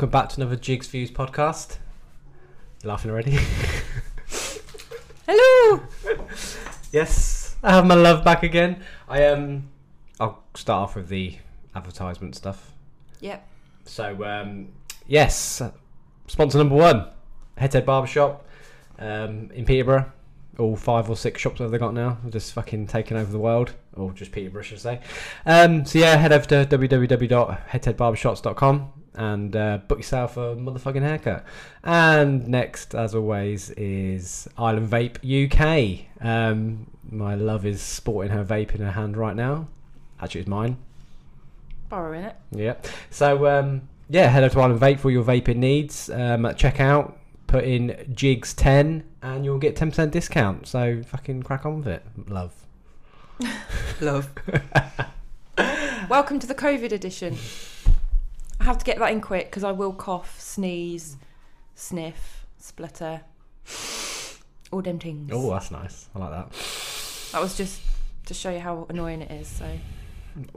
welcome 0.00 0.18
back 0.18 0.30
to 0.30 0.40
another 0.40 0.56
Jigs 0.56 0.86
Views 0.86 1.10
podcast. 1.10 1.76
You 2.82 2.88
laughing 2.88 3.10
already? 3.10 3.32
Hello. 5.28 5.82
yes, 6.90 7.54
I 7.62 7.72
have 7.72 7.84
my 7.84 7.96
love 7.96 8.24
back 8.24 8.42
again. 8.42 8.82
I 9.10 9.26
um, 9.26 9.68
I'll 10.18 10.42
start 10.54 10.84
off 10.84 10.96
with 10.96 11.10
the 11.10 11.36
advertisement 11.74 12.34
stuff. 12.34 12.72
Yep. 13.20 13.46
So 13.84 14.24
um, 14.24 14.68
yes, 15.06 15.60
sponsor 16.28 16.56
number 16.56 16.76
one, 16.76 17.06
Head 17.58 17.72
to 17.72 17.76
Head 17.76 17.84
Barbershop 17.84 18.46
um, 18.98 19.50
in 19.52 19.66
Peterborough. 19.66 20.10
All 20.58 20.76
five 20.76 21.10
or 21.10 21.16
six 21.16 21.42
shops 21.42 21.58
that 21.58 21.68
they 21.68 21.76
got 21.76 21.92
now, 21.92 22.16
They're 22.22 22.30
just 22.30 22.54
fucking 22.54 22.86
taking 22.86 23.18
over 23.18 23.30
the 23.30 23.38
world, 23.38 23.74
or 23.94 24.12
just 24.12 24.32
Peterborough, 24.32 24.62
I 24.62 24.64
should 24.64 24.80
say. 24.80 25.02
Um, 25.44 25.84
so 25.84 25.98
yeah, 25.98 26.16
head 26.16 26.32
over 26.32 26.46
to 26.46 26.64
www.headtoheadbarbershops.com 26.64 28.92
and 29.14 29.54
uh, 29.56 29.78
book 29.88 29.98
yourself 29.98 30.36
a 30.36 30.56
motherfucking 30.56 31.02
haircut. 31.02 31.44
And 31.82 32.48
next, 32.48 32.94
as 32.94 33.14
always, 33.14 33.70
is 33.70 34.48
Island 34.56 34.88
Vape 34.88 35.18
UK. 35.20 36.06
Um, 36.24 36.90
my 37.10 37.34
love 37.34 37.66
is 37.66 37.80
sporting 37.80 38.32
her 38.32 38.44
vape 38.44 38.74
in 38.74 38.80
her 38.80 38.92
hand 38.92 39.16
right 39.16 39.36
now. 39.36 39.68
Actually, 40.20 40.42
it's 40.42 40.48
mine. 40.48 40.76
Borrowing 41.88 42.24
it. 42.24 42.36
Yeah. 42.52 42.74
So 43.10 43.46
um, 43.46 43.82
yeah, 44.08 44.28
head 44.28 44.44
over 44.44 44.54
to 44.54 44.60
Island 44.60 44.80
Vape 44.80 45.00
for 45.00 45.10
your 45.10 45.24
vaping 45.24 45.56
needs. 45.56 46.08
Um, 46.10 46.44
at 46.46 46.58
checkout, 46.58 47.14
put 47.46 47.64
in 47.64 48.12
Jigs 48.14 48.54
ten, 48.54 49.04
and 49.22 49.44
you'll 49.44 49.58
get 49.58 49.76
ten 49.76 49.90
percent 49.90 50.12
discount. 50.12 50.66
So 50.66 51.02
fucking 51.02 51.42
crack 51.42 51.66
on 51.66 51.78
with 51.78 51.88
it, 51.88 52.04
love. 52.28 52.54
Love. 54.00 54.30
Welcome 56.08 56.38
to 56.38 56.46
the 56.46 56.54
COVID 56.54 56.92
edition. 56.92 57.36
I 58.60 58.64
have 58.64 58.78
to 58.78 58.84
get 58.84 58.98
that 58.98 59.10
in 59.12 59.20
quick 59.20 59.46
because 59.46 59.64
I 59.64 59.72
will 59.72 59.92
cough, 59.92 60.38
sneeze, 60.40 61.16
sniff, 61.74 62.46
splutter, 62.58 63.22
all 64.70 64.82
them 64.82 64.98
things. 64.98 65.30
Oh, 65.32 65.50
that's 65.50 65.70
nice. 65.70 66.08
I 66.14 66.18
like 66.18 66.30
that. 66.30 66.52
That 67.32 67.40
was 67.42 67.56
just 67.56 67.80
to 68.26 68.34
show 68.34 68.50
you 68.50 68.60
how 68.60 68.86
annoying 68.90 69.22
it 69.22 69.30
is. 69.30 69.48
So 69.48 69.66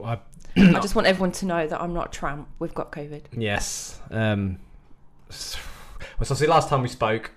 I, 0.03 0.19
I 0.57 0.79
just 0.81 0.95
want 0.95 1.07
everyone 1.07 1.31
to 1.33 1.45
know 1.45 1.65
that 1.65 1.81
I'm 1.81 1.93
not 1.93 2.07
a 2.07 2.11
tramp. 2.11 2.47
We've 2.59 2.73
got 2.73 2.91
COVID. 2.91 3.21
yes. 3.31 3.99
Um, 4.11 4.59
well, 5.29 6.25
so 6.25 6.35
see, 6.35 6.45
last 6.47 6.69
time 6.69 6.81
we 6.81 6.89
spoke, 6.89 7.31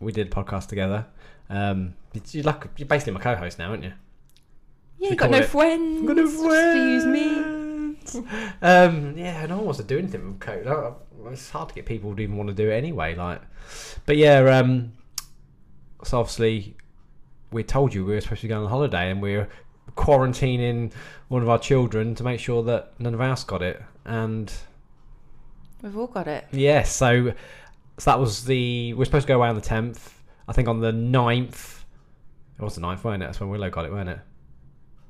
we 0.00 0.12
did 0.12 0.26
a 0.26 0.30
podcast 0.30 0.66
together. 0.66 1.06
Um, 1.48 1.94
you're 2.32 2.44
like 2.44 2.66
you're 2.76 2.86
basically 2.88 3.14
my 3.14 3.20
co-host 3.20 3.58
now, 3.58 3.70
aren't 3.70 3.84
you? 3.84 3.92
Yeah, 4.98 5.10
you 5.10 5.16
got 5.16 5.30
no 5.30 5.38
it- 5.38 5.46
friends. 5.46 6.06
Gonna 6.06 6.22
Excuse 6.24 7.06
me. 7.06 7.57
um, 8.62 9.16
yeah, 9.16 9.44
no 9.46 9.56
one 9.56 9.64
wants 9.66 9.78
to 9.80 9.84
do 9.84 9.98
anything 9.98 10.26
with 10.26 10.40
code. 10.40 10.66
I- 10.66 10.92
It's 11.32 11.50
hard 11.50 11.68
to 11.70 11.74
get 11.74 11.86
people 11.86 12.14
to 12.16 12.22
even 12.22 12.36
want 12.36 12.48
to 12.48 12.54
do 12.54 12.70
it 12.70 12.74
anyway. 12.74 13.14
Like, 13.14 13.42
but 14.06 14.16
yeah, 14.16 14.38
um, 14.58 14.92
so 16.04 16.20
obviously 16.20 16.76
we 17.50 17.62
told 17.64 17.92
you 17.94 18.04
we 18.04 18.14
were 18.14 18.20
supposed 18.20 18.40
to 18.42 18.46
be 18.46 18.48
going 18.50 18.64
on 18.64 18.70
holiday, 18.70 19.10
and 19.10 19.20
we 19.20 19.34
are 19.34 19.48
quarantining 19.96 20.92
one 21.28 21.42
of 21.42 21.48
our 21.48 21.58
children 21.58 22.14
to 22.14 22.22
make 22.24 22.40
sure 22.40 22.62
that 22.64 22.92
none 22.98 23.14
of 23.14 23.20
us 23.20 23.44
got 23.44 23.62
it. 23.62 23.82
And 24.04 24.52
We've 25.82 25.96
all 25.96 26.06
got 26.06 26.26
it. 26.28 26.46
yeah, 26.52 26.82
so 26.82 27.32
so 27.98 28.10
that 28.10 28.18
was 28.20 28.44
the 28.44 28.94
we 28.94 29.02
are 29.02 29.04
supposed 29.04 29.26
to 29.26 29.32
go 29.32 29.36
away 29.38 29.48
on 29.48 29.54
the 29.54 29.60
tenth. 29.60 30.14
I 30.46 30.52
think 30.52 30.66
on 30.68 30.80
the 30.80 30.92
9th, 30.92 31.82
It 32.58 32.62
was 32.62 32.74
the 32.76 32.80
9th, 32.80 33.04
weren't 33.04 33.22
it? 33.22 33.26
That's 33.26 33.38
when 33.40 33.50
Willow 33.50 33.68
got 33.70 33.84
it, 33.84 33.92
weren't 33.92 34.08
it? 34.08 34.18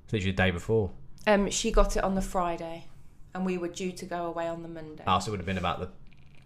It's 0.04 0.12
literally 0.12 0.32
the 0.32 0.36
day 0.42 0.50
before. 0.50 0.90
Um, 1.28 1.50
she 1.50 1.70
got 1.70 1.94
it 1.94 2.02
on 2.02 2.14
the 2.14 2.22
Friday, 2.22 2.86
and 3.34 3.44
we 3.44 3.58
were 3.58 3.68
due 3.68 3.92
to 3.92 4.06
go 4.06 4.24
away 4.24 4.48
on 4.48 4.62
the 4.62 4.68
Monday. 4.68 5.04
Oh, 5.06 5.18
so 5.18 5.28
it 5.28 5.30
would 5.32 5.40
have 5.40 5.46
been 5.46 5.58
about 5.58 5.78
the 5.78 5.88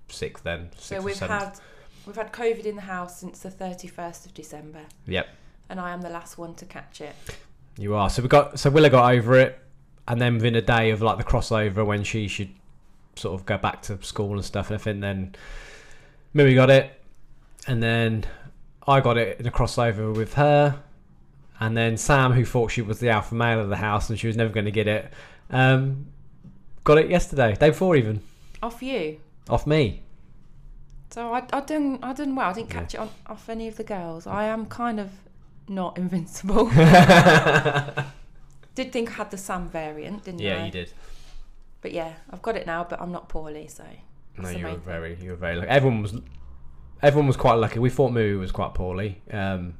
sixth 0.08 0.42
then. 0.42 0.70
Sixth 0.72 0.86
so 0.88 1.00
we've 1.00 1.18
had 1.20 1.52
we've 2.04 2.16
had 2.16 2.32
COVID 2.32 2.64
in 2.64 2.74
the 2.74 2.82
house 2.82 3.20
since 3.20 3.38
the 3.38 3.50
thirty 3.50 3.86
first 3.86 4.26
of 4.26 4.34
December, 4.34 4.80
Yep. 5.06 5.28
and 5.68 5.78
I 5.78 5.92
am 5.92 6.02
the 6.02 6.10
last 6.10 6.36
one 6.36 6.54
to 6.56 6.64
catch 6.64 7.00
it. 7.00 7.14
You 7.78 7.94
are. 7.94 8.10
So 8.10 8.22
we 8.22 8.28
got 8.28 8.58
so 8.58 8.70
Willa 8.70 8.90
got 8.90 9.14
over 9.14 9.38
it, 9.38 9.56
and 10.08 10.20
then 10.20 10.34
within 10.34 10.56
a 10.56 10.62
day 10.62 10.90
of 10.90 11.00
like 11.00 11.16
the 11.16 11.24
crossover 11.24 11.86
when 11.86 12.02
she 12.02 12.26
should 12.26 12.50
sort 13.14 13.38
of 13.38 13.46
go 13.46 13.58
back 13.58 13.82
to 13.82 14.02
school 14.02 14.32
and 14.32 14.44
stuff 14.44 14.70
and 14.70 14.80
everything, 14.80 15.00
then 15.00 15.36
Mimi 16.34 16.56
got 16.56 16.70
it, 16.70 16.90
and 17.68 17.80
then 17.80 18.24
I 18.88 19.00
got 19.00 19.16
it 19.16 19.38
in 19.38 19.46
a 19.46 19.52
crossover 19.52 20.12
with 20.12 20.34
her, 20.34 20.82
and 21.60 21.76
then 21.76 21.96
Sam, 21.96 22.32
who 22.32 22.44
thought 22.44 22.70
she 22.70 22.82
was 22.82 22.98
the 22.98 23.10
alpha 23.10 23.34
male 23.34 23.60
of 23.60 23.68
the 23.68 23.76
house 23.76 24.10
and 24.10 24.18
she 24.18 24.26
was 24.26 24.36
never 24.36 24.52
going 24.52 24.64
to 24.66 24.70
get 24.70 24.88
it, 24.88 25.12
um, 25.50 26.06
got 26.84 26.98
it 26.98 27.08
yesterday, 27.10 27.54
day 27.54 27.70
before 27.70 27.96
even, 27.96 28.20
Off 28.62 28.82
you. 28.82 29.20
off 29.48 29.66
me. 29.66 30.02
So 31.10 31.32
I 31.34 31.42
I 31.52 31.60
done 31.60 31.98
I 32.02 32.12
done 32.14 32.34
well. 32.34 32.48
I 32.48 32.52
didn't 32.54 32.70
catch 32.70 32.94
it 32.94 33.00
on, 33.00 33.10
off 33.26 33.48
any 33.48 33.68
of 33.68 33.76
the 33.76 33.84
girls. 33.84 34.26
I 34.26 34.44
am 34.44 34.66
kind 34.66 34.98
of 34.98 35.10
not 35.68 35.98
invincible. 35.98 36.66
did 38.74 38.92
think 38.92 39.10
I 39.10 39.14
had 39.14 39.30
the 39.30 39.36
Sam 39.36 39.68
variant, 39.68 40.24
didn't 40.24 40.40
I? 40.40 40.44
Yeah, 40.44 40.64
you 40.64 40.72
did. 40.72 40.92
But 41.82 41.92
yeah, 41.92 42.14
I've 42.30 42.42
got 42.42 42.56
it 42.56 42.66
now, 42.66 42.84
but 42.88 43.00
I'm 43.00 43.12
not 43.12 43.28
poorly, 43.28 43.66
so 43.66 43.84
No, 44.38 44.48
you 44.48 44.64
were 44.64 44.76
very, 44.76 45.18
you 45.20 45.30
were 45.30 45.36
very 45.36 45.56
lucky. 45.56 45.68
Everyone 45.68 46.02
was, 46.02 46.14
everyone 47.02 47.26
was 47.26 47.36
quite 47.36 47.54
lucky. 47.54 47.80
We 47.80 47.90
thought 47.90 48.12
Moo 48.12 48.38
was 48.38 48.52
quite 48.52 48.72
poorly, 48.72 49.20
um, 49.30 49.74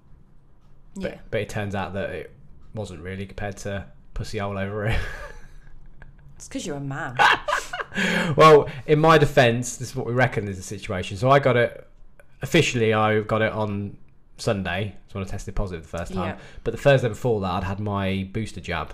but 0.94 1.12
yeah. 1.12 1.18
but 1.30 1.40
it 1.40 1.48
turns 1.48 1.74
out 1.74 1.94
that 1.94 2.10
it 2.10 2.32
wasn't 2.74 3.00
really 3.00 3.26
compared 3.26 3.56
to 3.58 3.84
pussy 4.14 4.40
all 4.40 4.58
over 4.58 4.86
it. 4.86 5.00
It's 6.42 6.48
because 6.48 6.66
you're 6.66 6.76
a 6.76 6.80
man. 6.80 7.16
well, 8.36 8.68
in 8.88 8.98
my 8.98 9.16
defence, 9.16 9.76
this 9.76 9.90
is 9.90 9.96
what 9.96 10.06
we 10.06 10.12
reckon 10.12 10.48
is 10.48 10.56
the 10.56 10.62
situation. 10.64 11.16
So 11.16 11.30
I 11.30 11.38
got 11.38 11.56
it 11.56 11.86
officially. 12.42 12.92
I 12.92 13.20
got 13.20 13.42
it 13.42 13.52
on 13.52 13.96
Sunday. 14.38 14.96
So 15.06 15.20
when 15.20 15.24
I 15.24 15.30
tested 15.30 15.54
positive 15.54 15.84
the 15.88 15.98
first 15.98 16.12
time. 16.12 16.30
Yeah. 16.30 16.38
But 16.64 16.72
the 16.72 16.78
Thursday 16.78 17.08
before 17.08 17.40
that, 17.42 17.50
I'd 17.52 17.62
had 17.62 17.78
my 17.78 18.28
booster 18.32 18.60
jab, 18.60 18.92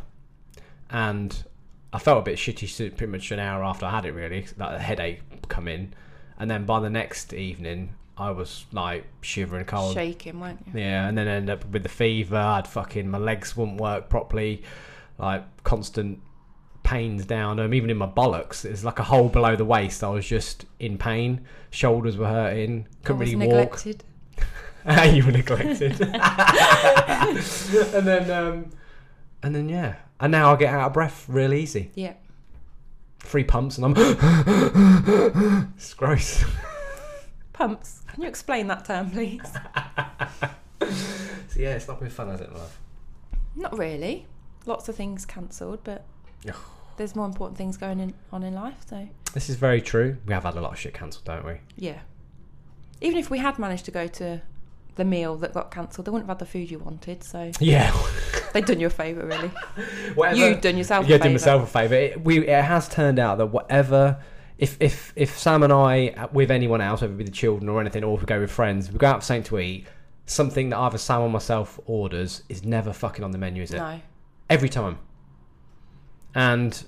and 0.91 1.43
I 1.91 1.99
felt 1.99 2.19
a 2.19 2.23
bit 2.23 2.37
shitty. 2.37 2.95
Pretty 2.99 3.11
much 3.11 3.31
an 3.33 3.39
hour 3.39 3.65
after 3.65 3.87
I 3.87 3.93
had 3.93 4.05
it, 4.05 4.13
really, 4.13 4.47
that 4.59 4.79
headache 4.83 5.23
come 5.49 5.69
in, 5.69 5.95
and 6.39 6.51
then 6.51 6.67
by 6.67 6.81
the 6.81 6.91
next 6.91 7.33
evening, 7.33 7.95
I 8.19 8.31
was 8.33 8.67
like 8.73 9.07
shivering 9.21 9.65
cold. 9.65 9.95
Shaking, 9.95 10.41
weren't 10.41 10.65
you? 10.67 10.81
Yeah, 10.81 11.09
and 11.09 11.17
then 11.17 11.29
end 11.29 11.49
up 11.49 11.65
with 11.67 11.85
the 11.85 11.89
fever. 11.89 12.37
I'd 12.37 12.67
fucking 12.67 13.09
my 13.09 13.19
legs 13.19 13.57
wouldn't 13.57 13.81
work 13.81 14.09
properly, 14.09 14.63
like 15.19 15.45
constant 15.63 16.21
pains 16.83 17.25
down 17.27 17.59
them. 17.59 17.73
Even 17.75 17.91
in 17.91 17.97
my 17.97 18.09
bollocks, 18.09 18.65
it's 18.65 18.83
like 18.83 18.99
a 18.99 19.05
hole 19.05 19.29
below 19.29 19.55
the 19.55 19.65
waist. 19.65 20.03
I 20.03 20.09
was 20.09 20.27
just 20.27 20.65
in 20.81 20.99
pain. 20.99 21.47
Shoulders 21.71 22.17
were 22.17 22.27
hurting. 22.29 22.89
Couldn't 23.05 23.21
really 23.21 23.37
walk. 23.37 23.49
neglected. 23.87 24.05
you 25.15 25.25
were 25.25 25.33
neglected. 25.33 26.01
and 26.01 27.39
then, 28.07 28.31
um, 28.31 28.71
and 29.43 29.55
then 29.55 29.69
yeah, 29.69 29.97
and 30.19 30.33
now 30.33 30.53
I 30.53 30.57
get 30.57 30.75
out 30.75 30.89
of 30.89 30.93
breath 30.93 31.27
real 31.29 31.53
easy. 31.53 31.93
Yeah. 31.95 32.15
Three 33.21 33.45
pumps 33.45 33.79
and 33.79 33.87
I'm. 33.87 33.95
it's 35.77 35.95
gross. 35.95 36.45
Pumps. 37.53 38.03
Can 38.19 38.25
you 38.25 38.29
explain 38.31 38.67
that 38.67 38.85
term, 38.85 39.13
please? 39.13 39.41
So 40.81 41.61
yeah, 41.61 41.75
it's 41.77 41.87
not 41.89 42.01
been 42.01 42.11
fun, 42.11 42.29
has 42.29 42.41
it, 42.41 42.53
love? 42.53 42.77
Not 43.57 43.79
really. 43.79 44.27
Lots 44.67 44.89
of 44.89 44.97
things 44.97 45.25
cancelled, 45.25 45.81
but 45.85 46.05
there's 46.97 47.15
more 47.17 47.27
important 47.27 47.57
things 47.57 47.77
going 47.77 48.01
in, 48.01 48.13
on 48.33 48.43
in 48.43 48.55
life. 48.55 48.75
So 48.91 49.09
This 49.35 49.49
is 49.49 49.55
very 49.57 49.81
true. 49.81 50.17
We 50.27 50.35
have 50.35 50.43
had 50.43 50.57
a 50.57 50.61
lot 50.61 50.73
of 50.73 50.79
shit 50.79 50.95
cancelled, 50.95 51.25
don't 51.27 51.45
we? 51.47 51.59
yeah. 51.77 52.01
Even 53.01 53.19
if 53.19 53.31
we 53.31 53.39
had 53.39 53.57
managed 53.59 53.85
to 53.85 53.93
go 53.93 54.09
to 54.09 54.43
the 54.97 55.05
meal 55.05 55.37
that 55.37 55.55
got 55.55 55.71
cancelled, 55.71 56.07
they 56.07 56.11
wouldn't 56.11 56.29
have 56.29 56.39
had 56.39 56.45
the 56.45 56.51
food 56.51 56.71
you 56.73 56.81
wanted. 56.81 57.23
So 57.23 57.53
Yeah. 57.61 57.93
they'd 58.53 58.65
done 58.65 58.81
you 58.81 58.89
a 58.89 58.91
favour, 58.91 59.25
really. 59.27 59.49
Whatever. 60.17 60.37
You've 60.37 60.61
done 60.61 60.77
yourself 60.77 61.07
yeah, 61.07 61.15
a 61.15 61.19
did 61.19 61.23
favour. 61.23 61.33
myself 61.35 61.63
a 61.63 61.67
favour. 61.67 61.95
It, 61.95 62.25
we 62.25 62.47
it 62.49 62.65
has 62.65 62.89
turned 62.89 63.19
out 63.21 63.39
that 63.39 63.47
whatever. 63.47 64.19
If, 64.59 64.77
if 64.81 65.13
if 65.15 65.39
Sam 65.39 65.63
and 65.63 65.73
I 65.73 66.09
uh, 66.09 66.29
with 66.33 66.51
anyone 66.51 66.81
else, 66.81 67.01
whether 67.01 67.13
it 67.13 67.17
be 67.17 67.25
the 67.25 67.31
children 67.31 67.69
or 67.69 67.81
anything, 67.81 68.03
or 68.03 68.15
if 68.15 68.21
we 68.21 68.27
go 68.27 68.41
with 68.41 68.51
friends, 68.51 68.91
we 68.91 68.99
go 68.99 69.07
out 69.07 69.21
for 69.21 69.27
something 69.27 69.45
to 69.45 69.59
eat. 69.61 69.87
Something 70.27 70.71
that 70.71 70.79
either 70.79 70.99
Sam 70.99 71.23
or 71.23 71.31
myself 71.31 71.81
orders 71.87 72.43
is 72.49 72.65
never 72.65 72.93
fucking 72.93 73.25
on 73.25 73.31
the 73.31 73.39
menu, 73.39 73.63
is 73.63 73.73
it? 73.73 73.79
No. 73.79 74.01
Every 74.51 74.69
time. 74.69 74.99
And 76.35 76.85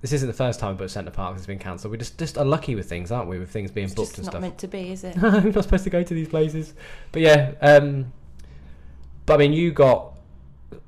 this 0.00 0.12
isn't 0.12 0.26
the 0.26 0.34
first 0.34 0.58
time, 0.58 0.76
but 0.76 0.90
Centre 0.90 1.10
Park 1.10 1.36
has 1.36 1.46
been 1.46 1.58
cancelled. 1.58 1.92
We 1.92 1.98
just 1.98 2.18
just 2.18 2.38
are 2.38 2.44
lucky 2.44 2.74
with 2.74 2.88
things, 2.88 3.12
aren't 3.12 3.28
we? 3.28 3.38
With 3.38 3.50
things 3.50 3.70
being 3.70 3.86
It's 3.86 3.94
booked 3.94 4.18
and 4.18 4.26
not 4.26 4.32
stuff. 4.32 4.40
Not 4.42 4.48
meant 4.48 4.58
to 4.58 4.68
be, 4.68 4.92
is 4.92 5.04
it? 5.04 5.16
We're 5.22 5.40
not 5.40 5.64
supposed 5.64 5.84
to 5.84 5.90
go 5.90 6.02
to 6.02 6.14
these 6.14 6.28
places. 6.28 6.74
But 7.10 7.22
yeah, 7.22 7.52
um, 7.60 8.12
but 9.26 9.34
I 9.34 9.36
mean, 9.38 9.52
you 9.52 9.70
got 9.70 10.11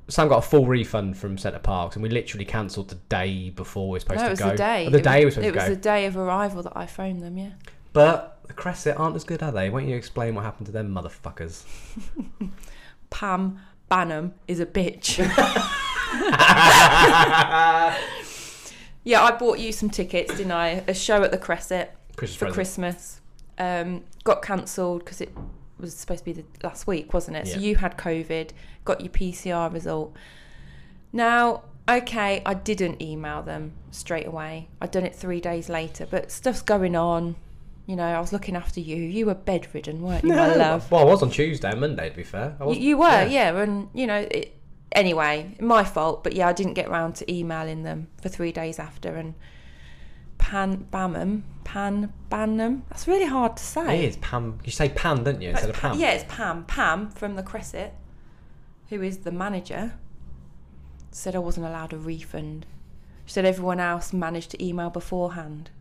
Sam 0.07 0.27
got 0.27 0.37
a 0.37 0.47
full 0.47 0.67
refund 0.67 1.17
from 1.17 1.37
Center 1.37 1.59
Parcs, 1.59 1.95
and 1.95 2.03
we 2.03 2.09
literally 2.09 2.45
cancelled 2.45 2.89
the 2.89 2.95
day 3.09 3.49
before 3.49 3.87
we 3.89 3.93
were 3.93 3.99
supposed 3.99 4.19
no, 4.19 4.25
it 4.25 4.27
to 4.27 4.31
was 4.31 4.39
go. 4.39 4.49
the 4.51 4.55
day. 4.57 4.85
Oh, 4.87 4.89
the 4.91 4.97
It 4.99 5.03
day 5.03 5.15
we 5.15 5.19
were 5.21 5.25
was, 5.25 5.33
supposed 5.35 5.55
it 5.55 5.55
was 5.55 5.69
the 5.69 5.75
day 5.75 6.05
of 6.05 6.15
arrival 6.17 6.61
that 6.63 6.73
I 6.75 6.85
phoned 6.85 7.23
them. 7.23 7.37
Yeah. 7.37 7.49
But 7.93 8.39
the 8.47 8.53
Cresset 8.53 8.99
aren't 8.99 9.15
as 9.15 9.23
good, 9.23 9.41
are 9.41 9.51
they? 9.51 9.69
Won't 9.69 9.87
you 9.87 9.95
explain 9.95 10.35
what 10.35 10.43
happened 10.43 10.67
to 10.67 10.71
them 10.71 10.93
motherfuckers? 10.93 11.63
Pam 13.09 13.59
Banham 13.89 14.33
is 14.47 14.59
a 14.59 14.65
bitch. 14.65 15.17
yeah, 19.03 19.23
I 19.23 19.35
bought 19.37 19.59
you 19.59 19.71
some 19.71 19.89
tickets, 19.89 20.35
didn't 20.37 20.51
I? 20.51 20.83
A 20.87 20.93
show 20.93 21.23
at 21.23 21.31
the 21.31 21.37
Cresset. 21.37 21.89
Christmas 22.15 22.35
for 22.35 22.45
present. 22.45 22.55
Christmas. 22.55 23.21
Um, 23.57 24.03
got 24.23 24.41
cancelled 24.41 24.99
because 25.05 25.21
it 25.21 25.31
was 25.85 25.95
supposed 25.95 26.25
to 26.25 26.25
be 26.25 26.33
the 26.33 26.45
last 26.63 26.87
week, 26.87 27.13
wasn't 27.13 27.37
it? 27.37 27.47
So 27.47 27.59
you 27.59 27.75
had 27.77 27.97
COVID, 27.97 28.51
got 28.83 29.01
your 29.01 29.09
PCR 29.09 29.71
result. 29.73 30.15
Now, 31.13 31.63
okay, 31.87 32.41
I 32.45 32.53
didn't 32.53 33.01
email 33.01 33.41
them 33.41 33.73
straight 33.91 34.27
away. 34.27 34.69
I'd 34.81 34.91
done 34.91 35.05
it 35.05 35.15
three 35.15 35.39
days 35.39 35.69
later, 35.69 36.05
but 36.05 36.31
stuff's 36.31 36.61
going 36.61 36.95
on. 36.95 37.35
You 37.85 37.95
know, 37.95 38.03
I 38.05 38.19
was 38.19 38.33
looking 38.33 38.55
after 38.55 38.79
you. 38.79 38.95
You 38.95 39.27
were 39.27 39.35
bedridden, 39.35 40.01
weren't 40.01 40.23
you, 40.23 40.31
my 40.31 40.55
love? 40.55 40.89
Well, 40.91 41.01
I 41.01 41.03
was 41.03 41.21
on 41.21 41.29
Tuesday 41.29 41.69
and 41.69 41.79
Monday, 41.79 42.09
to 42.09 42.15
be 42.15 42.23
fair. 42.23 42.55
I 42.59 42.65
You, 42.65 42.73
you 42.73 42.97
were, 42.97 43.25
yeah. 43.27 43.55
and 43.57 43.89
you 43.93 44.07
know, 44.07 44.27
it, 44.31 44.57
anyway, 44.91 45.55
my 45.59 45.83
fault. 45.83 46.23
But 46.23 46.33
yeah, 46.33 46.47
I 46.47 46.53
didn't 46.53 46.73
get 46.73 46.89
round 46.89 47.15
to 47.17 47.31
emailing 47.31 47.83
them 47.83 48.07
for 48.21 48.29
three 48.29 48.51
days 48.51 48.79
after, 48.79 49.15
and 49.15 49.35
Pan 50.45 50.85
Bamham, 50.93 51.41
Pan 51.63 52.13
Banham. 52.29 52.83
That's 52.89 53.07
really 53.07 53.25
hard 53.25 53.57
to 53.57 53.63
say. 53.63 54.03
It 54.03 54.09
is 54.09 54.17
Pam. 54.17 54.59
You 54.63 54.71
say 54.71 54.89
Pan, 54.89 55.23
don't 55.23 55.41
you, 55.41 55.49
instead 55.49 55.71
of 55.71 55.75
Pam? 55.75 55.97
Yeah, 55.97 56.11
it's 56.11 56.23
Pam. 56.27 56.65
Pam 56.65 57.09
from 57.09 57.35
the 57.35 57.41
Cresset, 57.41 57.93
who 58.89 59.01
is 59.01 59.17
the 59.17 59.31
manager, 59.31 59.93
said 61.09 61.35
I 61.35 61.39
wasn't 61.39 61.65
allowed 61.65 61.93
a 61.93 61.97
refund. 61.97 62.67
She 63.25 63.33
said 63.33 63.43
everyone 63.43 63.79
else 63.79 64.13
managed 64.13 64.51
to 64.51 64.63
email 64.63 64.91
beforehand, 64.91 65.71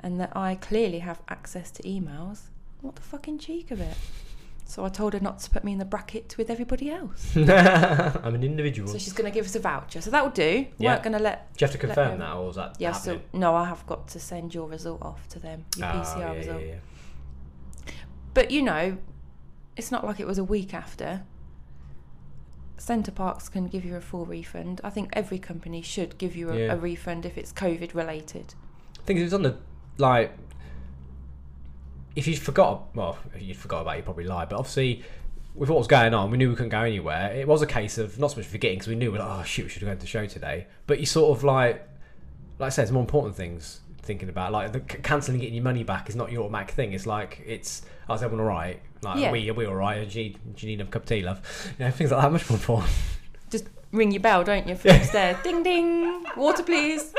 and 0.00 0.18
that 0.18 0.36
I 0.36 0.56
clearly 0.56 0.98
have 0.98 1.22
access 1.28 1.70
to 1.70 1.82
emails. 1.84 2.48
What 2.80 2.96
the 2.96 3.02
fucking 3.02 3.38
cheek 3.38 3.70
of 3.70 3.80
it? 3.80 3.96
So 4.64 4.84
I 4.84 4.88
told 4.88 5.12
her 5.12 5.20
not 5.20 5.38
to 5.40 5.50
put 5.50 5.64
me 5.64 5.72
in 5.72 5.78
the 5.78 5.84
bracket 5.84 6.36
with 6.38 6.48
everybody 6.48 6.90
else. 6.90 7.36
I'm 7.36 8.34
an 8.34 8.42
individual. 8.42 8.88
So 8.88 8.96
she's 8.96 9.12
going 9.12 9.30
to 9.30 9.34
give 9.34 9.44
us 9.44 9.54
a 9.54 9.60
voucher. 9.60 10.00
So 10.00 10.10
that 10.10 10.22
will 10.24 10.30
do. 10.30 10.42
We 10.42 10.68
Yeah. 10.78 10.92
weren't 10.92 11.02
going 11.02 11.12
to 11.12 11.18
let. 11.18 11.52
Do 11.54 11.62
you 11.62 11.66
have 11.66 11.72
to 11.72 11.78
confirm 11.86 12.18
that, 12.20 12.32
or 12.34 12.48
is 12.50 12.56
that 12.56 12.76
Yeah, 12.78 12.92
so 12.92 13.20
no, 13.32 13.54
I 13.54 13.66
have 13.66 13.86
got 13.86 14.08
to 14.08 14.20
send 14.20 14.54
your 14.54 14.68
result 14.68 15.02
off 15.02 15.28
to 15.28 15.38
them, 15.38 15.66
your 15.76 15.86
ah, 15.88 15.92
Oh, 15.92 16.02
PCR 16.02 16.18
yeah, 16.20 16.32
result. 16.32 16.60
yeah, 16.62 16.66
yeah. 16.66 17.92
But 18.34 18.50
you 18.50 18.62
know, 18.62 18.96
it's 19.76 19.90
not 19.90 20.04
like 20.06 20.20
it 20.20 20.26
was 20.26 20.38
a 20.38 20.44
week 20.44 20.72
after. 20.72 21.22
Center 22.78 23.12
Parcs 23.12 23.48
can 23.48 23.68
give 23.68 23.84
you 23.84 23.94
a 23.96 24.00
full 24.00 24.24
refund. 24.26 24.80
I 24.82 24.90
think 24.90 25.10
every 25.12 25.38
company 25.38 25.82
should 25.82 26.18
give 26.18 26.34
you 26.34 26.50
a, 26.50 26.68
a 26.68 26.76
refund 26.76 27.24
if 27.26 27.36
it's 27.38 27.52
COVID 27.52 27.94
related. 27.94 28.54
I 28.98 29.02
think 29.04 29.20
it 29.20 29.22
was 29.24 29.34
on 29.34 29.42
the 29.42 29.56
like. 29.98 30.32
If 32.14 32.26
you 32.26 32.36
forgot, 32.36 32.94
well, 32.94 33.18
if 33.34 33.42
you 33.42 33.54
forgot 33.54 33.82
about, 33.82 33.94
it, 33.94 33.98
you 33.98 34.02
probably 34.02 34.24
lied. 34.24 34.48
But 34.50 34.58
obviously, 34.58 35.02
with 35.54 35.68
what 35.68 35.78
was 35.78 35.86
going 35.86 36.14
on, 36.14 36.30
we 36.30 36.38
knew 36.38 36.48
we 36.50 36.54
couldn't 36.56 36.70
go 36.70 36.80
anywhere. 36.82 37.32
It 37.32 37.46
was 37.48 37.62
a 37.62 37.66
case 37.66 37.98
of 37.98 38.18
not 38.18 38.32
so 38.32 38.38
much 38.38 38.46
forgetting 38.46 38.76
because 38.78 38.88
we 38.88 38.94
knew 38.94 39.12
we're 39.12 39.18
like, 39.18 39.40
oh 39.40 39.44
shit, 39.44 39.64
we 39.64 39.70
should 39.70 39.82
have 39.82 39.88
gone 39.88 39.96
to 39.96 40.00
the 40.02 40.06
show 40.06 40.26
today. 40.26 40.66
But 40.86 41.00
you 41.00 41.06
sort 41.06 41.36
of 41.36 41.44
like, 41.44 41.86
like 42.58 42.66
I 42.66 42.70
said, 42.70 42.82
it's 42.82 42.92
more 42.92 43.02
important 43.02 43.34
things 43.36 43.80
thinking 44.02 44.28
about. 44.28 44.52
Like 44.52 44.72
the 44.72 44.80
cancelling, 44.80 45.40
getting 45.40 45.54
your 45.54 45.64
money 45.64 45.84
back 45.84 46.08
is 46.08 46.16
not 46.16 46.30
your 46.32 46.42
automatic 46.44 46.72
thing. 46.74 46.92
It's 46.92 47.06
like 47.06 47.42
it's, 47.46 47.82
oh, 48.08 48.14
is 48.14 48.22
everyone 48.22 48.44
all 48.46 48.52
right? 48.52 48.80
Like, 49.02 49.18
Yeah. 49.18 49.28
are 49.28 49.32
we 49.32 49.50
are 49.50 49.54
we 49.54 49.66
all 49.66 49.74
right? 49.74 50.08
Do 50.08 50.18
you, 50.20 50.24
need, 50.30 50.56
do 50.56 50.66
you 50.66 50.76
need 50.76 50.82
a 50.86 50.88
cup 50.88 51.02
of 51.02 51.08
tea, 51.08 51.22
love? 51.22 51.40
You 51.78 51.84
know, 51.86 51.90
things 51.90 52.10
like 52.10 52.22
that. 52.22 52.32
Much 52.32 52.48
more 52.50 52.58
important. 52.58 52.92
Just 53.50 53.66
ring 53.90 54.10
your 54.12 54.20
bell, 54.20 54.44
don't 54.44 54.66
you, 54.68 54.74
from 54.74 54.92
upstairs? 54.96 55.36
ding 55.42 55.62
ding, 55.62 56.24
water 56.36 56.62
please. 56.62 57.12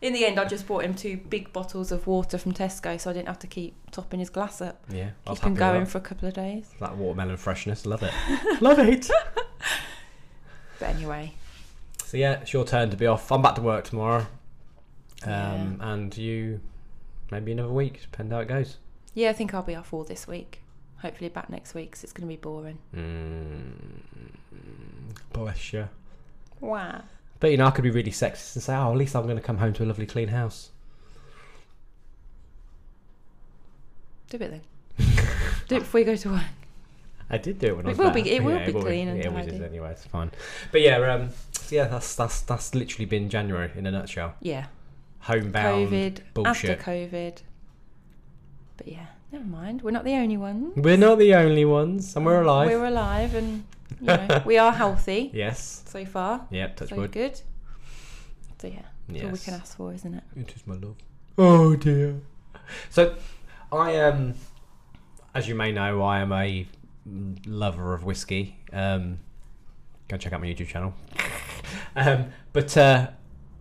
In 0.00 0.12
the 0.12 0.24
end, 0.24 0.38
I 0.38 0.44
just 0.44 0.66
bought 0.68 0.84
him 0.84 0.94
two 0.94 1.16
big 1.16 1.52
bottles 1.52 1.90
of 1.90 2.06
water 2.06 2.38
from 2.38 2.52
Tesco, 2.52 3.00
so 3.00 3.10
I 3.10 3.12
didn't 3.12 3.26
have 3.28 3.40
to 3.40 3.48
keep 3.48 3.74
topping 3.90 4.20
his 4.20 4.30
glass 4.30 4.60
up. 4.60 4.80
Yeah, 4.88 5.10
I 5.26 5.30
was 5.30 5.40
Keep 5.40 5.46
him 5.48 5.50
happy 5.50 5.50
with 5.50 5.58
going 5.58 5.84
that. 5.84 5.90
for 5.90 5.98
a 5.98 6.00
couple 6.00 6.28
of 6.28 6.34
days. 6.34 6.70
that 6.78 6.96
watermelon 6.96 7.36
freshness. 7.36 7.84
Love 7.84 8.04
it. 8.04 8.12
love 8.60 8.78
it. 8.78 9.10
But 10.78 10.88
anyway, 10.90 11.32
So 12.04 12.16
yeah, 12.16 12.34
it's 12.40 12.52
your 12.52 12.64
turn 12.64 12.90
to 12.90 12.96
be 12.96 13.06
off. 13.08 13.32
I'm 13.32 13.42
back 13.42 13.56
to 13.56 13.60
work 13.62 13.84
tomorrow, 13.86 14.26
um, 15.24 15.78
and 15.80 16.16
you 16.16 16.60
maybe 17.32 17.50
another 17.50 17.72
week. 17.72 18.00
Depend 18.02 18.32
how 18.32 18.38
it 18.38 18.46
goes. 18.48 18.76
yeah, 19.14 19.30
I 19.30 19.32
think 19.32 19.52
I'll 19.52 19.62
be 19.62 19.74
off 19.74 19.92
all 19.92 20.04
this 20.04 20.28
week. 20.28 20.60
Hopefully 21.02 21.28
back 21.30 21.50
next 21.50 21.74
week. 21.74 21.90
'cause 21.92 22.04
it's 22.04 22.12
going 22.12 22.28
to 22.28 22.32
be 22.32 22.40
boring. 22.40 22.78
Mm, 22.94 24.00
bless 25.32 25.72
you. 25.72 25.88
Wow. 26.60 27.02
But 27.40 27.50
you 27.52 27.56
know, 27.56 27.66
I 27.66 27.70
could 27.70 27.84
be 27.84 27.90
really 27.90 28.10
sexist 28.10 28.54
and 28.56 28.62
say, 28.62 28.74
"Oh, 28.74 28.90
at 28.92 28.96
least 28.98 29.14
I'm 29.14 29.24
going 29.24 29.36
to 29.36 29.42
come 29.42 29.58
home 29.58 29.72
to 29.74 29.84
a 29.84 29.86
lovely 29.86 30.06
clean 30.06 30.28
house." 30.28 30.70
Do 34.30 34.36
it 34.36 34.50
then. 34.50 34.60
Do 35.68 35.76
it 35.76 35.80
before 35.80 36.00
you 36.00 36.06
go 36.06 36.16
to 36.16 36.30
work. 36.30 36.42
I 37.30 37.38
did 37.38 37.58
do 37.58 37.66
it 37.68 37.76
when 37.76 37.86
I 37.86 37.90
was 37.90 37.98
will 37.98 38.10
there. 38.10 38.22
be- 38.24 38.30
it 38.30 38.42
will 38.42 38.54
Yeah, 38.54 38.66
be 38.66 38.72
clean 38.72 39.08
and 39.08 39.18
yeah, 39.18 39.24
it 39.24 39.28
always 39.28 39.46
is 39.46 39.52
tidy. 39.52 39.64
anyway. 39.64 39.90
It's 39.90 40.06
fine. 40.06 40.30
But 40.72 40.80
yeah, 40.80 40.96
um, 40.98 41.28
yeah, 41.70 41.84
that's 41.86 42.14
that's 42.14 42.40
that's 42.42 42.74
literally 42.74 43.04
been 43.04 43.28
January 43.28 43.70
in 43.76 43.86
a 43.86 43.90
nutshell. 43.90 44.34
Yeah. 44.40 44.66
Homebound 45.20 45.88
COVID, 45.90 46.20
bullshit. 46.34 46.70
after 46.78 46.90
COVID. 46.90 47.36
But 48.78 48.88
yeah, 48.88 49.06
never 49.32 49.44
mind. 49.44 49.82
We're 49.82 49.90
not 49.90 50.04
the 50.04 50.14
only 50.14 50.36
ones. 50.38 50.72
We're 50.76 50.96
not 50.96 51.18
the 51.18 51.34
only 51.34 51.64
ones, 51.64 52.16
and 52.16 52.24
we're 52.24 52.40
alive. 52.42 52.68
We're 52.70 52.86
alive 52.86 53.34
and 53.34 53.64
you 54.00 54.06
know, 54.06 54.42
we 54.44 54.58
are 54.58 54.72
healthy 54.72 55.30
yes. 55.34 55.82
so 55.86 56.04
far. 56.04 56.46
Yep. 56.50 56.76
Touch 56.76 56.88
so 56.90 56.96
wood. 56.96 57.12
good. 57.12 57.40
So 58.60 58.68
yeah, 58.68 58.82
that's 59.08 59.24
all 59.24 59.30
we 59.30 59.38
can 59.38 59.54
ask 59.54 59.76
for, 59.76 59.92
isn't 59.92 60.14
it? 60.14 60.24
It 60.36 60.52
is 60.54 60.66
my 60.66 60.74
love. 60.74 60.96
Oh 61.36 61.76
dear. 61.76 62.20
So, 62.90 63.14
I 63.72 63.96
um, 63.96 64.34
as 65.34 65.48
you 65.48 65.54
may 65.54 65.72
know, 65.72 66.02
I 66.02 66.20
am 66.20 66.32
a 66.32 66.66
lover 67.46 67.94
of 67.94 68.04
whiskey. 68.04 68.56
Um, 68.72 69.20
go 70.08 70.16
check 70.16 70.32
out 70.32 70.40
my 70.40 70.48
YouTube 70.48 70.68
channel. 70.68 70.94
um, 71.96 72.26
but 72.52 72.76
uh, 72.76 73.08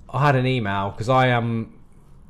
I 0.09 0.25
had 0.25 0.35
an 0.35 0.47
email 0.47 0.91
because 0.91 1.09
I 1.09 1.27
am 1.27 1.73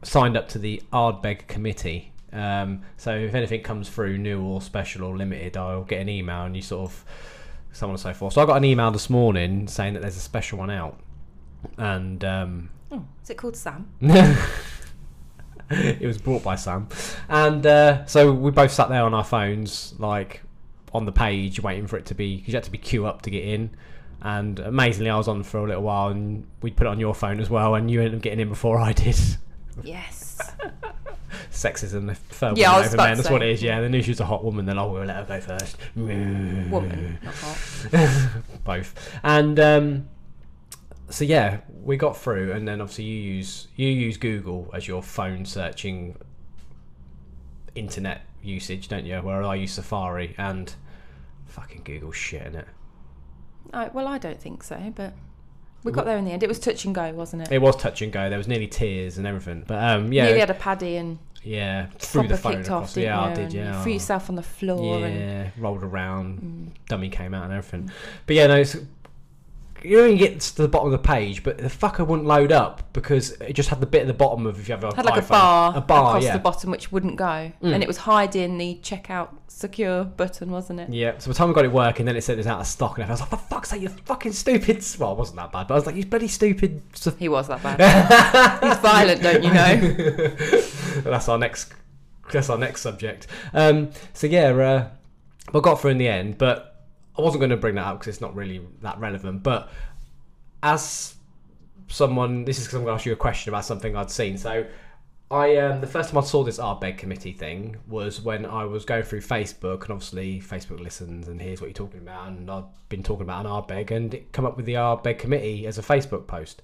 signed 0.03 0.38
up 0.38 0.49
to 0.49 0.59
the 0.59 0.81
Ardbeg 0.91 1.47
committee. 1.47 2.11
Um, 2.33 2.81
so 2.97 3.15
if 3.15 3.33
anything 3.33 3.63
comes 3.63 3.89
through, 3.89 4.17
new 4.17 4.41
or 4.41 4.61
special 4.61 5.03
or 5.03 5.15
limited, 5.15 5.57
I'll 5.57 5.83
get 5.83 6.01
an 6.01 6.09
email 6.09 6.44
and 6.44 6.55
you 6.55 6.61
sort 6.61 6.91
of 6.91 7.05
so 7.77 7.85
on 7.85 7.91
and 7.91 8.00
so 8.00 8.12
forth. 8.12 8.33
So 8.33 8.41
I 8.41 8.45
got 8.45 8.57
an 8.57 8.65
email 8.65 8.89
this 8.89 9.07
morning 9.09 9.68
saying 9.68 9.94
that 9.94 10.01
there's 10.01 10.18
a 10.18 10.21
special 10.21 10.57
one 10.57 10.71
out, 10.71 11.00
and 11.77 12.24
um, 12.24 12.69
Oh, 12.91 13.06
is 13.24 13.29
it 13.29 13.38
called 13.38 13.56
Sam? 13.56 13.88
it 15.69 16.01
was 16.01 16.18
brought 16.18 16.44
by 16.44 16.56
Sam, 16.56 16.88
and 17.29 17.65
uh, 17.65 18.06
so 18.07 18.31
we 18.33 18.50
both 18.50 18.71
sat 18.71 18.89
there 18.89 19.03
on 19.03 19.13
our 19.13 19.24
phones, 19.24 19.94
like 19.99 20.42
on 20.92 21.06
the 21.06 21.11
page, 21.11 21.61
waiting 21.61 21.85
for 21.85 21.97
it 21.97 22.07
to 22.07 22.16
be. 22.16 22.40
Cause 22.40 22.47
you 22.47 22.54
had 22.56 22.63
to 22.63 22.71
be 22.71 22.80
queue 22.80 23.06
up 23.06 23.21
to 23.23 23.30
get 23.30 23.44
in, 23.44 23.69
and 24.21 24.59
amazingly, 24.59 25.11
I 25.11 25.18
was 25.18 25.28
on 25.28 25.44
for 25.44 25.59
a 25.59 25.68
little 25.68 25.83
while, 25.83 26.07
and 26.07 26.47
we 26.63 26.71
put 26.71 26.87
it 26.87 26.90
on 26.90 26.99
your 26.99 27.13
phone 27.13 27.40
as 27.40 27.49
well, 27.49 27.75
and 27.75 27.92
you 27.92 28.01
ended 28.01 28.16
up 28.16 28.21
getting 28.23 28.40
in 28.40 28.49
before 28.49 28.80
I 28.80 28.92
did. 28.94 29.19
Yes. 29.83 30.40
Sexism, 31.57 32.07
the 32.07 32.16
third 32.16 32.57
Yeah, 32.57 32.71
I 32.71 32.76
woman 32.76 32.87
over 32.87 32.97
men. 32.97 33.18
That's 33.18 33.30
what 33.30 33.42
it 33.44 33.49
is. 33.49 33.64
Yeah, 33.64 33.81
they 33.81 33.90
knew 33.90 34.02
she 34.02 34.11
was 34.11 34.19
a 34.19 34.26
hot 34.26 34.44
woman. 34.44 34.66
Then 34.66 34.78
oh, 34.78 34.92
we'll 34.92 35.06
let 35.06 35.18
her 35.18 35.26
go 35.26 35.42
first. 35.42 35.78
Woman, 35.95 37.19
not 37.23 37.33
hot. 37.33 37.57
both 38.64 39.19
and 39.23 39.59
um, 39.59 40.09
so 41.09 41.23
yeah 41.23 41.59
we 41.83 41.95
got 41.95 42.18
through 42.18 42.52
and 42.52 42.68
then 42.68 42.81
obviously 42.81 43.06
you 43.06 43.33
use 43.35 43.68
you 43.76 43.87
use 43.87 44.18
google 44.18 44.69
as 44.73 44.87
your 44.87 45.02
phone 45.02 45.45
searching 45.45 46.16
internet 47.76 48.21
usage 48.44 48.87
don't 48.87 49.06
you 49.06 49.16
where 49.18 49.42
i 49.44 49.56
use 49.56 49.71
safari 49.71 50.35
and 50.37 50.76
fucking 51.45 51.81
google 51.83 52.11
shit 52.11 52.45
in 52.45 52.56
it 52.56 52.68
I, 53.73 53.90
well, 53.90 54.07
I 54.07 54.18
don't 54.18 54.40
think 54.40 54.64
so, 54.64 54.94
but 54.95 55.11
we 55.83 55.92
got 55.92 56.06
there 56.06 56.18
in 56.18 56.23
the 56.23 56.31
end. 56.31 56.42
It 56.42 56.47
was 56.47 56.57
touch 56.57 56.85
and 56.85 56.95
go, 56.95 57.11
wasn't 57.11 57.42
it? 57.42 57.52
it 57.52 57.61
was 57.61 57.76
touch 57.76 58.02
and 58.02 58.14
go 58.14 58.30
there 58.30 58.37
was 58.37 58.47
nearly 58.47 58.68
tears 58.68 59.18
and 59.18 59.28
everything 59.28 59.64
but 59.68 59.83
um 59.83 60.11
yeah 60.11 60.23
Nearly 60.26 60.40
had 60.40 60.49
a 60.49 60.54
paddy 60.54 60.95
and 60.95 61.19
yeah 61.47 61.85
threw 61.99 62.27
the 62.27 62.37
phone 62.37 62.54
kicked 62.56 62.66
across 62.68 62.92
off, 62.97 63.01
yeah 63.04 63.25
you? 63.25 63.31
i 63.31 63.33
did 63.33 63.54
yeah 63.54 63.77
You 63.77 63.83
threw 63.83 63.94
yourself 63.94 64.30
on 64.30 64.35
the 64.35 64.44
floor 64.44 65.06
and 65.06 65.16
yeah 65.19 65.49
rolled 65.57 65.83
around 65.83 66.39
Mm. 66.42 66.68
dummy 66.89 67.09
came 67.09 67.33
out 67.33 67.45
and 67.45 67.54
everything. 67.54 67.89
But 68.25 68.35
yeah, 68.35 68.47
no, 68.47 68.56
it's, 68.57 68.75
you 69.83 70.04
you 70.06 70.18
get 70.18 70.39
to 70.42 70.57
the 70.63 70.68
bottom 70.68 70.87
of 70.92 70.92
the 70.92 71.07
page, 71.07 71.44
but 71.44 71.57
the 71.59 71.66
fucker 71.69 72.06
wouldn't 72.06 72.27
load 72.27 72.51
up 72.51 72.81
because 72.94 73.31
it 73.42 73.54
just 73.54 73.69
had 73.69 73.80
the 73.80 73.85
bit 73.85 74.01
at 74.01 74.07
the 74.07 74.13
bottom 74.13 74.45
of 74.47 74.59
if 74.59 74.68
you 74.68 74.73
have 74.75 74.83
a 74.83 74.95
had 74.95 75.06
like 75.06 75.23
a 75.23 75.27
bar, 75.27 75.71
a 75.75 75.81
bar, 75.81 76.09
across 76.09 76.23
yeah. 76.23 76.33
the 76.33 76.39
bottom 76.39 76.71
which 76.71 76.92
wouldn't 76.92 77.16
go, 77.16 77.51
Mm. 77.63 77.73
and 77.73 77.83
it 77.83 77.87
was 77.87 77.97
hiding 77.97 78.57
the 78.57 78.80
checkout 78.81 79.30
secure 79.47 80.04
button, 80.04 80.49
wasn't 80.51 80.80
it? 80.80 80.89
Yeah, 80.89 81.18
so 81.19 81.27
by 81.27 81.33
the 81.33 81.37
time 81.37 81.47
we 81.49 81.54
got 81.54 81.66
it 81.66 81.71
working, 81.71 82.06
then 82.07 82.16
it 82.16 82.21
said 82.23 82.33
it 82.33 82.37
was 82.37 82.47
out 82.47 82.59
of 82.59 82.68
stock, 82.68 82.97
and 82.97 83.06
I 83.06 83.11
was 83.11 83.21
like, 83.21 83.30
"For 83.30 83.37
fuck's 83.37 83.69
sake, 83.69 83.81
you 83.83 83.89
fucking 83.89 84.33
stupid!" 84.33 84.83
Well, 84.99 85.11
it 85.13 85.18
wasn't 85.18 85.37
that 85.37 85.51
bad, 85.51 85.68
but 85.68 85.75
I 85.75 85.77
was 85.77 85.85
like, 85.85 85.95
"You 85.95 86.06
bloody 86.06 86.27
stupid!" 86.27 86.81
He 87.19 87.30
was 87.30 87.47
that 87.47 87.61
bad. 87.63 87.80
He's 88.63 88.77
violent, 88.80 89.21
don't 89.21 89.44
you 89.44 89.54
know? 89.54 90.61
that's 91.09 91.30
our 91.30 91.37
next. 91.37 91.73
That's 92.31 92.49
our 92.49 92.57
next 92.57 92.81
subject. 92.81 93.28
Um, 93.54 93.92
so 94.14 94.28
yeah, 94.28 94.49
uh, 94.49 94.90
I 95.54 95.59
got 95.59 95.80
through 95.80 95.92
in 95.92 95.97
the 95.97 96.09
end, 96.09 96.37
but 96.37 96.85
I 97.18 97.21
wasn't 97.21 97.40
going 97.40 97.52
to 97.52 97.57
bring 97.57 97.76
that 97.76 97.85
up 97.85 97.99
because 97.99 98.16
it's 98.16 98.21
not 98.21 98.35
really 98.35 98.61
that 98.81 98.99
relevant. 98.99 99.44
But 99.44 99.69
as 100.61 101.16
someone, 101.87 102.45
this 102.45 102.59
is 102.59 102.66
because 102.66 102.76
I'm 102.76 102.83
going 102.83 102.92
to 102.92 102.99
ask 102.99 103.06
you 103.06 103.14
a 103.14 103.18
question 103.18 103.49
about 103.49 103.66
something 103.66 103.95
I'd 103.95 104.11
seen. 104.11 104.37
So, 104.37 104.66
I 105.30 105.57
um, 105.57 105.81
the 105.81 105.87
first 105.87 106.09
time 106.09 106.19
I 106.19 106.21
saw 106.21 106.44
this 106.44 106.57
Ardbeg 106.57 106.97
committee 106.97 107.33
thing 107.33 107.78
was 107.87 108.21
when 108.21 108.45
I 108.45 108.64
was 108.66 108.85
going 108.85 109.04
through 109.04 109.21
Facebook, 109.21 109.83
and 109.83 109.92
obviously 109.92 110.40
Facebook 110.40 110.80
listens 110.80 111.28
and 111.28 111.42
hears 111.42 111.59
what 111.59 111.68
you're 111.68 111.73
talking 111.73 111.99
about, 111.99 112.28
and 112.28 112.49
I'd 112.49 112.64
been 112.87 113.04
talking 113.04 113.23
about 113.23 113.45
an 113.45 113.52
Ardbeg, 113.52 113.92
and 113.92 114.14
it 114.14 114.31
come 114.31 114.45
up 114.45 114.56
with 114.56 114.66
the 114.66 114.76
Ardbeg 114.76 115.19
committee 115.19 115.68
as 115.68 115.78
a 115.78 115.81
Facebook 115.81 116.28
post, 116.28 116.61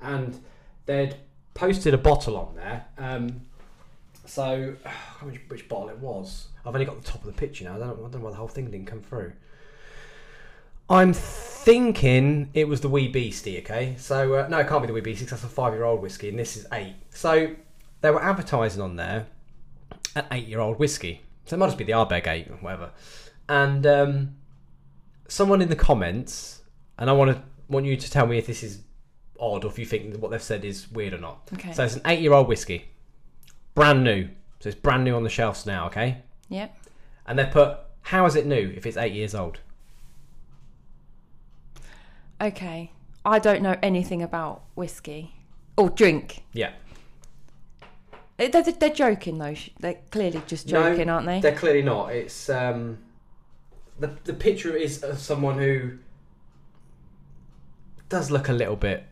and 0.00 0.40
they'd 0.86 1.16
posted 1.54 1.94
a 1.94 1.98
bottle 1.98 2.36
on 2.36 2.56
there. 2.56 2.86
Um, 2.98 3.42
So, 4.24 4.76
I 4.86 5.24
which 5.48 5.68
bottle 5.68 5.88
it 5.90 5.98
was. 5.98 6.48
I've 6.64 6.74
only 6.74 6.86
got 6.86 7.00
the 7.02 7.08
top 7.08 7.20
of 7.20 7.26
the 7.26 7.32
picture 7.32 7.64
now. 7.64 7.76
I 7.76 7.78
don't, 7.78 7.98
I 7.98 8.02
don't 8.02 8.14
know 8.14 8.20
why 8.20 8.30
the 8.30 8.36
whole 8.36 8.48
thing 8.48 8.70
didn't 8.70 8.86
come 8.86 9.00
through. 9.00 9.32
I'm 10.88 11.12
thinking 11.12 12.50
it 12.54 12.68
was 12.68 12.80
the 12.80 12.88
Wee 12.88 13.08
Beastie, 13.08 13.58
okay? 13.58 13.94
So, 13.98 14.34
uh, 14.34 14.48
no, 14.48 14.58
it 14.58 14.68
can't 14.68 14.82
be 14.82 14.86
the 14.86 14.92
Wee 14.92 15.00
Beastie 15.00 15.24
that's 15.24 15.42
a 15.42 15.48
five 15.48 15.72
year 15.72 15.84
old 15.84 16.02
whiskey 16.02 16.28
and 16.28 16.38
this 16.38 16.56
is 16.56 16.66
eight. 16.72 16.96
So, 17.10 17.54
they 18.00 18.10
were 18.10 18.22
advertising 18.22 18.82
on 18.82 18.96
there 18.96 19.26
an 20.14 20.26
eight 20.32 20.46
year 20.46 20.60
old 20.60 20.78
whiskey. 20.78 21.22
So, 21.46 21.56
it 21.56 21.58
might 21.58 21.66
just 21.66 21.78
be 21.78 21.84
the 21.84 21.92
Ardbeg 21.92 22.26
8 22.26 22.48
or 22.48 22.56
whatever. 22.56 22.90
And 23.48 23.86
um, 23.86 24.36
someone 25.28 25.62
in 25.62 25.68
the 25.68 25.76
comments, 25.76 26.62
and 26.98 27.08
I 27.08 27.12
want 27.12 27.30
to 27.30 27.42
want 27.68 27.86
you 27.86 27.96
to 27.96 28.10
tell 28.10 28.26
me 28.26 28.36
if 28.36 28.46
this 28.46 28.62
is 28.62 28.82
odd 29.40 29.64
or 29.64 29.70
if 29.70 29.78
you 29.78 29.86
think 29.86 30.14
what 30.16 30.30
they've 30.30 30.42
said 30.42 30.64
is 30.64 30.90
weird 30.90 31.14
or 31.14 31.18
not. 31.18 31.48
Okay. 31.54 31.72
So, 31.72 31.84
it's 31.84 31.96
an 31.96 32.02
eight 32.04 32.20
year 32.20 32.34
old 32.34 32.48
whiskey, 32.48 32.88
brand 33.74 34.04
new. 34.04 34.28
So, 34.60 34.68
it's 34.68 34.78
brand 34.78 35.04
new 35.04 35.14
on 35.14 35.24
the 35.24 35.30
shelves 35.30 35.66
now, 35.66 35.86
okay? 35.86 36.18
Yep. 36.48 36.76
And 37.26 37.38
they 37.38 37.46
put, 37.46 37.78
how 38.02 38.26
is 38.26 38.36
it 38.36 38.46
new 38.46 38.72
if 38.76 38.86
it's 38.86 38.96
eight 38.96 39.12
years 39.12 39.34
old? 39.34 39.58
Okay. 42.40 42.90
I 43.24 43.38
don't 43.38 43.62
know 43.62 43.76
anything 43.82 44.22
about 44.22 44.62
whiskey 44.74 45.34
or 45.76 45.90
drink. 45.90 46.44
Yeah. 46.52 46.72
They're, 48.36 48.62
they're 48.62 48.90
joking 48.90 49.38
though. 49.38 49.54
They're 49.78 50.00
clearly 50.10 50.42
just 50.46 50.66
joking, 50.66 51.08
aren't 51.08 51.26
they? 51.26 51.40
They're 51.40 51.56
clearly 51.56 51.82
not. 51.82 52.12
It's 52.12 52.50
um, 52.50 52.98
the 54.00 54.16
the 54.24 54.34
picture 54.34 54.76
is 54.76 55.02
of 55.02 55.18
someone 55.18 55.58
who 55.58 55.98
does 58.08 58.30
look 58.30 58.48
a 58.48 58.52
little 58.52 58.76
bit 58.76 59.04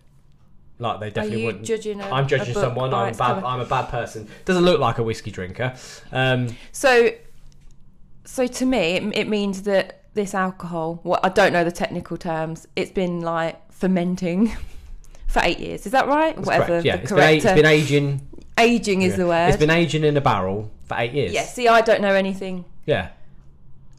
like 0.81 1.01
they 1.01 1.11
definitely 1.11 1.45
wouldn't. 1.45 1.65
judging? 1.65 2.01
A, 2.01 2.05
I'm 2.11 2.25
a 2.25 2.29
judging 2.29 2.55
someone. 2.55 2.93
I'm 2.95 3.09
its 3.09 3.19
bad. 3.19 3.35
cover? 3.35 3.47
I'm 3.47 3.61
a 3.61 3.65
bad 3.67 3.89
person. 3.91 4.29
Doesn't 4.45 4.65
look 4.65 4.81
like 4.81 4.99
a 4.99 5.03
whiskey 5.03 5.31
drinker. 5.31 5.75
Um, 6.13 6.57
So, 6.73 7.11
so 8.25 8.47
to 8.47 8.67
me, 8.67 8.79
it, 8.97 9.17
it 9.17 9.29
means 9.29 9.63
that 9.63 10.05
this 10.15 10.35
alcohol. 10.35 11.01
Well, 11.05 11.21
I 11.23 11.29
don't 11.29 11.53
know 11.53 11.65
the 11.65 11.73
technical 11.73 12.17
terms. 12.17 12.67
It's 12.77 12.91
been 12.91 13.21
like 13.21 13.73
fermenting 13.73 14.53
for 15.27 15.41
eight 15.45 15.59
years. 15.61 15.87
Is 15.87 15.93
that 15.93 16.07
right? 16.09 16.35
that's 16.35 16.47
Whatever 16.47 16.67
correct. 16.67 16.85
Yeah, 16.87 16.97
it's 16.97 17.13
been, 17.13 17.21
a- 17.21 17.33
it's 17.37 17.45
been 17.45 17.67
aging. 17.67 18.29
aging 18.59 19.03
is 19.03 19.13
yeah. 19.13 19.17
the 19.17 19.27
word. 19.27 19.49
It's 19.49 19.57
been 19.59 19.71
aging 19.71 20.05
in 20.05 20.17
a 20.17 20.21
barrel 20.21 20.71
for 20.87 20.97
eight 20.99 21.13
years. 21.13 21.33
yeah. 21.33 21.45
See, 21.45 21.69
I 21.69 21.81
don't 21.81 22.01
know 22.03 22.15
anything. 22.15 22.65
Yeah. 22.87 23.11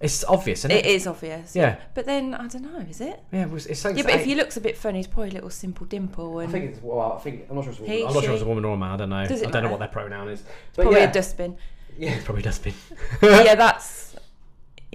It's 0.01 0.23
obvious, 0.23 0.59
isn't 0.61 0.71
It 0.71 0.85
it? 0.85 0.91
is 0.95 1.05
obvious. 1.07 1.55
Yeah. 1.55 1.77
But 1.93 2.05
then 2.05 2.33
I 2.33 2.47
don't 2.47 2.63
know. 2.63 2.79
Is 2.89 3.01
it? 3.01 3.19
Yeah. 3.31 3.43
It 3.43 3.51
was, 3.51 3.67
it's 3.67 3.79
something 3.79 3.97
Yeah, 3.99 4.03
but 4.11 4.19
if 4.19 4.25
he 4.25 4.35
looks 4.35 4.57
a 4.57 4.61
bit 4.61 4.75
funny, 4.77 4.99
he's 4.99 5.07
probably 5.07 5.29
a 5.29 5.33
little 5.33 5.49
simple 5.49 5.85
dimple 5.85 6.39
I 6.39 6.47
think 6.47 6.71
it's 6.71 6.79
well, 6.81 7.13
I 7.13 7.19
think 7.19 7.45
I'm 7.49 7.55
not 7.55 7.63
sure. 7.65 7.71
It's 7.73 7.79
a 7.79 7.83
woman. 7.83 7.97
He, 7.97 8.05
I'm 8.05 8.13
not 8.13 8.23
sure 8.23 8.31
she. 8.31 8.33
it's 8.33 8.43
a 8.43 8.47
woman 8.47 8.65
or 8.65 8.73
a 8.73 8.77
man. 8.77 8.91
I 8.91 8.97
don't 8.97 9.09
know. 9.09 9.25
Does 9.27 9.41
I 9.41 9.45
it 9.45 9.51
don't 9.51 9.53
know 9.53 9.61
matter? 9.61 9.71
what 9.71 9.79
their 9.79 9.87
pronoun 9.87 10.29
is. 10.29 10.43
But 10.75 10.83
probably 10.83 10.99
yeah, 11.01 11.09
a 11.09 11.13
dustbin. 11.13 11.57
yeah, 11.97 12.11
it's 12.11 12.23
probably 12.25 12.41
dustbin. 12.43 12.73
yeah, 13.21 13.55
that's. 13.55 14.15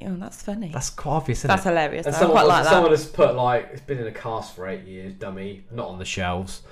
Oh, 0.02 0.14
that's 0.16 0.42
funny. 0.42 0.68
That's 0.72 0.90
quite 0.90 1.12
obvious, 1.12 1.38
isn't 1.38 1.48
That's 1.48 1.64
it? 1.64 1.70
hilarious. 1.70 2.06
And. 2.06 2.14
I 2.14 2.18
someone, 2.18 2.36
quite 2.44 2.46
like 2.48 2.64
that. 2.64 2.90
has 2.90 3.06
put 3.06 3.34
like 3.34 3.70
it's 3.72 3.80
been 3.80 3.98
in 3.98 4.06
a 4.06 4.12
cask 4.12 4.54
for 4.54 4.68
eight 4.68 4.84
years, 4.84 5.14
dummy, 5.14 5.64
not 5.70 5.88
on 5.88 5.98
the 5.98 6.04
shelves. 6.04 6.62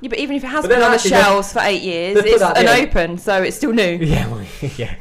Yeah, 0.00 0.08
but 0.08 0.18
even 0.18 0.36
if 0.36 0.44
it 0.44 0.48
has 0.48 0.62
But 0.62 0.68
been 0.68 0.80
then 0.80 0.84
on 0.84 0.90
the 0.90 0.94
actually 0.96 1.10
shelves 1.10 1.52
for 1.52 1.60
eight 1.60 1.82
years, 1.82 2.16
put 2.16 2.26
it's 2.26 2.40
that 2.40 2.58
an 2.58 2.66
in. 2.82 2.88
open, 2.88 3.18
so 3.18 3.42
it's 3.42 3.56
still 3.56 3.72
new. 3.72 3.96
Yeah, 4.02 4.28
well, 4.28 4.44
yeah. 4.76 4.96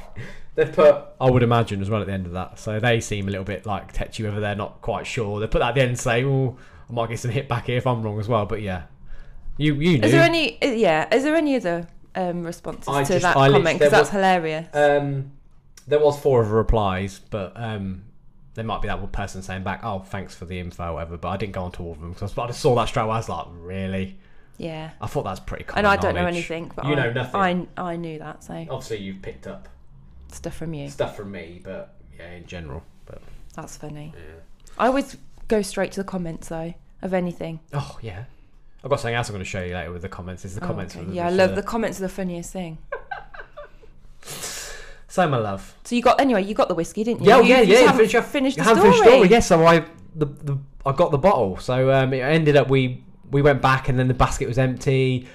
They've 0.55 0.71
put. 0.71 1.03
I 1.19 1.29
would 1.31 1.41
imagine 1.43 1.81
as 1.81 1.89
well 1.89 2.01
at 2.01 2.07
the 2.07 2.13
end 2.13 2.25
of 2.27 2.33
that, 2.33 2.59
so 2.59 2.79
they 2.79 2.99
seem 2.99 3.27
a 3.27 3.31
little 3.31 3.43
bit 3.45 3.65
like 3.65 3.91
tetchy 3.91 4.23
whether 4.23 4.39
they're 4.39 4.55
not 4.55 4.81
quite 4.81 5.07
sure. 5.07 5.39
They 5.39 5.47
put 5.47 5.59
that 5.59 5.69
at 5.69 5.75
the 5.75 5.81
end 5.81 5.89
and 5.89 5.99
say, 5.99 6.23
"Oh, 6.23 6.57
I 6.89 6.93
might 6.93 7.09
get 7.09 7.19
some 7.19 7.31
hit 7.31 7.47
back 7.49 7.65
here 7.65 7.77
if 7.77 7.87
I'm 7.87 8.03
wrong 8.03 8.19
as 8.19 8.27
well." 8.27 8.45
But 8.45 8.61
yeah, 8.61 8.83
you 9.57 9.73
you 9.75 9.97
knew. 9.97 10.05
Is 10.05 10.11
there 10.11 10.21
any? 10.23 10.61
uh, 10.61 10.67
Yeah. 10.67 11.07
Is 11.13 11.23
there 11.23 11.35
any 11.35 11.55
other 11.55 11.87
um, 12.15 12.43
responses 12.43 12.87
I 12.87 13.03
to 13.03 13.13
just- 13.13 13.23
that 13.23 13.35
I 13.35 13.49
comment? 13.49 13.63
Because 13.65 13.79
there 13.79 13.89
that's 13.89 14.01
was- 14.01 14.09
hilarious. 14.11 14.67
Um, 14.75 15.31
there 15.87 15.99
was 15.99 16.19
four 16.19 16.41
of 16.41 16.49
the 16.49 16.53
replies, 16.55 17.19
but 17.31 17.53
um, 17.55 18.03
there 18.53 18.63
might 18.63 18.81
be 18.81 18.87
that 18.87 18.99
one 18.99 19.09
person 19.09 19.41
saying 19.41 19.63
back, 19.63 19.81
"Oh, 19.83 19.99
thanks 19.99 20.35
for 20.35 20.45
the 20.45 20.59
info, 20.59 20.89
or 20.89 20.93
whatever." 20.93 21.17
But 21.17 21.29
I 21.29 21.37
didn't 21.37 21.53
go 21.53 21.63
on 21.63 21.71
to 21.73 21.83
all 21.83 21.91
of 21.93 21.99
them 21.99 22.13
because 22.13 22.37
I 22.37 22.45
just 22.47 22.59
saw 22.59 22.75
that 22.75 22.87
straight 22.89 23.03
away. 23.03 23.15
I 23.15 23.17
was 23.17 23.27
like, 23.29 23.47
"Really?" 23.57 24.19
yeah. 24.59 24.91
I 25.01 25.07
thought 25.07 25.23
that's 25.23 25.39
pretty 25.39 25.63
common 25.63 25.79
And 25.79 25.87
I 25.87 25.97
don't 25.97 26.13
know 26.13 26.27
anything, 26.27 26.71
but 26.75 26.85
you 26.85 26.91
I, 26.93 26.95
know 26.95 27.11
nothing. 27.11 27.67
I 27.77 27.91
I 27.91 27.95
knew 27.95 28.19
that, 28.19 28.43
so 28.43 28.53
Obviously, 28.53 28.97
you've 28.97 29.23
picked 29.23 29.47
up 29.47 29.67
stuff 30.33 30.55
from 30.55 30.73
you. 30.73 30.89
stuff 30.89 31.15
from 31.15 31.31
me, 31.31 31.61
but 31.63 31.95
yeah, 32.17 32.31
in 32.31 32.45
general. 32.45 32.83
But 33.05 33.21
That's 33.55 33.77
funny. 33.77 34.13
yeah. 34.15 34.21
I 34.77 34.87
always 34.87 35.17
go 35.47 35.61
straight 35.61 35.91
to 35.93 35.99
the 36.01 36.07
comments 36.07 36.49
though 36.49 36.73
of 37.01 37.13
anything. 37.13 37.59
Oh 37.73 37.97
yeah, 38.01 38.25
I've 38.83 38.89
got 38.89 38.99
something 38.99 39.15
else 39.15 39.29
I'm 39.29 39.33
going 39.33 39.43
to 39.43 39.49
show 39.49 39.63
you 39.63 39.73
later 39.75 39.91
with 39.91 40.01
the 40.03 40.09
comments. 40.09 40.45
Is 40.45 40.55
the 40.55 40.63
Oh, 40.63 40.67
comments? 40.67 40.95
okay. 40.95 41.11
Yeah, 41.11 41.27
I 41.27 41.29
love 41.31 41.55
the 41.55 41.63
comments. 41.63 41.99
Are 41.99 42.03
the 42.03 42.09
funniest 42.09 42.51
thing. 42.51 42.77
So 45.07 45.29
my 45.29 45.37
love. 45.37 45.75
So 45.83 45.93
you 45.95 46.01
got 46.01 46.19
anyway. 46.19 46.43
You 46.43 46.55
got 46.55 46.69
the 46.69 46.73
whiskey, 46.73 47.03
didn't 47.03 47.21
you? 47.21 47.27
Yeah, 47.27 47.35
oh, 47.37 47.41
you 47.41 47.49
yeah, 47.49 47.59
just 47.65 47.69
yeah. 47.81 47.91
haven't 47.91 48.07
Finish, 48.09 48.25
finished 48.31 48.57
the 48.57 48.63
story. 48.63 48.81
finished 48.81 49.03
story. 49.03 49.27
Yes, 49.29 49.47
so 49.47 49.63
I 49.63 49.85
the, 50.15 50.25
the 50.25 50.57
I 50.87 50.91
got 50.91 51.11
the 51.11 51.19
bottle. 51.19 51.57
So 51.57 51.91
um, 51.91 52.13
it 52.13 52.21
ended 52.21 52.55
up 52.55 52.67
we 52.67 53.03
we 53.29 53.43
went 53.43 53.61
back 53.61 53.89
and 53.89 53.99
then 53.99 54.07
the 54.07 54.15
basket 54.15 54.47
was 54.47 54.57
empty. 54.57 55.27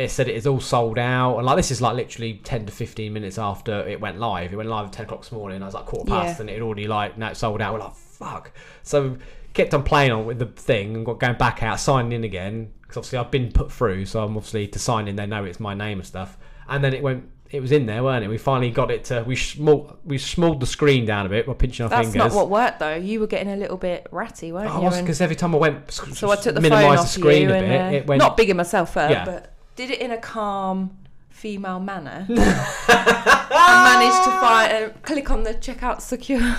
It 0.00 0.10
said 0.10 0.28
it 0.28 0.34
is 0.36 0.46
all 0.46 0.60
sold 0.60 0.98
out, 0.98 1.36
and 1.36 1.44
like 1.46 1.56
this 1.56 1.70
is 1.70 1.82
like 1.82 1.94
literally 1.94 2.40
ten 2.42 2.64
to 2.66 2.72
fifteen 2.72 3.12
minutes 3.12 3.38
after 3.38 3.86
it 3.86 4.00
went 4.00 4.18
live. 4.18 4.52
It 4.52 4.56
went 4.56 4.68
live 4.68 4.86
at 4.86 4.92
ten 4.92 5.04
o'clock 5.04 5.20
this 5.22 5.32
morning. 5.32 5.62
I 5.62 5.66
was 5.66 5.74
like 5.74 5.86
quarter 5.86 6.08
past, 6.10 6.36
Yeah. 6.38 6.40
and 6.40 6.50
it 6.50 6.54
had 6.54 6.62
already 6.62 6.86
like 6.88 7.18
now 7.18 7.28
it's 7.30 7.40
sold 7.40 7.60
out. 7.60 7.74
We're 7.74 7.80
like 7.80 7.94
fuck. 7.94 8.52
So 8.82 9.16
kept 9.52 9.74
on 9.74 9.82
playing 9.82 10.12
on 10.12 10.24
with 10.26 10.38
the 10.38 10.46
thing 10.46 10.94
and 10.96 11.04
got 11.04 11.18
going 11.20 11.36
back 11.36 11.62
out, 11.62 11.78
signing 11.80 12.12
in 12.12 12.24
again 12.24 12.72
because 12.82 12.96
obviously 12.96 13.18
I've 13.18 13.30
been 13.30 13.52
put 13.52 13.70
through. 13.70 14.06
So 14.06 14.22
I'm 14.24 14.36
obviously 14.36 14.66
to 14.68 14.78
sign 14.78 15.06
in. 15.06 15.16
They 15.16 15.26
know 15.26 15.44
it's 15.44 15.60
my 15.60 15.74
name 15.74 15.98
and 15.98 16.06
stuff. 16.06 16.38
And 16.68 16.82
then 16.82 16.94
it 16.94 17.02
went. 17.02 17.28
It 17.50 17.60
was 17.60 17.72
in 17.72 17.84
there, 17.84 18.02
weren't 18.04 18.24
it? 18.24 18.28
We 18.28 18.38
finally 18.38 18.70
got 18.70 18.92
it 18.92 19.04
to. 19.06 19.24
We 19.26 19.34
small. 19.36 19.98
We 20.04 20.18
smalled 20.18 20.60
the 20.60 20.66
screen 20.66 21.04
down 21.04 21.26
a 21.26 21.28
bit 21.28 21.46
by 21.46 21.52
pinching 21.54 21.82
our 21.84 21.90
That's 21.90 22.12
fingers. 22.12 22.32
not 22.32 22.38
what 22.38 22.48
worked 22.48 22.78
though. 22.78 22.94
You 22.94 23.18
were 23.20 23.26
getting 23.26 23.52
a 23.52 23.56
little 23.56 23.76
bit 23.76 24.06
ratty, 24.12 24.52
weren't 24.52 24.70
Oh, 24.74 24.80
you? 24.82 24.86
And- 24.86 25.04
because 25.04 25.20
every 25.20 25.34
time 25.36 25.52
I 25.54 25.58
went, 25.58 25.90
So 25.90 26.30
I 26.30 26.36
took 26.36 26.54
the 26.54 26.60
minimise 26.62 26.84
phone 26.84 26.96
the 26.96 27.02
screen 27.04 27.42
you 27.48 27.50
a 27.50 27.58
and 27.58 27.66
bit. 27.66 27.80
uh, 27.80 27.96
it 27.98 28.06
went 28.06 28.20
not 28.20 28.36
bigging 28.36 28.56
myself 28.56 28.96
up, 28.96 29.10
Yeah. 29.10 29.24
but 29.24 29.52
did 29.80 29.90
it 29.90 30.00
in 30.02 30.10
a 30.10 30.18
calm 30.18 30.94
female 31.30 31.80
manner. 31.80 32.26
and 32.28 32.36
managed 32.36 34.24
to 34.24 34.30
find 34.40 34.72
uh, 34.72 34.88
click 35.00 35.30
on 35.30 35.42
the 35.42 35.54
checkout 35.54 36.02
secure 36.02 36.56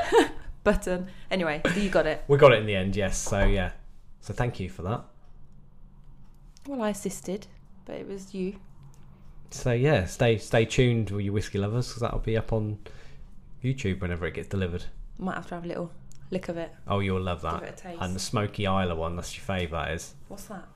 button. 0.64 1.08
Anyway, 1.30 1.60
you 1.76 1.90
got 1.90 2.06
it. 2.06 2.24
We 2.26 2.38
got 2.38 2.52
it 2.52 2.60
in 2.60 2.66
the 2.66 2.74
end, 2.74 2.96
yes. 2.96 3.18
So 3.18 3.44
yeah. 3.44 3.72
So 4.20 4.32
thank 4.32 4.60
you 4.60 4.70
for 4.70 4.80
that. 4.82 5.04
Well, 6.66 6.80
I 6.80 6.88
assisted, 6.90 7.46
but 7.84 7.96
it 7.96 8.08
was 8.08 8.32
you. 8.32 8.56
So 9.50 9.72
yeah, 9.72 10.06
stay 10.06 10.38
stay 10.38 10.64
tuned, 10.64 11.12
all 11.12 11.20
you 11.20 11.34
whiskey 11.34 11.58
lovers, 11.58 11.88
because 11.88 12.00
that'll 12.00 12.20
be 12.20 12.38
up 12.38 12.54
on 12.54 12.78
YouTube 13.62 14.00
whenever 14.00 14.26
it 14.26 14.32
gets 14.32 14.48
delivered. 14.48 14.84
Might 15.18 15.34
have 15.34 15.48
to 15.48 15.56
have 15.56 15.64
a 15.64 15.68
little 15.68 15.92
lick 16.30 16.48
of 16.48 16.56
it. 16.56 16.72
Oh, 16.88 17.00
you'll 17.00 17.20
love 17.20 17.42
that. 17.42 17.60
Give 17.60 17.68
it 17.68 17.78
a 17.78 17.82
taste. 17.82 17.98
And 18.00 18.14
the 18.14 18.20
Smoky 18.20 18.66
Islay 18.66 18.94
one, 18.94 19.16
that's 19.16 19.36
your 19.36 19.44
favourite, 19.44 19.88
that 19.88 19.94
is. 19.94 20.14
What's 20.28 20.44
that? 20.44 20.66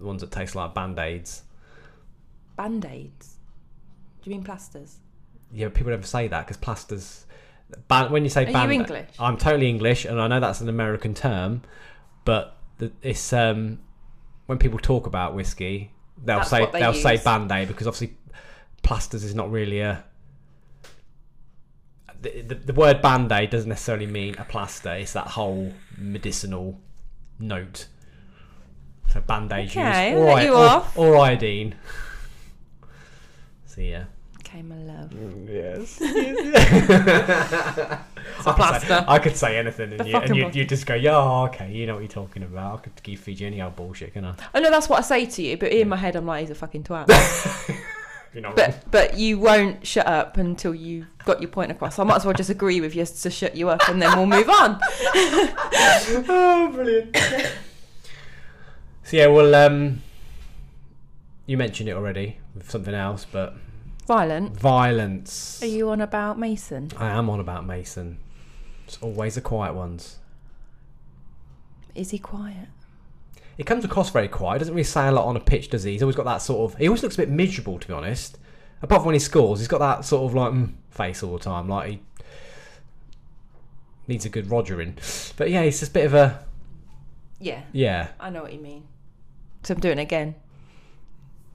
The 0.00 0.06
ones 0.06 0.22
that 0.22 0.30
taste 0.30 0.56
like 0.56 0.74
band 0.74 0.98
aids. 0.98 1.42
Band 2.56 2.84
aids. 2.86 3.36
Do 4.22 4.30
you 4.30 4.36
mean 4.36 4.44
plasters? 4.44 4.96
Yeah, 5.52 5.68
people 5.68 5.90
never 5.90 6.06
say 6.06 6.26
that 6.28 6.46
because 6.46 6.56
plasters. 6.56 7.26
Ban- 7.86 8.10
when 8.10 8.24
you 8.24 8.30
say 8.30 8.44
Are 8.44 8.48
you 8.48 8.52
band, 8.52 8.72
English? 8.72 9.08
I'm 9.18 9.36
totally 9.36 9.68
English, 9.68 10.06
and 10.06 10.20
I 10.20 10.26
know 10.26 10.40
that's 10.40 10.60
an 10.60 10.68
American 10.68 11.14
term, 11.14 11.62
but 12.24 12.56
it's 13.02 13.32
um, 13.32 13.78
when 14.46 14.58
people 14.58 14.78
talk 14.78 15.06
about 15.06 15.34
whiskey, 15.34 15.92
they'll 16.24 16.38
That's 16.38 16.50
say 16.50 16.66
they 16.72 16.80
they'll 16.80 16.94
say 16.94 17.18
band 17.18 17.52
aid 17.52 17.68
because 17.68 17.86
obviously 17.86 18.16
plasters 18.82 19.22
is 19.22 19.34
not 19.34 19.50
really 19.50 19.80
a. 19.80 20.04
The, 22.22 22.42
the, 22.42 22.54
the 22.54 22.72
word 22.74 23.00
band 23.00 23.32
aid 23.32 23.50
doesn't 23.50 23.68
necessarily 23.68 24.06
mean 24.06 24.34
a 24.38 24.44
plaster. 24.44 24.92
It's 24.92 25.12
that 25.12 25.26
whole 25.26 25.72
medicinal 25.96 26.78
note. 27.38 27.86
So 29.12 29.20
band 29.20 29.52
aid 29.52 29.68
Okay, 29.70 30.10
use 30.12 30.18
I'll 30.18 30.22
or, 30.28 30.34
let 30.34 30.44
you 30.44 30.54
or, 30.54 30.66
off. 30.66 30.98
or 30.98 31.16
iodine. 31.18 31.74
So 33.66 33.80
yeah. 33.80 34.04
Okay, 34.40 34.62
my 34.62 34.76
love. 34.76 35.10
Mm, 35.10 35.48
yes. 35.48 36.00
It's 38.38 38.46
a 38.46 38.52
plaster. 38.54 39.04
I 39.06 39.18
could 39.18 39.36
say 39.36 39.58
anything, 39.58 39.92
and, 39.92 40.00
The 40.00 40.08
you, 40.08 40.16
and 40.16 40.36
you, 40.36 40.50
you 40.52 40.64
just 40.64 40.86
go, 40.86 40.94
yeah, 40.94 41.16
oh, 41.16 41.44
okay, 41.46 41.70
you 41.72 41.86
know 41.86 41.94
what 41.94 42.00
you're 42.00 42.08
talking 42.08 42.42
about. 42.42 42.78
I 42.78 42.82
could 42.82 43.02
give 43.02 43.18
feed 43.20 43.40
you 43.40 43.46
any 43.46 43.60
old 43.60 43.76
bullshit, 43.76 44.14
can 44.14 44.24
I? 44.24 44.34
I 44.54 44.60
know 44.60 44.70
that's 44.70 44.88
what 44.88 44.98
I 44.98 45.02
say 45.02 45.26
to 45.26 45.42
you, 45.42 45.56
but 45.58 45.72
in 45.72 45.88
my 45.88 45.96
head 45.96 46.16
I'm 46.16 46.26
like, 46.26 46.40
he's 46.42 46.50
a 46.50 46.54
fucking 46.54 46.84
twat. 46.84 47.08
You're 48.32 48.44
wrong. 48.44 48.52
but 48.54 48.84
but 48.90 49.18
you 49.18 49.40
won't 49.40 49.84
shut 49.84 50.06
up 50.06 50.36
until 50.36 50.72
you 50.74 51.06
got 51.24 51.40
your 51.42 51.50
point 51.50 51.72
across. 51.72 51.96
So 51.96 52.02
I 52.02 52.06
might 52.06 52.16
as 52.16 52.24
well 52.24 52.32
just 52.34 52.48
agree 52.48 52.80
with 52.80 52.94
you 52.94 53.04
to 53.04 53.30
shut 53.30 53.56
you 53.56 53.68
up, 53.68 53.86
and 53.88 54.00
then 54.00 54.16
we'll 54.16 54.26
move 54.26 54.48
on. 54.48 54.78
oh, 56.28 56.70
brilliant. 56.72 57.16
So 59.10 59.16
yeah, 59.16 59.26
well, 59.26 59.52
um, 59.56 60.02
you 61.44 61.56
mentioned 61.56 61.88
it 61.88 61.96
already 61.96 62.36
with 62.54 62.70
something 62.70 62.94
else, 62.94 63.26
but 63.30 63.54
Violent. 64.06 64.56
violence. 64.56 65.60
Are 65.60 65.66
you 65.66 65.90
on 65.90 66.00
about 66.00 66.38
Mason? 66.38 66.92
I 66.96 67.08
am 67.08 67.28
on 67.28 67.40
about 67.40 67.66
Mason. 67.66 68.18
It's 68.86 68.98
always 68.98 69.34
the 69.34 69.40
quiet 69.40 69.74
ones. 69.74 70.18
Is 71.92 72.10
he 72.10 72.20
quiet? 72.20 72.68
he 73.56 73.64
comes 73.64 73.84
across 73.84 74.10
very 74.10 74.28
quiet. 74.28 74.60
Doesn't 74.60 74.74
really 74.74 74.84
say 74.84 75.08
a 75.08 75.12
lot 75.12 75.26
on 75.26 75.36
a 75.36 75.40
pitch, 75.40 75.70
does 75.70 75.82
he? 75.82 75.90
He's 75.90 76.02
always 76.02 76.14
got 76.14 76.26
that 76.26 76.38
sort 76.38 76.70
of. 76.70 76.78
He 76.78 76.86
always 76.86 77.02
looks 77.02 77.16
a 77.16 77.18
bit 77.18 77.30
miserable, 77.30 77.80
to 77.80 77.88
be 77.88 77.92
honest. 77.92 78.38
Apart 78.80 79.00
from 79.00 79.06
when 79.06 79.14
he 79.16 79.18
scores, 79.18 79.58
he's 79.58 79.66
got 79.66 79.80
that 79.80 80.04
sort 80.04 80.22
of 80.30 80.36
like 80.36 80.52
mm, 80.52 80.72
face 80.90 81.24
all 81.24 81.32
the 81.36 81.42
time, 81.42 81.68
like 81.68 81.90
he 81.90 82.00
needs 84.06 84.24
a 84.24 84.28
good 84.28 84.48
Roger 84.48 84.80
in. 84.80 84.94
But 85.36 85.50
yeah, 85.50 85.64
he's 85.64 85.80
just 85.80 85.90
a 85.90 85.94
bit 85.94 86.06
of 86.06 86.14
a 86.14 86.44
Yeah, 87.40 87.62
yeah. 87.72 88.10
I 88.20 88.30
know 88.30 88.42
what 88.42 88.52
you 88.52 88.60
mean. 88.60 88.84
So 89.62 89.74
I'm 89.74 89.80
doing 89.80 89.98
it 89.98 90.02
again. 90.02 90.34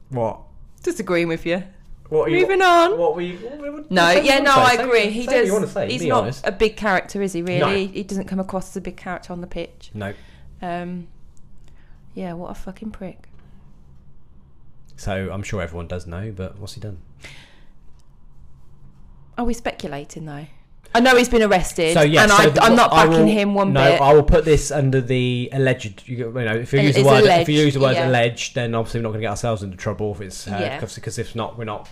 What? 0.09 0.39
Disagreeing 0.83 1.27
with 1.27 1.45
you. 1.45 1.63
What? 2.09 2.29
Moving 2.29 2.62
on. 2.62 2.97
What 3.00 3.15
were 3.15 3.21
you? 3.21 3.38
what- 3.38 3.74
what- 3.74 3.91
No, 3.91 4.12
yeah, 4.12 4.38
no, 4.39 4.51
wanna 4.51 4.62
I 4.62 4.69
say. 4.71 4.77
Say 4.77 4.83
agree. 4.83 5.09
He 5.09 5.25
say 5.25 5.31
does. 5.39 5.47
you 5.47 5.53
want 5.53 5.65
to 5.65 5.71
say. 5.71 5.91
he's 5.91 6.01
be 6.01 6.09
not 6.09 6.24
honest. 6.24 6.45
a 6.45 6.51
big 6.51 6.77
character, 6.77 7.21
is 7.21 7.33
he? 7.33 7.41
Really, 7.41 7.59
No. 7.88 7.91
he 7.93 8.03
doesn't 8.03 8.25
come 8.27 8.39
across 8.39 8.69
as 8.69 8.77
a 8.77 8.81
big 8.81 8.95
character 8.95 9.33
on 9.33 9.41
the 9.41 9.47
pitch. 9.47 9.89
No. 9.93 10.13
Um, 10.62 11.07
yeah, 12.13 12.33
what 12.33 12.51
a 12.51 12.53
fucking 12.53 12.91
prick. 12.91 13.27
So 14.97 15.29
I'm 15.31 15.41
sure 15.43 15.62
everyone 15.63 15.88
does 15.88 16.05
know, 16.05 16.31
but 16.35 16.59
what's 16.59 16.74
he 16.75 16.79
done? 16.81 17.00
Are 19.38 19.43
we 19.45 19.53
speculating 19.53 20.25
though? 20.25 20.45
I 20.95 20.99
know 21.01 21.15
he's 21.17 21.27
been 21.29 21.43
arrested, 21.43 21.93
So 21.93 22.01
yeah, 22.03 22.23
and 22.23 22.31
so 22.31 22.37
I, 22.61 22.65
I'm 22.65 22.75
not 22.75 22.89
backing 22.91 23.11
will- 23.11 23.25
him 23.25 23.53
one 23.53 23.73
no, 23.73 23.83
bit. 23.83 23.99
No, 23.99 24.05
I 24.05 24.13
will 24.13 24.23
put 24.23 24.45
this 24.45 24.71
under 24.71 25.01
the 25.01 25.49
alleged. 25.51 26.07
You 26.07 26.31
know, 26.31 26.55
if 26.55 26.71
you 26.71 26.79
use 26.79 26.95
the 26.95 27.03
word, 27.03 27.17
if 27.19 27.23
alleged, 27.25 27.49
you 27.49 27.59
use 27.61 27.73
the 27.73 27.79
word 27.81 27.95
yeah. 27.95 28.07
alleged, 28.07 28.55
then 28.55 28.73
obviously 28.73 28.99
we're 28.99 29.03
not 29.03 29.09
going 29.09 29.19
to 29.21 29.25
get 29.25 29.29
ourselves 29.31 29.61
into 29.61 29.75
trouble 29.77 30.13
if 30.13 30.21
it's 30.21 30.47
uh, 30.47 30.51
Yeah. 30.59 30.79
because 30.79 31.19
if 31.19 31.35
not, 31.35 31.57
we're 31.57 31.65
not 31.65 31.89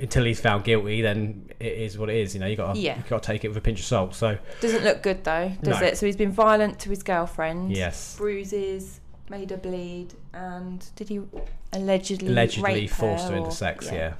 until 0.00 0.24
he's 0.24 0.40
found 0.40 0.64
guilty. 0.64 1.02
Then 1.02 1.50
it 1.60 1.72
is 1.72 1.96
what 1.98 2.10
it 2.10 2.16
is. 2.16 2.34
You 2.34 2.40
know, 2.40 2.46
you 2.46 2.56
got 2.56 2.74
to 2.74 2.80
Yeah. 2.80 2.96
you 2.96 3.04
got 3.08 3.22
to 3.22 3.26
take 3.26 3.44
it 3.44 3.48
with 3.48 3.56
a 3.56 3.60
pinch 3.60 3.78
of 3.80 3.86
salt. 3.86 4.14
So 4.14 4.38
Doesn't 4.60 4.82
look 4.82 5.02
good 5.02 5.22
though, 5.24 5.52
does 5.62 5.80
No. 5.80 5.86
it? 5.86 5.96
So 5.96 6.06
he's 6.06 6.16
been 6.16 6.32
violent 6.32 6.78
to 6.80 6.88
his 6.90 7.02
girlfriend. 7.04 7.76
yes, 7.76 8.16
Bruises, 8.16 9.00
made 9.28 9.50
her 9.50 9.56
bleed, 9.56 10.14
and 10.34 10.84
did 10.96 11.08
he 11.10 11.20
allegedly 11.72 12.28
allegedly 12.28 12.88
forced 12.88 13.28
her 13.28 13.34
or- 13.34 13.38
into 13.38 13.52
sex. 13.52 13.88
Yeah. 13.92 14.14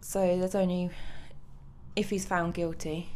So 0.00 0.20
there's 0.38 0.54
only, 0.54 0.90
if 1.96 2.10
he's 2.10 2.24
found 2.24 2.54
guilty, 2.54 3.10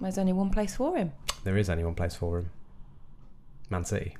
there's 0.00 0.18
only 0.18 0.32
one 0.32 0.50
place 0.50 0.76
for 0.76 0.96
him. 0.96 1.12
there 1.44 1.56
is 1.56 1.70
only 1.70 1.84
one 1.84 1.94
place 1.94 2.14
for 2.14 2.38
him. 2.38 2.50
Man 3.70 3.84
City. 3.84 4.16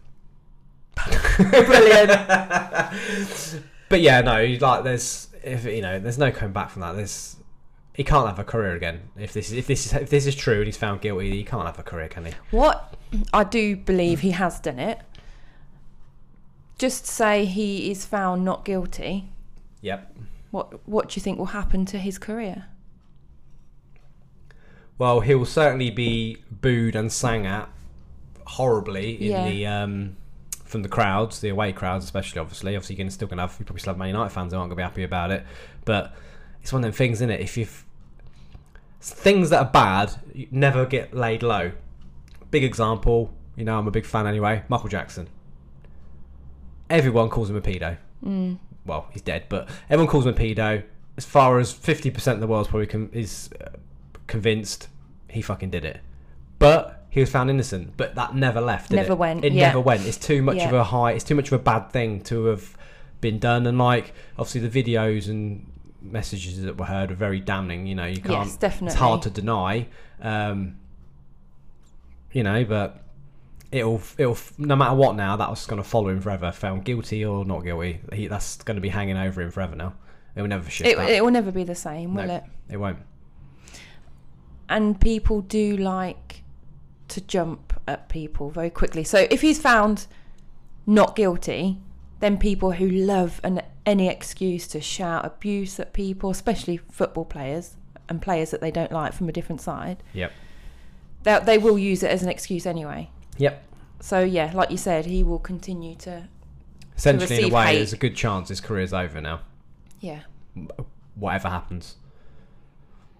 Brilliant. 1.38 2.12
But 3.92 4.00
yeah, 4.00 4.22
no, 4.22 4.42
like 4.58 4.84
there's 4.84 5.28
if 5.44 5.66
you 5.66 5.82
know, 5.82 5.98
there's 5.98 6.16
no 6.16 6.32
coming 6.32 6.54
back 6.54 6.70
from 6.70 6.80
that. 6.80 6.96
There's 6.96 7.36
he 7.92 8.02
can't 8.04 8.26
have 8.26 8.38
a 8.38 8.44
career 8.44 8.74
again. 8.74 9.02
If 9.18 9.34
this 9.34 9.48
is 9.48 9.58
if 9.58 9.66
this 9.66 9.84
is 9.84 9.92
if 9.92 10.08
this 10.08 10.24
is 10.24 10.34
true 10.34 10.56
and 10.56 10.64
he's 10.64 10.78
found 10.78 11.02
guilty, 11.02 11.30
he 11.30 11.44
can't 11.44 11.66
have 11.66 11.78
a 11.78 11.82
career, 11.82 12.08
can 12.08 12.24
he? 12.24 12.32
What 12.52 12.94
I 13.34 13.44
do 13.44 13.76
believe 13.76 14.20
he 14.20 14.30
has 14.30 14.58
done 14.60 14.78
it. 14.78 14.98
Just 16.78 17.06
say 17.06 17.44
he 17.44 17.90
is 17.90 18.06
found 18.06 18.46
not 18.46 18.64
guilty. 18.64 19.28
Yep. 19.82 20.16
What 20.52 20.88
what 20.88 21.10
do 21.10 21.18
you 21.18 21.22
think 21.22 21.38
will 21.38 21.46
happen 21.60 21.84
to 21.84 21.98
his 21.98 22.16
career? 22.16 22.64
Well, 24.98 25.20
he'll 25.20 25.44
certainly 25.44 25.90
be 25.90 26.38
booed 26.50 26.94
and 26.96 27.10
sang 27.12 27.46
at 27.46 27.68
horribly 28.46 29.14
in 29.20 29.30
Yeah. 29.32 29.48
the 29.48 29.66
um, 29.66 30.16
from 30.64 30.82
the 30.82 30.88
crowds, 30.88 31.40
the 31.40 31.48
away 31.48 31.72
crowds, 31.72 32.04
especially. 32.04 32.40
Obviously, 32.40 32.76
obviously, 32.76 32.96
you're 32.96 33.10
still 33.10 33.28
gonna 33.28 33.42
have 33.42 33.56
you 33.58 33.64
probably 33.64 33.80
still 33.80 33.92
have 33.92 33.98
Man 33.98 34.08
United 34.08 34.30
fans 34.30 34.52
who 34.52 34.58
aren't 34.58 34.70
gonna 34.70 34.76
be 34.76 34.82
happy 34.82 35.02
about 35.04 35.30
it. 35.30 35.44
But 35.84 36.14
it's 36.62 36.72
one 36.72 36.80
of 36.80 36.84
them 36.84 36.92
things, 36.92 37.18
isn't 37.18 37.30
it? 37.30 37.40
If 37.40 37.56
you've 37.56 37.84
things 39.00 39.50
that 39.50 39.58
are 39.58 39.70
bad, 39.70 40.14
you 40.32 40.46
never 40.50 40.86
get 40.86 41.12
laid 41.14 41.42
low. 41.42 41.72
Big 42.52 42.62
example, 42.62 43.32
you 43.56 43.64
know, 43.64 43.78
I'm 43.78 43.88
a 43.88 43.90
big 43.90 44.04
fan 44.06 44.26
anyway. 44.26 44.62
Michael 44.68 44.88
Jackson. 44.88 45.26
Everyone 46.88 47.28
calls 47.30 47.50
him 47.50 47.56
a 47.56 47.60
pedo. 47.60 47.96
Mm. 48.24 48.58
Well, 48.84 49.06
he's 49.12 49.22
dead, 49.22 49.44
but 49.48 49.68
everyone 49.88 50.10
calls 50.10 50.26
him 50.26 50.34
a 50.34 50.36
pedo. 50.38 50.82
As 51.16 51.24
far 51.24 51.58
as 51.58 51.72
50% 51.72 52.34
of 52.34 52.40
the 52.40 52.46
world's 52.46 52.68
probably 52.68 53.08
is 53.12 53.50
uh, 53.60 53.70
convinced 54.32 54.88
he 55.28 55.42
fucking 55.42 55.70
did 55.70 55.84
it. 55.84 56.00
But 56.58 57.04
he 57.10 57.20
was 57.20 57.30
found 57.30 57.50
innocent. 57.50 57.96
But 57.98 58.14
that 58.14 58.34
never 58.34 58.60
left. 58.60 58.90
Never 58.90 59.12
it? 59.12 59.18
went, 59.18 59.44
It 59.44 59.52
yeah. 59.52 59.68
never 59.68 59.80
went. 59.80 60.06
It's 60.06 60.16
too 60.16 60.40
much 60.42 60.58
of 60.62 60.72
a 60.72 60.84
high. 60.84 61.12
It's 61.12 61.24
too 61.24 61.34
much 61.34 61.48
of 61.48 61.52
a 61.60 61.62
bad 61.62 61.90
thing 61.92 62.22
to 62.24 62.46
have 62.46 62.76
been 63.20 63.38
done. 63.38 63.66
And 63.66 63.78
like, 63.78 64.14
obviously, 64.38 64.66
the 64.66 64.82
videos 64.82 65.28
and 65.28 65.70
messages 66.00 66.62
that 66.62 66.78
were 66.78 66.86
heard 66.86 67.10
are 67.10 67.14
very 67.14 67.40
damning. 67.40 67.86
You 67.86 67.94
know, 67.94 68.06
you 68.06 68.22
can't. 68.22 68.46
Yes, 68.46 68.56
definitely. 68.56 68.86
It's 68.92 68.96
hard 68.96 69.22
to 69.22 69.30
deny. 69.30 69.86
Um, 70.20 70.78
you 72.32 72.42
know, 72.42 72.64
but 72.64 73.02
it'll 73.70 74.00
it'll 74.16 74.38
no 74.56 74.76
matter 74.76 74.94
what 74.94 75.14
now 75.16 75.36
that 75.36 75.50
was 75.50 75.66
going 75.66 75.82
to 75.82 75.88
follow 75.88 76.08
him 76.08 76.20
forever. 76.20 76.50
Found 76.52 76.84
guilty 76.86 77.24
or 77.24 77.44
not 77.44 77.60
guilty, 77.64 78.00
he, 78.12 78.26
that's 78.28 78.56
going 78.62 78.76
to 78.76 78.80
be 78.80 78.88
hanging 78.88 79.18
over 79.18 79.42
him 79.42 79.50
forever 79.50 79.76
now. 79.76 79.92
It 80.34 80.40
will 80.40 80.48
never 80.48 80.70
shift. 80.70 80.88
It, 80.88 80.98
it 80.98 81.22
will 81.22 81.30
never 81.30 81.52
be 81.52 81.64
the 81.64 81.74
same, 81.74 82.14
will 82.14 82.26
No. 82.26 82.36
it? 82.36 82.44
It 82.70 82.76
won't. 82.78 82.98
And 84.72 85.00
people 85.00 85.40
do 85.42 85.76
like 85.76 86.42
to 87.08 87.20
jump 87.20 87.72
at 87.86 88.08
people 88.08 88.50
very 88.50 88.70
quickly. 88.70 89.04
So 89.04 89.26
if 89.30 89.40
he's 89.42 89.60
found 89.60 90.06
not 90.86 91.14
guilty, 91.14 91.78
then 92.20 92.38
people 92.38 92.72
who 92.72 92.88
love 92.88 93.40
an, 93.44 93.62
any 93.84 94.08
excuse 94.08 94.66
to 94.68 94.80
shout 94.80 95.24
abuse 95.26 95.78
at 95.78 95.92
people, 95.92 96.30
especially 96.30 96.78
football 96.90 97.24
players 97.24 97.76
and 98.08 98.20
players 98.22 98.50
that 98.50 98.60
they 98.60 98.70
don't 98.70 98.92
like 98.92 99.12
from 99.12 99.28
a 99.28 99.32
different 99.32 99.60
side, 99.60 100.02
Yep. 100.14 100.32
they, 101.24 101.38
they 101.44 101.58
will 101.58 101.78
use 101.78 102.02
it 102.02 102.10
as 102.10 102.22
an 102.22 102.28
excuse 102.28 102.64
anyway. 102.66 103.10
Yep. 103.38 103.62
So 104.00 104.20
yeah, 104.20 104.50
like 104.54 104.70
you 104.70 104.76
said, 104.76 105.06
he 105.06 105.22
will 105.22 105.38
continue 105.38 105.94
to 105.96 106.28
Essentially, 106.96 107.24
in 107.26 107.30
receive 107.42 107.52
a 107.52 107.56
way, 107.56 107.66
hate. 107.66 107.76
there's 107.76 107.92
a 107.92 107.96
good 107.96 108.16
chance 108.16 108.48
his 108.48 108.60
career's 108.60 108.92
over 108.92 109.20
now. 109.20 109.40
yeah 110.00 110.20
Whatever 111.14 111.48
happens. 111.48 111.96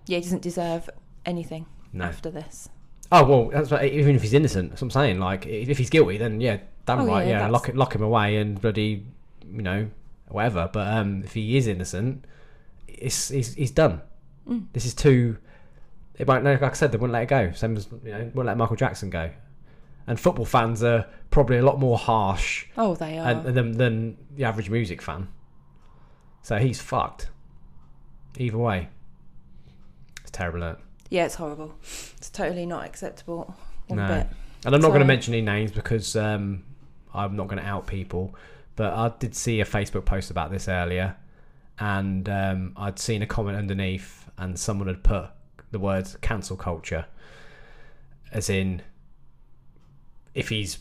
yeah 0.06 0.16
he 0.18 0.22
doesn't 0.24 0.42
deserve 0.42 0.88
anything 1.26 1.66
No. 1.92 2.04
after 2.04 2.30
this. 2.30 2.68
Oh 3.10 3.24
well, 3.24 3.50
that's 3.50 3.70
what, 3.70 3.84
even 3.84 4.16
if 4.16 4.22
he's 4.22 4.32
innocent. 4.32 4.70
That's 4.70 4.80
what 4.82 4.86
I'm 4.86 4.90
saying. 4.90 5.18
Like, 5.20 5.46
if 5.46 5.76
he's 5.78 5.90
guilty, 5.90 6.16
then 6.16 6.40
yeah, 6.40 6.58
damn 6.86 7.00
Oh, 7.00 7.06
right, 7.06 7.26
yeah, 7.26 7.40
yeah, 7.40 7.48
lock 7.48 7.68
lock 7.74 7.94
him 7.94 8.02
away 8.02 8.36
and 8.38 8.58
bloody, 8.60 9.04
you 9.50 9.62
know, 9.62 9.88
whatever. 10.28 10.70
But 10.72 10.88
um, 10.88 11.22
if 11.24 11.34
he 11.34 11.56
is 11.58 11.66
innocent, 11.66 12.24
it's 12.88 13.28
he's, 13.28 13.54
he's 13.54 13.70
done. 13.70 14.00
Mm. 14.48 14.66
This 14.72 14.86
is 14.86 14.94
too. 14.94 15.36
It 16.18 16.26
won't. 16.26 16.44
Like 16.44 16.62
I 16.62 16.72
said, 16.72 16.90
they 16.92 16.96
wouldn't 16.98 17.12
let 17.12 17.24
it 17.24 17.28
go. 17.28 17.52
Same 17.52 17.76
as 17.76 17.86
you 18.04 18.10
know, 18.12 18.18
wouldn't 18.34 18.46
let 18.46 18.56
Michael 18.56 18.76
Jackson 18.76 19.10
go. 19.10 19.30
And 20.06 20.18
football 20.18 20.44
fans 20.46 20.82
are 20.82 21.06
probably 21.30 21.58
a 21.58 21.62
lot 21.62 21.78
more 21.78 21.96
harsh 21.96 22.66
Oh, 22.76 22.94
they 22.96 23.18
are. 23.18 23.28
and, 23.28 23.44
than 23.54 23.72
than 23.72 24.16
the 24.34 24.44
average 24.44 24.68
music 24.70 25.00
fan. 25.02 25.28
So 26.42 26.56
he's 26.58 26.80
fucked. 26.80 27.28
Either 28.38 28.58
way, 28.58 28.88
it's 30.22 30.30
terrible. 30.30 30.62
Isn't 30.62 30.76
it? 30.78 30.78
Yeah, 31.12 31.26
it's 31.26 31.34
horrible. 31.34 31.74
It's 31.82 32.30
totally 32.30 32.64
not 32.64 32.86
acceptable 32.86 33.54
one 33.86 33.98
No. 33.98 34.08
bit. 34.08 34.26
And 34.64 34.74
I'm 34.74 34.80
not 34.80 34.88
going 34.88 35.00
to 35.00 35.06
mention 35.06 35.34
any 35.34 35.42
names 35.42 35.70
because 35.70 36.16
um, 36.16 36.64
I'm 37.12 37.36
not 37.36 37.48
going 37.48 37.60
to 37.60 37.68
out 37.68 37.86
people. 37.86 38.34
But 38.76 38.94
I 38.94 39.12
did 39.18 39.34
see 39.34 39.60
a 39.60 39.66
Facebook 39.66 40.06
post 40.06 40.30
about 40.30 40.50
this 40.50 40.68
earlier, 40.68 41.14
and 41.78 42.26
um, 42.30 42.72
I'd 42.78 42.98
seen 42.98 43.20
a 43.20 43.26
comment 43.26 43.58
underneath, 43.58 44.30
and 44.38 44.58
someone 44.58 44.88
had 44.88 45.02
put 45.02 45.26
the 45.70 45.78
words 45.78 46.16
"cancel 46.22 46.56
culture," 46.56 47.04
as 48.32 48.48
in, 48.48 48.80
if 50.34 50.48
he's, 50.48 50.78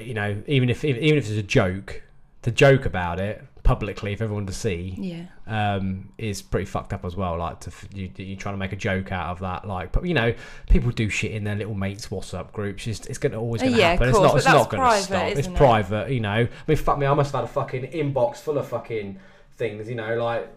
you 0.00 0.14
know, 0.14 0.42
even 0.46 0.70
if 0.70 0.82
even 0.86 1.18
if 1.18 1.28
it's 1.28 1.38
a 1.38 1.42
joke, 1.42 2.02
to 2.40 2.50
joke 2.50 2.86
about 2.86 3.20
it 3.20 3.44
publicly 3.66 4.14
for 4.14 4.22
everyone 4.24 4.46
to 4.46 4.52
see 4.52 4.94
Yeah. 4.96 5.74
um, 5.74 6.12
is 6.18 6.40
pretty 6.40 6.66
fucked 6.66 6.92
up 6.92 7.04
as 7.04 7.16
well. 7.16 7.36
Like 7.36 7.58
to 7.60 7.70
f- 7.70 7.88
you're 7.92 8.36
trying 8.38 8.54
to 8.54 8.58
make 8.58 8.72
a 8.72 8.76
joke 8.76 9.10
out 9.10 9.30
of 9.32 9.40
that. 9.40 9.66
Like, 9.66 9.90
but 9.90 10.06
you 10.06 10.14
know, 10.14 10.32
people 10.70 10.92
do 10.92 11.08
shit 11.08 11.32
in 11.32 11.42
their 11.42 11.56
little 11.56 11.74
mates 11.74 12.06
WhatsApp 12.08 12.52
groups. 12.52 12.86
It's, 12.86 13.04
it's 13.06 13.18
going 13.18 13.32
to 13.32 13.38
always 13.38 13.62
to 13.62 13.68
Yeah, 13.68 13.90
happen. 13.92 14.08
It's 14.10 14.18
not. 14.18 14.36
It's 14.36 14.46
not 14.46 14.70
going 14.70 14.80
to 14.80 14.86
private, 14.88 15.02
stop. 15.02 15.22
It's 15.36 15.48
it? 15.48 15.54
private. 15.56 16.10
You 16.12 16.20
know. 16.20 16.30
I 16.30 16.48
mean, 16.68 16.76
fuck 16.76 16.98
me. 16.98 17.06
I 17.06 17.14
must 17.14 17.32
have 17.32 17.40
had 17.42 17.50
a 17.50 17.52
fucking 17.52 17.86
inbox 17.90 18.36
full 18.36 18.56
of 18.56 18.68
fucking 18.68 19.18
things. 19.56 19.88
You 19.88 19.96
know, 19.96 20.14
like 20.16 20.48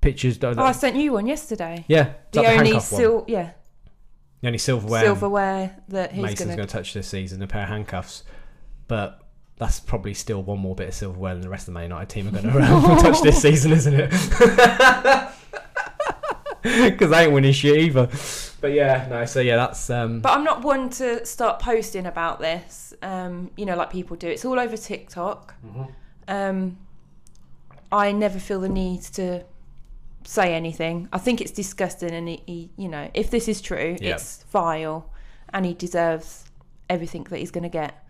pictures. 0.00 0.36
Don't, 0.36 0.58
Oh, 0.58 0.62
I 0.64 0.72
sent 0.72 0.96
you 0.96 1.12
one 1.12 1.26
yesterday. 1.26 1.84
yeah, 1.88 2.12
The 2.32 2.40
like 2.42 2.48
only 2.58 2.70
handcuff 2.72 2.92
one. 2.92 3.00
sil- 3.00 3.24
yeah 3.26 3.52
The 4.42 4.48
only 4.48 4.58
silverware. 4.58 5.02
silverware 5.02 5.76
that 5.88 6.12
he's 6.12 6.22
Mason's 6.22 6.40
gonna. 6.40 6.56
going 6.56 6.68
to 6.68 6.72
touch 6.72 6.92
this 6.92 7.08
season, 7.08 7.40
a 7.42 7.46
pair 7.46 7.62
of 7.62 7.68
handcuffs. 7.70 8.22
But 8.86 9.18
that's 9.56 9.78
probably 9.80 10.14
still 10.14 10.42
one 10.42 10.58
more 10.58 10.74
bit 10.74 10.88
of 10.88 10.94
silverware 10.94 11.34
than 11.34 11.42
the 11.42 11.48
rest 11.48 11.62
of 11.68 11.74
the 11.74 11.78
Man 11.80 11.84
United 11.84 12.08
team 12.08 12.28
are 12.28 12.30
going 12.32 12.44
to 12.52 13.02
touch 13.02 13.22
this 13.22 13.40
season, 13.42 13.72
isn't 13.72 13.94
it? 13.94 14.10
Because 16.62 17.10
they 17.10 17.24
ain't 17.24 17.32
winning 17.32 17.52
shit 17.52 17.78
either. 17.78 18.08
But 18.62 18.72
yeah, 18.72 19.06
no. 19.10 19.26
So 19.26 19.40
yeah, 19.40 19.56
that's 19.56 19.90
um, 19.90 20.20
But 20.20 20.32
I'm 20.32 20.44
not 20.44 20.62
one 20.62 20.88
to 20.90 21.24
start 21.26 21.60
posting 21.60 22.06
about 22.06 22.40
this. 22.40 22.94
Um, 23.02 23.50
you 23.56 23.66
know, 23.66 23.76
like 23.76 23.90
people 23.90 24.16
do. 24.16 24.28
It's 24.28 24.46
all 24.46 24.58
over 24.58 24.74
TikTok. 24.74 25.54
Mhm. 25.66 25.92
Um, 26.26 26.78
I 27.92 28.12
never 28.12 28.38
feel 28.38 28.60
the 28.60 28.70
need 28.70 29.02
to 29.02 29.44
say 30.24 30.54
anything. 30.54 31.06
I 31.12 31.18
think 31.18 31.42
it's 31.42 31.50
disgusting, 31.50 32.12
and 32.12 32.28
he, 32.28 32.42
he 32.46 32.70
you 32.78 32.88
know, 32.88 33.10
if 33.12 33.30
this 33.30 33.46
is 33.46 33.60
true, 33.60 33.98
Yeah. 34.00 34.14
it's 34.14 34.44
vile, 34.44 35.10
and 35.52 35.66
he 35.66 35.74
deserves 35.74 36.44
everything 36.88 37.24
that 37.24 37.38
he's 37.40 37.50
going 37.50 37.64
to 37.64 37.68
get. 37.68 38.03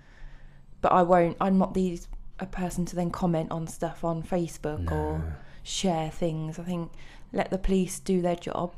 But 0.84 0.92
I 0.92 1.00
won't. 1.02 1.38
I'm 1.40 1.56
not 1.56 1.72
these 1.72 2.08
a 2.38 2.44
person 2.44 2.84
to 2.84 2.94
then 2.94 3.10
comment 3.10 3.50
on 3.50 3.66
stuff 3.66 4.04
on 4.04 4.22
Facebook 4.22 4.92
or 4.92 5.38
share 5.62 6.10
things. 6.10 6.58
I 6.58 6.62
think 6.64 6.92
let 7.32 7.48
the 7.50 7.56
police 7.56 7.98
do 7.98 8.20
their 8.20 8.36
job. 8.36 8.74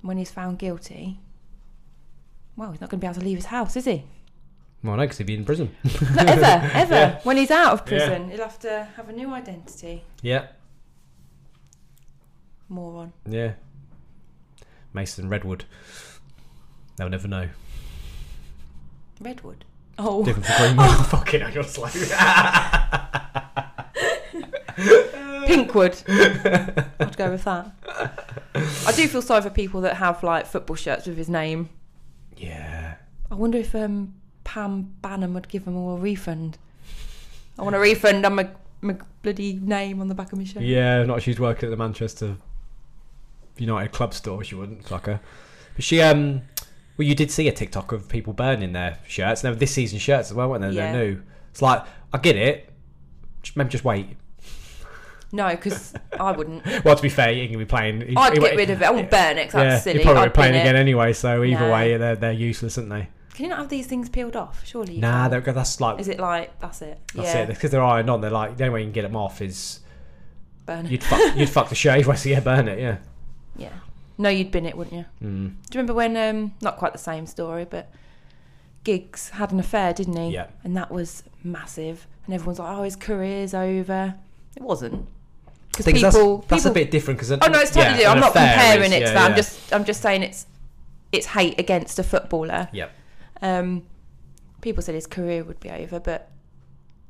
When 0.00 0.16
he's 0.16 0.30
found 0.30 0.58
guilty, 0.58 1.20
well, 2.56 2.70
he's 2.72 2.80
not 2.80 2.88
going 2.88 2.98
to 2.98 3.04
be 3.04 3.06
able 3.10 3.20
to 3.20 3.26
leave 3.26 3.36
his 3.36 3.44
house, 3.44 3.76
is 3.76 3.84
he? 3.84 4.04
Well, 4.82 4.96
no, 4.96 5.02
because 5.02 5.18
he'd 5.18 5.26
be 5.26 5.34
in 5.34 5.44
prison. 5.44 5.76
Not 6.14 6.28
ever, 6.28 6.44
ever. 6.74 6.94
Yeah. 6.94 7.20
When 7.24 7.36
he's 7.36 7.50
out 7.50 7.74
of 7.74 7.80
Yeah. 7.80 7.84
prison, 7.84 8.30
he'll 8.30 8.40
have 8.40 8.58
to 8.60 8.88
have 8.96 9.10
a 9.10 9.12
new 9.12 9.34
identity. 9.34 10.04
yeah, 10.22 10.46
Moron. 12.70 13.12
yeah. 13.28 13.52
Mason 14.94 15.28
Redwood. 15.28 15.66
They'll 16.96 17.10
never 17.10 17.28
know. 17.28 17.50
Redwood. 19.20 19.66
Oh, 20.04 20.24
Different 20.24 20.46
for 20.46 20.56
Greenwood. 20.58 21.06
Fucking 21.06 21.40
hell, 21.42 21.50
you're 21.52 21.62
slow. 21.64 21.86
Pinkwood. 25.46 26.02
I'd 27.00 27.16
go 27.16 27.30
with 27.30 27.44
that. 27.44 27.72
I 28.86 28.92
do 28.94 29.06
feel 29.08 29.22
sorry 29.22 29.42
for 29.42 29.50
people 29.50 29.80
that 29.82 29.96
have 29.96 30.22
like 30.22 30.46
football 30.46 30.76
shirts 30.76 31.06
with 31.06 31.16
his 31.16 31.28
name. 31.28 31.68
yeah. 32.36 32.96
I 33.30 33.34
wonder 33.34 33.56
if 33.56 33.74
um, 33.74 34.12
Pam 34.44 34.92
Banham 35.02 35.32
would 35.32 35.48
give 35.48 35.64
them 35.64 35.74
all 35.74 35.96
a 35.96 35.98
refund. 35.98 36.58
I 37.58 37.62
want 37.62 37.74
a 37.74 37.78
refund 37.78 38.26
on 38.26 38.34
my, 38.34 38.46
my 38.82 38.96
bloody 39.22 39.54
name 39.54 40.02
on 40.02 40.08
the 40.08 40.14
back 40.14 40.32
of 40.32 40.38
my 40.38 40.44
shirt. 40.44 40.62
Yeah, 40.62 41.02
not 41.04 41.16
if 41.18 41.24
she's 41.24 41.40
working 41.40 41.66
at 41.68 41.70
the 41.70 41.76
Manchester 41.78 42.36
United 43.56 43.92
club 43.92 44.12
store. 44.12 44.44
She 44.44 44.54
wouldn't 44.54 44.86
fuck 44.86 45.06
her. 45.06 45.18
But 45.76 45.84
she, 45.84 46.02
um, 46.02 46.42
well, 47.02 47.08
you 47.08 47.14
did 47.14 47.30
see 47.30 47.48
a 47.48 47.52
TikTok 47.52 47.92
of 47.92 48.08
people 48.08 48.32
burning 48.32 48.72
their 48.72 48.98
shirts. 49.06 49.42
Were 49.42 49.54
this 49.54 49.72
season 49.72 49.98
shirts 49.98 50.30
as 50.30 50.34
well, 50.34 50.50
weren't 50.50 50.62
they? 50.62 50.70
Yeah. 50.70 50.92
They're 50.92 51.04
new. 51.14 51.22
It's 51.50 51.60
like 51.62 51.84
I 52.12 52.18
get 52.18 52.36
it. 52.36 52.70
Just- 53.42 53.56
Maybe 53.56 53.70
just 53.70 53.84
wait. 53.84 54.16
No, 55.34 55.48
because 55.48 55.94
I 56.20 56.32
wouldn't. 56.32 56.62
Well, 56.84 56.94
to 56.94 57.02
be 57.02 57.08
fair, 57.08 57.32
you 57.32 57.48
can 57.48 57.58
be 57.58 57.64
playing. 57.64 58.02
he- 58.02 58.16
I'd 58.16 58.34
he- 58.34 58.38
get 58.38 58.54
rid 58.56 58.70
of 58.70 58.82
it. 58.82 58.84
I 58.84 58.90
wouldn't 58.90 59.10
burn 59.10 59.38
it 59.38 59.46
'cause 59.50 59.54
Yeah, 59.62 59.64
that's 59.70 59.84
silly. 59.84 59.96
you're 59.96 60.04
probably 60.04 60.22
I'd 60.24 60.34
playing 60.34 60.52
bin 60.52 60.60
it. 60.60 60.64
again 60.64 60.76
anyway. 60.76 61.12
So 61.14 61.42
either 61.42 61.66
No. 61.68 61.72
way, 61.72 61.96
they're 61.96 62.16
they're 62.16 62.32
useless, 62.32 62.76
aren't 62.78 62.90
they? 62.90 63.08
Can 63.34 63.44
you 63.46 63.48
not 63.48 63.58
have 63.60 63.68
these 63.70 63.86
things 63.86 64.10
peeled 64.10 64.36
off? 64.36 64.60
Surely 64.66 64.98
Nah, 64.98 65.28
they're, 65.28 65.40
that's 65.40 65.80
like 65.80 65.98
Is 66.00 66.08
it 66.08 66.20
like 66.20 66.58
that's 66.60 66.82
it? 66.82 66.98
that's 67.14 67.34
yeah, 67.34 67.42
it. 67.42 67.48
Because 67.48 67.70
they're 67.70 67.82
ironed 67.82 68.10
on. 68.10 68.20
They're 68.20 68.30
like 68.30 68.58
the 68.58 68.64
only 68.64 68.74
way 68.74 68.80
you 68.80 68.86
can 68.86 68.92
get 68.92 69.02
them 69.02 69.16
off 69.16 69.40
is 69.40 69.80
burn 70.66 70.84
it. 70.84 70.92
you'd 70.92 71.02
fuck 71.02 71.34
you'd 71.36 71.48
fuck 71.58 71.68
the 71.70 71.74
shave. 71.74 72.08
I 72.10 72.14
see, 72.14 72.30
yeah, 72.32 72.40
burn 72.40 72.68
it. 72.68 72.78
Yeah. 72.78 72.98
Yeah. 73.56 73.70
No, 74.22 74.28
you'd 74.28 74.52
bin 74.52 74.66
it, 74.66 74.76
wouldn't 74.76 74.94
you? 74.94 75.04
Mm. 75.26 75.48
Do 75.48 75.50
you 75.50 75.54
remember 75.74 75.94
when? 75.94 76.16
Um, 76.16 76.54
not 76.62 76.76
quite 76.76 76.92
the 76.92 76.98
same 76.98 77.26
story, 77.26 77.66
but 77.68 77.90
Giggs 78.84 79.30
had 79.30 79.50
an 79.50 79.58
affair, 79.58 79.92
didn't 79.92 80.16
he? 80.16 80.30
Yeah. 80.30 80.46
And 80.62 80.76
that 80.76 80.92
was 80.92 81.24
massive, 81.42 82.06
and 82.24 82.34
everyone's 82.34 82.60
like, 82.60 82.76
"Oh, 82.76 82.82
his 82.84 82.94
career's 82.94 83.52
over." 83.52 84.14
It 84.56 84.62
wasn't. 84.62 85.08
Because 85.70 85.86
Thing 85.86 85.96
is, 85.96 86.02
people, 86.02 86.38
that's, 86.38 86.48
that's 86.48 86.64
a 86.66 86.70
bit 86.70 86.90
different 86.90 87.18
because 87.18 87.32
oh 87.32 87.36
no, 87.36 87.58
it's 87.58 87.70
totally 87.70 88.02
yeah, 88.02 88.14
different. 88.14 88.16
I'm 88.16 88.20
not 88.20 88.32
comparing 88.34 88.82
is- 88.82 88.92
it 88.92 89.00
yeah, 89.00 89.08
to 89.08 89.14
that. 89.14 89.30
I'm 89.30 89.36
just, 89.36 89.72
I'm 89.74 89.84
just 89.84 90.02
saying 90.02 90.22
it's, 90.22 90.46
it's 91.10 91.26
hate 91.26 91.58
against 91.58 91.98
a 91.98 92.02
footballer. 92.02 92.68
Yep. 92.72 92.92
Um, 93.40 93.82
people 94.60 94.82
said 94.82 94.94
his 94.94 95.06
career 95.06 95.42
would 95.42 95.58
be 95.60 95.70
over, 95.70 95.98
but 95.98 96.30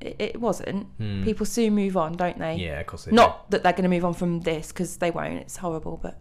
it, 0.00 0.16
it 0.18 0.40
wasn't. 0.40 0.86
Hmm. 0.98 1.24
People 1.24 1.44
soon 1.44 1.74
move 1.74 1.96
on, 1.96 2.12
don't 2.16 2.38
they? 2.38 2.54
Yeah, 2.54 2.80
of 2.80 2.86
course 2.86 3.04
they 3.04 3.10
do. 3.10 3.16
Not 3.16 3.50
that 3.50 3.64
they're 3.64 3.72
going 3.72 3.82
to 3.82 3.88
move 3.88 4.04
on 4.04 4.14
from 4.14 4.40
this 4.40 4.68
because 4.68 4.96
they 4.98 5.10
won't. 5.10 5.34
It's 5.34 5.56
horrible, 5.56 5.98
but 6.00 6.20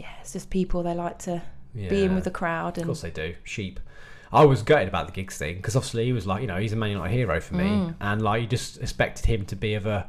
yeah, 0.00 0.10
it's 0.20 0.32
just 0.32 0.50
people. 0.50 0.82
They 0.82 0.94
like 0.94 1.18
to 1.20 1.42
be 1.74 2.02
in 2.04 2.14
with 2.14 2.24
the 2.24 2.30
crowd, 2.30 2.78
Of 2.78 2.84
course 2.86 3.02
they 3.02 3.10
do. 3.10 3.34
Sheep. 3.44 3.78
I 4.32 4.44
was 4.44 4.62
gutted 4.62 4.88
about 4.88 5.06
the 5.06 5.12
Giggs 5.12 5.38
thing 5.38 5.56
because 5.56 5.74
obviously 5.76 6.04
he 6.04 6.12
was 6.12 6.26
like, 6.26 6.42
you 6.42 6.46
know, 6.46 6.58
he's 6.58 6.72
a 6.72 6.76
Man 6.76 6.90
United 6.90 7.14
hero 7.14 7.40
for 7.40 7.54
me, 7.54 7.64
Mm. 7.64 7.94
and 8.00 8.20
like 8.22 8.42
you 8.42 8.46
just 8.48 8.78
expected 8.80 9.24
him 9.26 9.44
to 9.46 9.56
be 9.56 9.74
of 9.74 9.86
a 9.86 10.06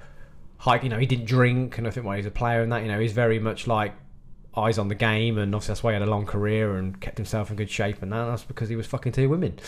high. 0.57 0.81
You 0.81 0.89
know, 0.89 0.97
he 0.99 1.05
didn't 1.05 1.25
drink, 1.25 1.77
and 1.77 1.87
I 1.87 1.91
think 1.91 2.05
why 2.05 2.17
he's 2.17 2.25
a 2.25 2.31
player 2.31 2.61
and 2.61 2.71
that. 2.71 2.81
You 2.81 2.89
know, 2.89 2.99
he's 2.99 3.13
very 3.13 3.39
much 3.39 3.65
like 3.67 3.93
eyes 4.57 4.77
on 4.77 4.87
the 4.89 4.95
game, 4.95 5.37
and 5.37 5.55
obviously 5.55 5.71
that's 5.73 5.83
why 5.83 5.91
he 5.91 5.93
had 5.99 6.01
a 6.07 6.11
long 6.11 6.25
career 6.25 6.75
and 6.75 6.99
kept 6.99 7.17
himself 7.17 7.49
in 7.49 7.55
good 7.55 7.69
shape, 7.69 8.01
and 8.01 8.11
that's 8.11 8.43
because 8.43 8.67
he 8.67 8.75
was 8.75 8.87
fucking 8.87 9.13
two 9.13 9.29
women. 9.29 9.53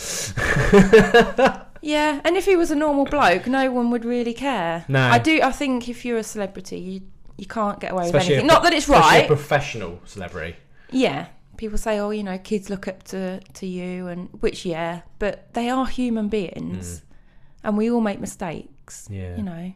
yeah. 1.82 2.22
And 2.24 2.36
if 2.38 2.46
he 2.46 2.56
was 2.56 2.72
a 2.72 2.76
normal 2.76 3.06
bloke, 3.06 3.48
no 3.48 3.72
one 3.72 3.90
would 3.92 4.06
really 4.06 4.34
care. 4.34 4.86
No. 4.88 5.02
I 5.02 5.18
do. 5.20 5.40
I 5.42 5.52
think 5.52 5.88
if 5.90 6.04
you're 6.06 6.18
a 6.18 6.24
celebrity, 6.24 6.80
you 6.80 7.02
you 7.42 7.48
can't 7.48 7.80
get 7.80 7.92
away 7.92 8.06
with 8.06 8.14
anything. 8.16 8.42
a- 8.42 8.44
Not 8.48 8.62
that 8.62 8.72
it's 8.72 8.86
especially 8.88 9.02
right. 9.18 9.24
A 9.26 9.28
professional 9.28 10.00
celebrity. 10.06 10.56
yeah. 10.92 11.28
People 11.58 11.78
say, 11.78 12.00
oh, 12.00 12.10
you 12.12 12.24
know, 12.24 12.38
kids 12.40 12.70
look 12.70 12.88
up 12.88 13.04
to, 13.04 13.40
to 13.54 13.68
you, 13.68 14.08
and 14.08 14.30
which, 14.42 14.66
yeah, 14.66 15.02
but 15.20 15.54
they 15.54 15.70
are 15.70 15.86
human 15.86 16.28
beings, 16.28 17.04
and 17.64 17.78
we 17.78 17.92
all 17.92 18.02
make 18.02 18.20
mistakes. 18.20 19.08
Mm. 19.12 19.16
Yeah. 19.16 19.36
You 19.38 19.44
know. 19.44 19.74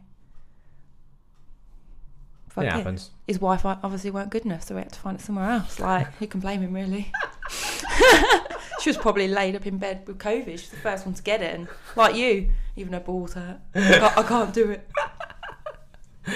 Fuck 2.48 2.64
it 2.64 2.68
it. 2.68 2.72
happens. 2.72 3.10
his 3.26 3.40
wife 3.40 3.64
obviously 3.66 4.10
weren't 4.10 4.30
good 4.30 4.44
enough, 4.44 4.62
so 4.64 4.74
we 4.74 4.80
had 4.80 4.92
to 4.92 4.98
find 4.98 5.18
it 5.18 5.22
somewhere 5.24 5.50
else. 5.50 5.78
Like, 5.80 6.12
who 6.16 6.26
can 6.26 6.40
blame 6.40 6.60
him, 6.62 6.72
really? 6.72 7.12
she 8.80 8.88
was 8.90 8.96
probably 8.96 9.28
laid 9.28 9.54
up 9.54 9.66
in 9.66 9.78
bed 9.78 10.04
with 10.06 10.18
COVID. 10.18 10.50
She's 10.58 10.70
the 10.70 10.76
first 10.78 11.04
one 11.06 11.14
to 11.14 11.22
get 11.22 11.42
it, 11.42 11.54
and 11.54 11.68
like 11.94 12.14
you, 12.16 12.50
even 12.76 12.92
her 12.94 13.00
balls 13.00 13.34
hurt. 13.34 13.58
I 13.74 13.80
can't, 13.98 14.18
I 14.18 14.22
can't 14.22 14.54
do 14.54 14.70
it. 14.70 14.88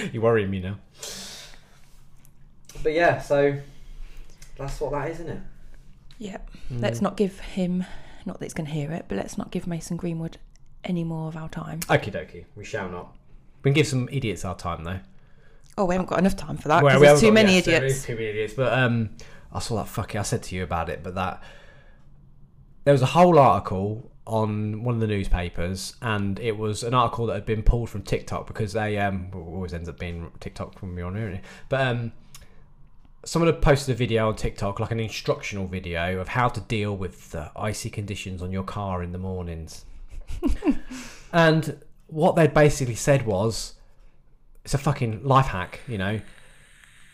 You're 0.12 0.22
worrying 0.22 0.50
me 0.50 0.60
now. 0.60 0.76
But 2.82 2.92
yeah, 2.92 3.20
so 3.20 3.56
that's 4.56 4.80
what 4.80 4.92
that 4.92 5.10
is, 5.10 5.20
isn't 5.20 5.32
it? 5.32 5.40
Yeah. 6.18 6.38
Let's 6.70 7.00
not 7.00 7.16
give 7.16 7.38
him, 7.40 7.84
not 8.26 8.38
that 8.38 8.44
he's 8.44 8.54
going 8.54 8.66
to 8.66 8.72
hear 8.72 8.92
it, 8.92 9.06
but 9.08 9.16
let's 9.16 9.36
not 9.36 9.50
give 9.50 9.66
Mason 9.66 9.96
Greenwood 9.96 10.38
any 10.84 11.02
more 11.04 11.28
of 11.28 11.36
our 11.36 11.48
time. 11.48 11.80
Okie 11.80 12.12
dokie, 12.12 12.44
we 12.56 12.64
shall 12.64 12.88
not. 12.88 13.14
We 13.62 13.70
can 13.70 13.74
give 13.74 13.86
some 13.86 14.08
idiots 14.12 14.44
our 14.44 14.56
time 14.56 14.84
though. 14.84 15.00
Oh, 15.76 15.84
we 15.86 15.94
haven't 15.94 16.08
got 16.08 16.18
enough 16.18 16.36
time 16.36 16.56
for 16.56 16.68
that 16.68 16.82
because 16.82 17.00
we 17.00 17.06
there's 17.06 17.20
too 17.20 17.26
got- 17.28 17.34
many 17.34 17.54
yes, 17.54 17.66
idiots. 17.68 17.94
is 17.96 18.04
too 18.04 18.14
many 18.14 18.26
idiots. 18.26 18.54
But 18.54 18.72
um, 18.72 19.10
I 19.52 19.58
saw 19.58 19.76
that 19.76 19.88
fucking. 19.88 20.18
I 20.18 20.22
said 20.22 20.42
to 20.44 20.54
you 20.56 20.62
about 20.62 20.88
it, 20.88 21.02
but 21.02 21.14
that 21.16 21.42
there 22.84 22.92
was 22.92 23.02
a 23.02 23.06
whole 23.06 23.38
article 23.38 24.10
on 24.26 24.84
one 24.84 24.94
of 24.94 25.00
the 25.00 25.06
newspapers, 25.06 25.96
and 26.02 26.38
it 26.38 26.56
was 26.56 26.82
an 26.82 26.94
article 26.94 27.26
that 27.26 27.34
had 27.34 27.46
been 27.46 27.62
pulled 27.62 27.90
from 27.90 28.02
TikTok 28.02 28.46
because 28.46 28.72
they 28.74 28.98
um 28.98 29.30
always 29.34 29.72
ends 29.74 29.88
up 29.88 29.98
being 29.98 30.30
TikTok 30.40 30.78
from 30.78 30.94
me 30.94 31.02
on 31.02 31.16
here, 31.16 31.40
but 31.68 31.80
um. 31.86 32.12
Someone 33.24 33.52
had 33.52 33.61
posted 33.61 33.94
a 33.94 33.98
video 33.98 34.28
on 34.28 34.37
TikTok, 34.37 34.80
like 34.80 34.90
an 34.90 35.00
instructional 35.00 35.66
video 35.66 36.18
of 36.20 36.28
how 36.28 36.48
to 36.48 36.61
deal 36.61 36.96
with 36.96 37.33
the 37.33 37.50
icy 37.54 37.90
conditions 37.90 38.40
on 38.40 38.50
your 38.50 38.62
car 38.62 39.02
in 39.02 39.12
the 39.12 39.18
mornings. 39.18 39.85
and 41.33 41.80
what 42.06 42.35
they'd 42.35 42.54
basically 42.54 42.94
said 42.94 43.26
was, 43.26 43.74
it's 44.64 44.72
a 44.72 44.78
fucking 44.78 45.22
life 45.22 45.46
hack, 45.46 45.80
you 45.87 45.98
know. 45.98 46.20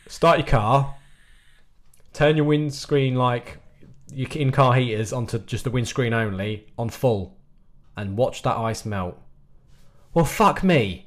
Start 0.06 0.38
your 0.38 0.46
car, 0.46 0.94
turn 2.12 2.36
your 2.36 2.46
windscreen 2.46 3.16
like 3.16 3.58
your 4.12 4.28
in 4.30 4.52
car 4.52 4.74
heaters 4.74 5.12
onto 5.12 5.38
just 5.40 5.64
the 5.64 5.70
windscreen 5.70 6.14
only 6.14 6.66
on 6.78 6.88
full, 6.88 7.36
and 7.96 8.16
watch 8.16 8.42
that 8.42 8.56
ice 8.56 8.84
melt. 8.84 9.18
Well, 10.14 10.24
fuck 10.24 10.62
me. 10.62 11.05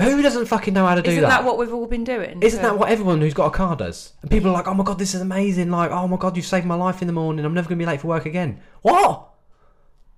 Who 0.00 0.22
doesn't 0.22 0.46
fucking 0.46 0.74
know 0.74 0.86
how 0.86 0.96
to 0.96 1.02
do 1.02 1.10
Isn't 1.10 1.22
that? 1.22 1.28
that 1.28 1.44
what 1.44 1.56
we've 1.56 1.72
all 1.72 1.86
been 1.86 2.02
doing? 2.04 2.42
Isn't 2.42 2.62
that 2.62 2.76
what 2.78 2.88
everyone 2.90 3.20
who's 3.20 3.34
got 3.34 3.46
a 3.46 3.50
car 3.50 3.76
does? 3.76 4.12
And 4.22 4.30
people 4.30 4.50
are 4.50 4.54
like, 4.54 4.66
"Oh 4.66 4.74
my 4.74 4.82
god, 4.82 4.98
this 4.98 5.14
is 5.14 5.20
amazing!" 5.20 5.70
Like, 5.70 5.90
"Oh 5.90 6.08
my 6.08 6.16
god, 6.16 6.36
you've 6.36 6.46
saved 6.46 6.66
my 6.66 6.74
life 6.74 7.00
in 7.00 7.06
the 7.06 7.12
morning. 7.12 7.44
I'm 7.44 7.54
never 7.54 7.68
gonna 7.68 7.78
be 7.78 7.86
late 7.86 8.00
for 8.00 8.08
work 8.08 8.26
again." 8.26 8.60
What? 8.82 9.30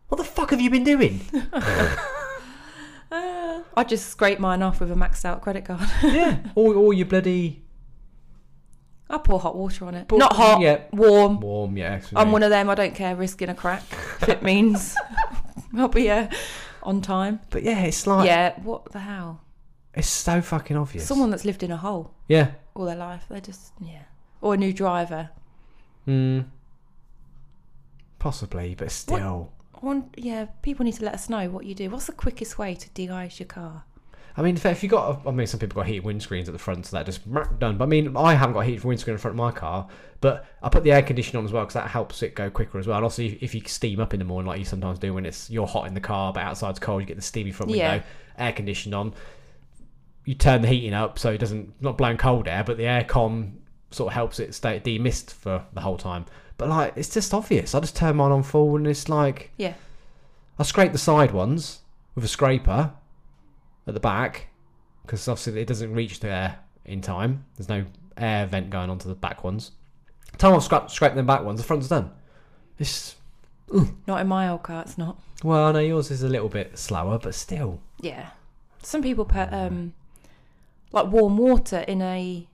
What 0.08 0.16
the 0.18 0.24
fuck 0.24 0.50
have 0.50 0.60
you 0.60 0.70
been 0.70 0.84
doing? 0.84 1.20
I 3.12 3.84
just 3.86 4.08
scrape 4.08 4.38
mine 4.38 4.62
off 4.62 4.80
with 4.80 4.90
a 4.90 4.94
maxed 4.94 5.24
out 5.24 5.42
credit 5.42 5.66
card. 5.66 5.88
yeah, 6.02 6.38
all, 6.54 6.76
all 6.76 6.92
your 6.92 7.06
bloody 7.06 7.66
I 9.08 9.18
pour 9.18 9.38
hot 9.38 9.56
water 9.56 9.84
on 9.84 9.94
it. 9.94 10.08
Pour- 10.08 10.18
Not 10.18 10.32
hot, 10.32 10.60
yeah. 10.60 10.82
warm. 10.92 11.38
warm. 11.38 11.76
Yeah, 11.76 12.00
I'm 12.14 12.32
one 12.32 12.42
of 12.42 12.50
them. 12.50 12.68
I 12.68 12.74
don't 12.74 12.94
care 12.94 13.14
risking 13.14 13.48
a 13.48 13.54
crack 13.54 13.84
if 14.20 14.28
it 14.28 14.42
means 14.42 14.96
I'll 15.76 15.88
be 15.88 16.10
uh, 16.10 16.28
on 16.82 17.02
time. 17.02 17.40
But 17.50 17.62
yeah, 17.62 17.82
it's 17.82 18.06
like 18.06 18.26
yeah, 18.26 18.58
what 18.60 18.90
the 18.92 18.98
hell? 18.98 19.42
It's 19.96 20.08
so 20.08 20.40
fucking 20.40 20.76
obvious. 20.76 21.06
Someone 21.06 21.30
that's 21.30 21.44
lived 21.44 21.62
in 21.62 21.72
a 21.72 21.76
hole 21.76 22.12
yeah. 22.28 22.52
all 22.74 22.84
their 22.84 22.96
life. 22.96 23.24
They're 23.28 23.40
just 23.40 23.72
yeah. 23.80 24.02
Or 24.40 24.54
a 24.54 24.56
new 24.56 24.72
driver. 24.72 25.30
Mm. 26.06 26.46
Possibly, 28.18 28.74
but 28.74 28.90
still. 28.90 29.52
I 29.74 29.84
want, 29.84 30.14
yeah, 30.16 30.46
people 30.62 30.84
need 30.84 30.94
to 30.94 31.04
let 31.04 31.14
us 31.14 31.28
know 31.28 31.48
what 31.48 31.64
you 31.66 31.74
do. 31.74 31.90
What's 31.90 32.06
the 32.06 32.12
quickest 32.12 32.58
way 32.58 32.74
to 32.74 32.88
de-ice 32.90 33.38
your 33.38 33.46
car? 33.46 33.84
I 34.38 34.42
mean, 34.42 34.56
if, 34.56 34.66
if 34.66 34.82
you 34.82 34.88
got, 34.88 35.26
I 35.26 35.30
mean, 35.30 35.46
some 35.46 35.60
people 35.60 35.76
got 35.76 35.86
heated 35.86 36.04
windscreens 36.04 36.46
at 36.46 36.52
the 36.52 36.58
front, 36.58 36.84
so 36.86 36.96
that 36.96 37.06
just 37.06 37.22
done. 37.58 37.78
But 37.78 37.84
I 37.84 37.86
mean, 37.86 38.16
I 38.16 38.34
haven't 38.34 38.52
got 38.52 38.60
a 38.60 38.64
heated 38.64 38.84
windscreen 38.84 39.14
in 39.14 39.18
front 39.18 39.32
of 39.32 39.38
my 39.38 39.50
car, 39.50 39.88
but 40.20 40.44
I 40.62 40.68
put 40.68 40.84
the 40.84 40.92
air 40.92 41.02
conditioner 41.02 41.38
on 41.38 41.46
as 41.46 41.52
well 41.52 41.64
because 41.64 41.74
that 41.74 41.88
helps 41.88 42.22
it 42.22 42.34
go 42.34 42.50
quicker 42.50 42.78
as 42.78 42.86
well. 42.86 42.98
And 42.98 43.04
also, 43.04 43.22
if, 43.22 43.42
if 43.42 43.54
you 43.54 43.62
steam 43.66 43.98
up 43.98 44.12
in 44.12 44.18
the 44.18 44.26
morning, 44.26 44.46
like 44.46 44.58
you 44.58 44.66
sometimes 44.66 44.98
do 44.98 45.14
when 45.14 45.24
it's 45.24 45.48
you're 45.48 45.66
hot 45.66 45.86
in 45.86 45.94
the 45.94 46.00
car, 46.00 46.34
but 46.34 46.42
outside's 46.42 46.78
cold, 46.78 47.00
you 47.00 47.06
get 47.06 47.16
the 47.16 47.22
steamy 47.22 47.50
front 47.50 47.70
window, 47.70 47.84
Yeah. 47.84 48.02
air 48.38 48.52
conditioned 48.52 48.94
on. 48.94 49.14
You 50.26 50.34
turn 50.34 50.60
the 50.60 50.68
heating 50.68 50.92
up 50.92 51.18
so 51.18 51.30
it 51.32 51.38
doesn't 51.38 51.80
not 51.80 51.96
blowing 51.96 52.18
cold 52.18 52.46
air, 52.48 52.62
but 52.64 52.76
the 52.76 52.82
aircon 52.84 53.52
sort 53.90 54.08
of 54.08 54.14
helps 54.14 54.38
it 54.40 54.54
stay 54.54 54.78
demist 54.78 55.32
for 55.32 55.64
the 55.72 55.80
whole 55.80 55.96
time. 55.96 56.26
But 56.58 56.68
like, 56.68 56.92
it's 56.96 57.08
just 57.08 57.32
obvious. 57.32 57.74
I 57.74 57.80
just 57.80 57.96
turn 57.96 58.16
mine 58.16 58.32
on 58.32 58.42
full, 58.42 58.76
and 58.76 58.86
it's 58.86 59.08
like 59.08 59.50
Yeah. 59.56 59.74
I 60.58 60.62
scrape 60.64 60.92
the 60.92 60.98
side 60.98 61.30
ones 61.32 61.80
with 62.14 62.24
a 62.24 62.28
scraper 62.28 62.92
at 63.86 63.94
the 63.94 64.00
back 64.00 64.48
because 65.02 65.26
obviously 65.28 65.60
it 65.60 65.66
doesn't 65.68 65.94
reach 65.94 66.20
the 66.20 66.28
air 66.28 66.58
in 66.84 67.00
time. 67.00 67.44
There's 67.56 67.68
no 67.68 67.84
air 68.16 68.46
vent 68.46 68.70
going 68.70 68.90
onto 68.90 69.08
the 69.08 69.14
back 69.14 69.44
ones. 69.44 69.70
Time 70.38 70.54
I've 70.54 70.62
scraped, 70.64 70.90
scraped 70.90 71.14
them 71.14 71.26
back 71.26 71.44
ones, 71.44 71.60
the 71.60 71.66
front's 71.66 71.88
done. 71.88 72.10
It's 72.78 73.14
Not 74.06 74.20
in 74.20 74.26
my 74.28 74.48
old 74.48 74.62
car. 74.64 74.82
It's 74.82 74.98
not. 74.98 75.18
well, 75.44 75.64
I 75.66 75.72
know 75.72 75.78
yours 75.80 76.10
is 76.10 76.22
a 76.22 76.28
little 76.28 76.48
bit 76.48 76.76
slower, 76.78 77.18
but 77.18 77.34
still. 77.34 77.80
Yeah. 78.00 78.30
Some 78.82 79.02
people 79.02 79.24
put 79.24 79.52
um, 79.52 79.92
like 80.92 81.06
warm 81.06 81.36
water 81.36 81.78
in 81.78 82.02
a 82.02 82.46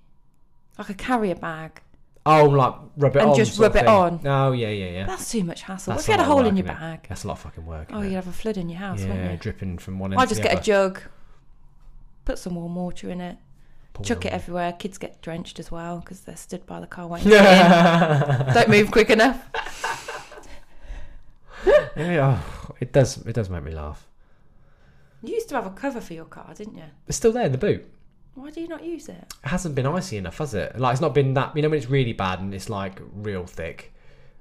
like 0.78 0.90
a 0.90 0.94
carrier 0.94 1.34
bag. 1.34 1.80
Oh, 2.24 2.44
like 2.44 2.74
rub 2.96 3.16
it 3.16 3.18
on. 3.18 3.22
And 3.22 3.30
on, 3.32 3.36
just 3.36 3.56
sort 3.56 3.66
of 3.68 3.74
rub 3.74 3.82
it 3.82 3.86
thing. 3.86 3.94
on. 3.94 4.26
Oh 4.26 4.52
yeah, 4.52 4.68
yeah, 4.68 4.90
yeah. 4.90 5.06
That's 5.06 5.30
too 5.30 5.42
much 5.44 5.62
hassle. 5.62 5.92
What 5.92 6.00
if 6.02 6.08
you 6.08 6.12
had 6.12 6.20
a 6.20 6.22
lot 6.22 6.30
of 6.30 6.36
hole 6.38 6.46
in 6.46 6.56
your 6.56 6.66
innit? 6.66 6.78
bag? 6.78 7.06
That's 7.08 7.24
a 7.24 7.26
lot 7.28 7.34
of 7.34 7.40
fucking 7.40 7.66
work. 7.66 7.88
Oh, 7.90 7.96
innit? 7.96 8.04
you'd 8.04 8.14
have 8.14 8.28
a 8.28 8.32
flood 8.32 8.56
in 8.56 8.68
your 8.68 8.78
house, 8.78 9.00
yeah, 9.00 9.08
wouldn't 9.08 9.30
you? 9.32 9.36
dripping 9.38 9.78
from 9.78 9.98
one 9.98 10.12
end 10.12 10.20
I 10.20 10.24
to 10.24 10.28
just 10.28 10.40
the 10.40 10.48
get 10.48 10.52
a 10.52 10.56
other. 10.56 10.64
jug, 10.64 11.02
put 12.24 12.38
some 12.38 12.54
warm 12.54 12.76
water 12.76 13.10
in 13.10 13.20
it, 13.20 13.38
Pour 13.92 14.04
chuck 14.04 14.24
it 14.24 14.32
everywhere. 14.32 14.72
Kids 14.72 14.98
get 14.98 15.20
drenched 15.20 15.58
as 15.58 15.70
well 15.72 15.98
because 15.98 16.20
they're 16.20 16.36
stood 16.36 16.64
by 16.64 16.78
the 16.80 16.86
car 16.86 17.08
waiting. 17.08 17.30
to 17.30 17.36
get 17.36 18.48
in. 18.48 18.54
Don't 18.54 18.68
move 18.68 18.90
quick 18.92 19.10
enough. 19.10 19.44
yeah, 21.96 22.40
oh, 22.40 22.74
it 22.80 22.92
does. 22.92 23.18
It 23.26 23.34
does 23.34 23.50
make 23.50 23.64
me 23.64 23.72
laugh. 23.72 24.06
You 25.24 25.34
used 25.34 25.48
to 25.50 25.54
have 25.56 25.66
a 25.66 25.70
cover 25.70 26.00
for 26.00 26.14
your 26.14 26.24
car, 26.24 26.52
didn't 26.54 26.76
you? 26.76 26.84
It's 27.06 27.16
still 27.16 27.32
there 27.32 27.46
in 27.46 27.52
the 27.52 27.58
boot. 27.58 27.88
Why 28.34 28.50
do 28.50 28.60
you 28.60 28.68
not 28.68 28.82
use 28.84 29.08
it? 29.08 29.24
It 29.44 29.48
hasn't 29.48 29.74
been 29.74 29.86
icy 29.86 30.16
enough, 30.16 30.38
has 30.38 30.54
it? 30.54 30.78
Like 30.78 30.92
it's 30.92 31.00
not 31.02 31.14
been 31.14 31.34
that. 31.34 31.54
You 31.54 31.62
know 31.62 31.68
when 31.68 31.78
it's 31.78 31.90
really 31.90 32.12
bad 32.14 32.40
and 32.40 32.54
it's 32.54 32.70
like 32.70 33.00
real 33.14 33.44
thick. 33.46 33.92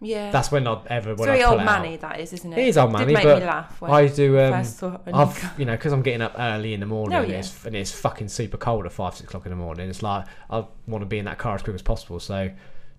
Yeah. 0.03 0.31
That's 0.31 0.51
when 0.51 0.65
I'd 0.65 0.87
ever 0.87 1.11
it's 1.11 1.19
when 1.19 1.27
very 1.27 1.41
I 1.41 1.45
pull 1.45 1.51
old 1.53 1.61
it 1.61 1.65
manny, 1.65 1.93
out. 1.95 1.99
that 2.01 2.19
is, 2.21 2.33
isn't 2.33 2.53
it? 2.53 2.57
It 2.59 2.67
is 2.69 2.77
old 2.77 2.89
Did 2.91 2.97
manny, 2.99 3.13
make 3.13 3.23
but 3.23 3.39
me 3.39 3.45
laugh 3.45 3.79
when 3.81 3.91
I 3.91 4.07
do. 4.07 4.39
Um, 4.39 4.53
first 4.53 4.77
saw 4.77 4.87
it. 4.95 5.01
on 5.05 5.05
your 5.05 5.13
car. 5.13 5.51
I've 5.51 5.59
you 5.59 5.65
know 5.65 5.73
because 5.73 5.93
I'm 5.93 6.01
getting 6.01 6.21
up 6.21 6.35
early 6.39 6.73
in 6.73 6.79
the 6.79 6.85
morning 6.87 7.15
Oh, 7.17 7.21
and, 7.21 7.31
yeah. 7.31 7.37
it's, 7.39 7.65
and 7.65 7.75
it's 7.75 7.91
fucking 7.91 8.29
super 8.29 8.57
cold 8.57 8.85
at 8.85 8.91
five 8.93 9.15
six 9.15 9.27
o'clock 9.29 9.45
in 9.45 9.51
the 9.51 9.55
morning. 9.57 9.89
It's 9.89 10.01
like 10.01 10.25
I 10.49 10.65
want 10.87 11.01
to 11.01 11.05
be 11.05 11.19
in 11.19 11.25
that 11.25 11.37
car 11.37 11.53
as 11.55 11.61
quick 11.61 11.75
as 11.75 11.81
possible. 11.83 12.19
So 12.19 12.49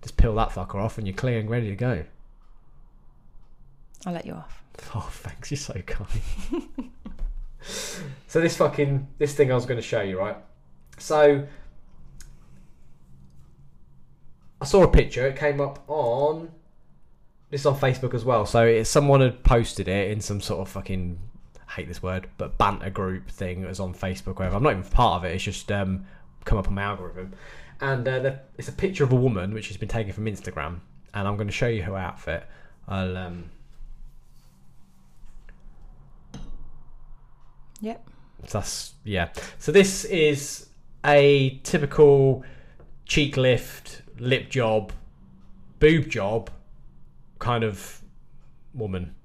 just 0.01 0.15
peel 0.15 0.35
that 0.35 0.49
fucker 0.51 0.75
off 0.75 0.97
and 0.97 1.05
you're 1.07 1.15
clear 1.15 1.39
and 1.39 1.49
ready 1.49 1.69
to 1.69 1.75
go. 1.75 2.03
I'll 4.05 4.13
let 4.13 4.25
you 4.25 4.33
off. 4.33 4.63
Oh, 4.95 5.07
thanks. 5.11 5.49
You're 5.51 5.57
so 5.57 5.73
kind. 5.85 6.07
so 8.27 8.39
this 8.41 8.55
fucking 8.57 9.07
this 9.17 9.33
thing 9.33 9.51
I 9.51 9.55
was 9.55 9.65
going 9.65 9.77
to 9.79 9.85
show 9.85 10.01
you, 10.01 10.19
right? 10.19 10.37
So 10.97 11.45
I 14.61 14.65
saw 14.65 14.83
a 14.83 14.87
picture. 14.87 15.27
It 15.27 15.35
came 15.35 15.59
up 15.59 15.83
on 15.87 16.51
this 17.49 17.61
is 17.61 17.65
on 17.67 17.77
Facebook 17.77 18.13
as 18.13 18.25
well. 18.25 18.45
So 18.45 18.65
it's 18.65 18.89
someone 18.89 19.21
had 19.21 19.43
posted 19.43 19.87
it 19.87 20.09
in 20.09 20.21
some 20.21 20.41
sort 20.41 20.61
of 20.61 20.69
fucking 20.69 21.19
I 21.67 21.71
hate 21.73 21.87
this 21.87 22.01
word, 22.01 22.27
but 22.37 22.57
banter 22.57 22.89
group 22.89 23.29
thing 23.29 23.61
that 23.61 23.67
was 23.67 23.79
on 23.79 23.93
Facebook. 23.93 24.37
Wherever 24.37 24.55
I'm 24.55 24.63
not 24.63 24.71
even 24.71 24.83
part 24.83 25.17
of 25.17 25.25
it. 25.29 25.35
It's 25.35 25.43
just 25.43 25.71
um, 25.71 26.05
come 26.45 26.57
up 26.57 26.67
on 26.67 26.73
my 26.73 26.83
algorithm, 26.83 27.33
and 27.79 28.07
uh, 28.07 28.19
the, 28.19 28.39
it's 28.57 28.69
a 28.69 28.73
picture 28.73 29.03
of 29.03 29.11
a 29.11 29.15
woman 29.15 29.53
which 29.53 29.67
has 29.67 29.77
been 29.77 29.89
taken 29.89 30.13
from 30.13 30.25
Instagram, 30.25 30.79
and 31.13 31.27
I'm 31.27 31.35
going 31.35 31.47
to 31.47 31.53
show 31.53 31.67
you 31.67 31.83
her 31.83 31.95
outfit. 31.95 32.45
I'll 32.87 33.17
um, 33.17 33.49
Yep. 37.83 38.09
So 38.47 38.57
that's 38.59 38.93
yeah. 39.03 39.29
So 39.59 39.73
this 39.73 40.05
is 40.05 40.69
a 41.05 41.59
typical 41.63 42.43
cheek 43.05 43.37
lift, 43.37 44.01
lip 44.19 44.49
job, 44.49 44.91
boob 45.79 46.09
job 46.09 46.49
kind 47.39 47.63
of 47.63 48.01
woman. 48.73 49.15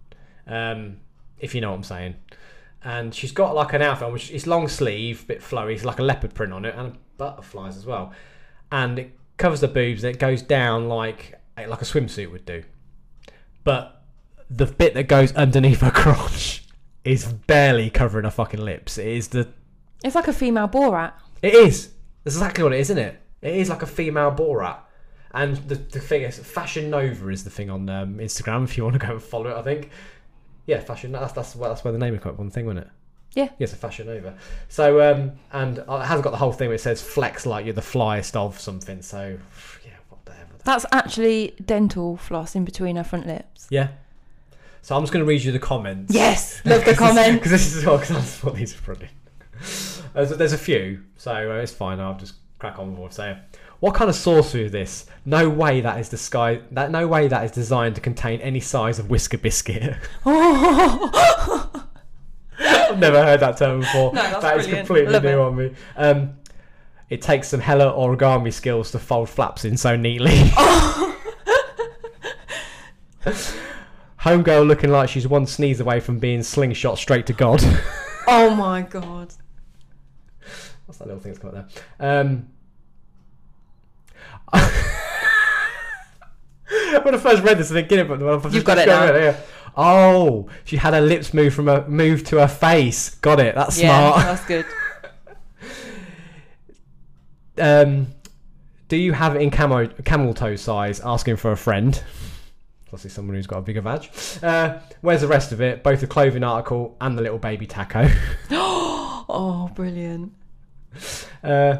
Um, 0.46 0.98
if 1.38 1.54
you 1.54 1.60
know 1.60 1.70
what 1.70 1.76
I'm 1.76 1.84
saying. 1.84 2.16
And 2.82 3.14
she's 3.14 3.32
got 3.32 3.54
like 3.54 3.72
an 3.72 3.82
outfit 3.82 4.12
which 4.12 4.30
is 4.30 4.46
long 4.46 4.68
sleeve, 4.68 5.26
bit 5.26 5.40
flowy, 5.40 5.74
it's 5.74 5.84
like 5.84 5.98
a 5.98 6.02
leopard 6.02 6.34
print 6.34 6.52
on 6.52 6.64
it, 6.64 6.74
and 6.76 6.96
butterflies 7.16 7.76
as 7.76 7.86
well. 7.86 8.12
And 8.70 8.98
it 8.98 9.18
covers 9.36 9.60
the 9.60 9.68
boobs 9.68 10.04
and 10.04 10.14
it 10.14 10.18
goes 10.18 10.42
down 10.42 10.88
like 10.88 11.34
like 11.56 11.82
a 11.82 11.84
swimsuit 11.84 12.30
would 12.30 12.44
do. 12.44 12.62
But 13.64 14.02
the 14.48 14.66
bit 14.66 14.94
that 14.94 15.08
goes 15.08 15.32
underneath 15.32 15.80
her 15.80 15.90
crotch 15.94 16.64
is 17.04 17.32
barely 17.32 17.90
covering 17.90 18.24
her 18.24 18.30
fucking 18.30 18.60
lips. 18.60 18.98
It 18.98 19.08
is 19.08 19.28
the 19.28 19.48
It's 20.04 20.14
like 20.14 20.28
a 20.28 20.32
female 20.32 20.68
Borat. 20.68 21.12
It 21.42 21.54
is. 21.54 21.90
That's 22.24 22.36
exactly 22.36 22.64
what 22.64 22.72
it 22.72 22.80
is, 22.80 22.90
isn't 22.90 23.02
it? 23.02 23.20
It 23.42 23.54
is 23.54 23.68
like 23.68 23.82
a 23.82 23.86
female 23.86 24.32
Borat. 24.32 24.78
And 25.32 25.56
the, 25.68 25.76
the 25.76 26.00
thing 26.00 26.22
is, 26.22 26.38
Fashion 26.38 26.90
Nova 26.90 27.28
is 27.28 27.44
the 27.44 27.50
thing 27.50 27.70
on 27.70 27.88
um, 27.88 28.18
Instagram 28.18 28.64
if 28.64 28.76
you 28.76 28.84
want 28.84 28.94
to 28.94 29.06
go 29.06 29.12
and 29.12 29.22
follow 29.22 29.50
it, 29.50 29.56
I 29.56 29.62
think. 29.62 29.90
Yeah, 30.66 30.80
Fashion 30.80 31.12
That's, 31.12 31.32
that's, 31.32 31.54
well, 31.54 31.70
that's 31.70 31.84
where 31.84 31.92
the 31.92 31.98
name 31.98 32.18
came 32.18 32.32
up 32.32 32.40
on 32.40 32.46
the 32.46 32.52
thing, 32.52 32.66
wasn't 32.66 32.86
it? 32.86 32.92
Yeah. 33.34 33.50
Yes, 33.58 33.72
a 33.72 33.76
Fashion 33.76 34.06
Nova. 34.06 34.36
So, 34.68 35.00
um, 35.00 35.32
and 35.52 35.78
it 35.78 35.86
hasn't 35.86 36.24
got 36.24 36.30
the 36.30 36.38
whole 36.38 36.52
thing 36.52 36.68
where 36.68 36.74
it 36.74 36.80
says 36.80 37.00
flex 37.02 37.46
like 37.46 37.64
you're 37.64 37.74
the 37.74 37.80
flyest 37.80 38.34
of 38.36 38.58
something. 38.58 39.02
So, 39.02 39.38
yeah, 39.84 39.92
whatever. 40.08 40.54
That's 40.64 40.86
actually 40.92 41.54
dental 41.64 42.16
floss 42.16 42.54
in 42.54 42.64
between 42.64 42.96
her 42.96 43.04
front 43.04 43.26
lips. 43.26 43.66
Yeah. 43.70 43.88
So 44.82 44.96
I'm 44.96 45.02
just 45.02 45.12
going 45.12 45.24
to 45.24 45.28
read 45.28 45.42
you 45.42 45.52
the 45.52 45.58
comments. 45.58 46.14
Yes, 46.14 46.62
love 46.64 46.84
the 46.84 46.94
comment. 46.96 47.34
Because 47.34 47.52
this 47.52 47.74
is 47.74 47.86
all, 47.86 47.98
because 47.98 48.16
that's 48.16 48.42
what 48.42 48.54
these 48.54 48.74
are 48.74 48.80
probably. 48.80 49.08
There's, 50.14 50.30
there's 50.30 50.52
a 50.52 50.58
few, 50.58 51.02
so 51.16 51.32
uh, 51.32 51.54
it's 51.56 51.72
fine. 51.72 52.00
I'll 52.00 52.16
just 52.16 52.34
crack 52.58 52.78
on 52.78 52.90
with 52.90 52.98
what 52.98 53.06
I'm 53.06 53.12
saying. 53.12 53.36
What 53.80 53.94
kind 53.94 54.10
of 54.10 54.16
sorcery 54.16 54.64
is 54.64 54.72
this? 54.72 55.06
No 55.24 55.48
way 55.48 55.80
that 55.80 56.00
is 56.00 56.08
disguised. 56.08 56.62
That 56.72 56.90
no 56.90 57.06
way 57.06 57.28
that 57.28 57.44
is 57.44 57.52
designed 57.52 57.94
to 57.94 58.00
contain 58.00 58.40
any 58.40 58.58
size 58.60 58.98
of 58.98 59.08
whisker 59.08 59.38
biscuit. 59.38 59.96
I've 60.26 61.84
never 62.98 63.22
heard 63.22 63.38
that 63.40 63.56
term 63.58 63.80
before. 63.80 64.12
No, 64.14 64.22
that's 64.22 64.42
That 64.42 64.58
is 64.58 64.66
completely 64.66 65.12
Love 65.12 65.22
new 65.22 65.28
it. 65.28 65.38
on 65.40 65.56
me. 65.56 65.74
Um, 65.96 66.34
it 67.08 67.22
takes 67.22 67.48
some 67.48 67.60
hella 67.60 67.92
origami 67.92 68.52
skills 68.52 68.90
to 68.90 68.98
fold 68.98 69.28
flaps 69.28 69.64
in 69.64 69.76
so 69.76 69.96
neatly. 69.96 70.32
Homegirl 74.20 74.66
looking 74.66 74.90
like 74.90 75.08
she's 75.08 75.28
one 75.28 75.46
sneeze 75.46 75.80
away 75.80 76.00
from 76.00 76.18
being 76.18 76.42
slingshot 76.42 76.98
straight 76.98 77.26
to 77.26 77.32
God. 77.32 77.62
oh 78.26 78.54
my 78.54 78.82
god. 78.82 79.32
What's 80.88 80.98
that 81.00 81.06
little 81.06 81.20
thing 81.20 81.32
that's 81.32 81.42
come 81.42 81.54
up 81.54 81.68
there? 81.98 82.18
Um, 82.18 82.48
when 87.04 87.14
I 87.14 87.18
first 87.18 87.42
read 87.42 87.58
this, 87.58 87.70
I 87.70 87.74
didn't 87.74 87.90
get 87.90 87.98
it, 87.98 88.08
but 88.08 88.22
I've 88.22 88.54
You've 88.54 88.64
got 88.64 88.78
it 88.78 88.88
now. 88.88 89.14
yeah. 89.14 89.36
Oh, 89.76 90.48
she 90.64 90.78
had 90.78 90.94
her 90.94 91.02
lips 91.02 91.34
move 91.34 91.52
from 91.52 91.66
her 91.66 91.86
move 91.86 92.24
to 92.24 92.38
her 92.38 92.48
face. 92.48 93.16
Got 93.16 93.38
it. 93.40 93.54
That's 93.54 93.78
Yeah, 93.78 94.12
smart. 94.12 94.26
that's 94.26 94.44
good. 94.46 94.64
Um, 97.60 98.06
do 98.86 98.96
you 98.96 99.12
have 99.12 99.34
it 99.34 99.42
in 99.42 99.50
camo, 99.50 99.88
camel 100.04 100.32
toe 100.32 100.54
size? 100.54 101.00
Asking 101.00 101.34
for 101.34 101.50
a 101.50 101.56
friend. 101.56 102.00
Obviously, 102.86 103.10
someone 103.10 103.34
who's 103.34 103.48
got 103.48 103.58
a 103.58 103.62
bigger 103.62 103.82
badge. 103.82 104.10
Uh, 104.40 104.78
where's 105.00 105.22
the 105.22 105.26
rest 105.28 105.50
of 105.50 105.60
it? 105.60 105.82
Both 105.82 106.00
the 106.00 106.06
clothing 106.06 106.44
article 106.44 106.96
and 107.00 107.18
the 107.18 107.22
little 107.22 107.38
baby 107.38 107.66
taco. 107.66 108.08
Oh, 109.30 109.70
brilliant. 109.74 110.32
Uh, 111.42 111.78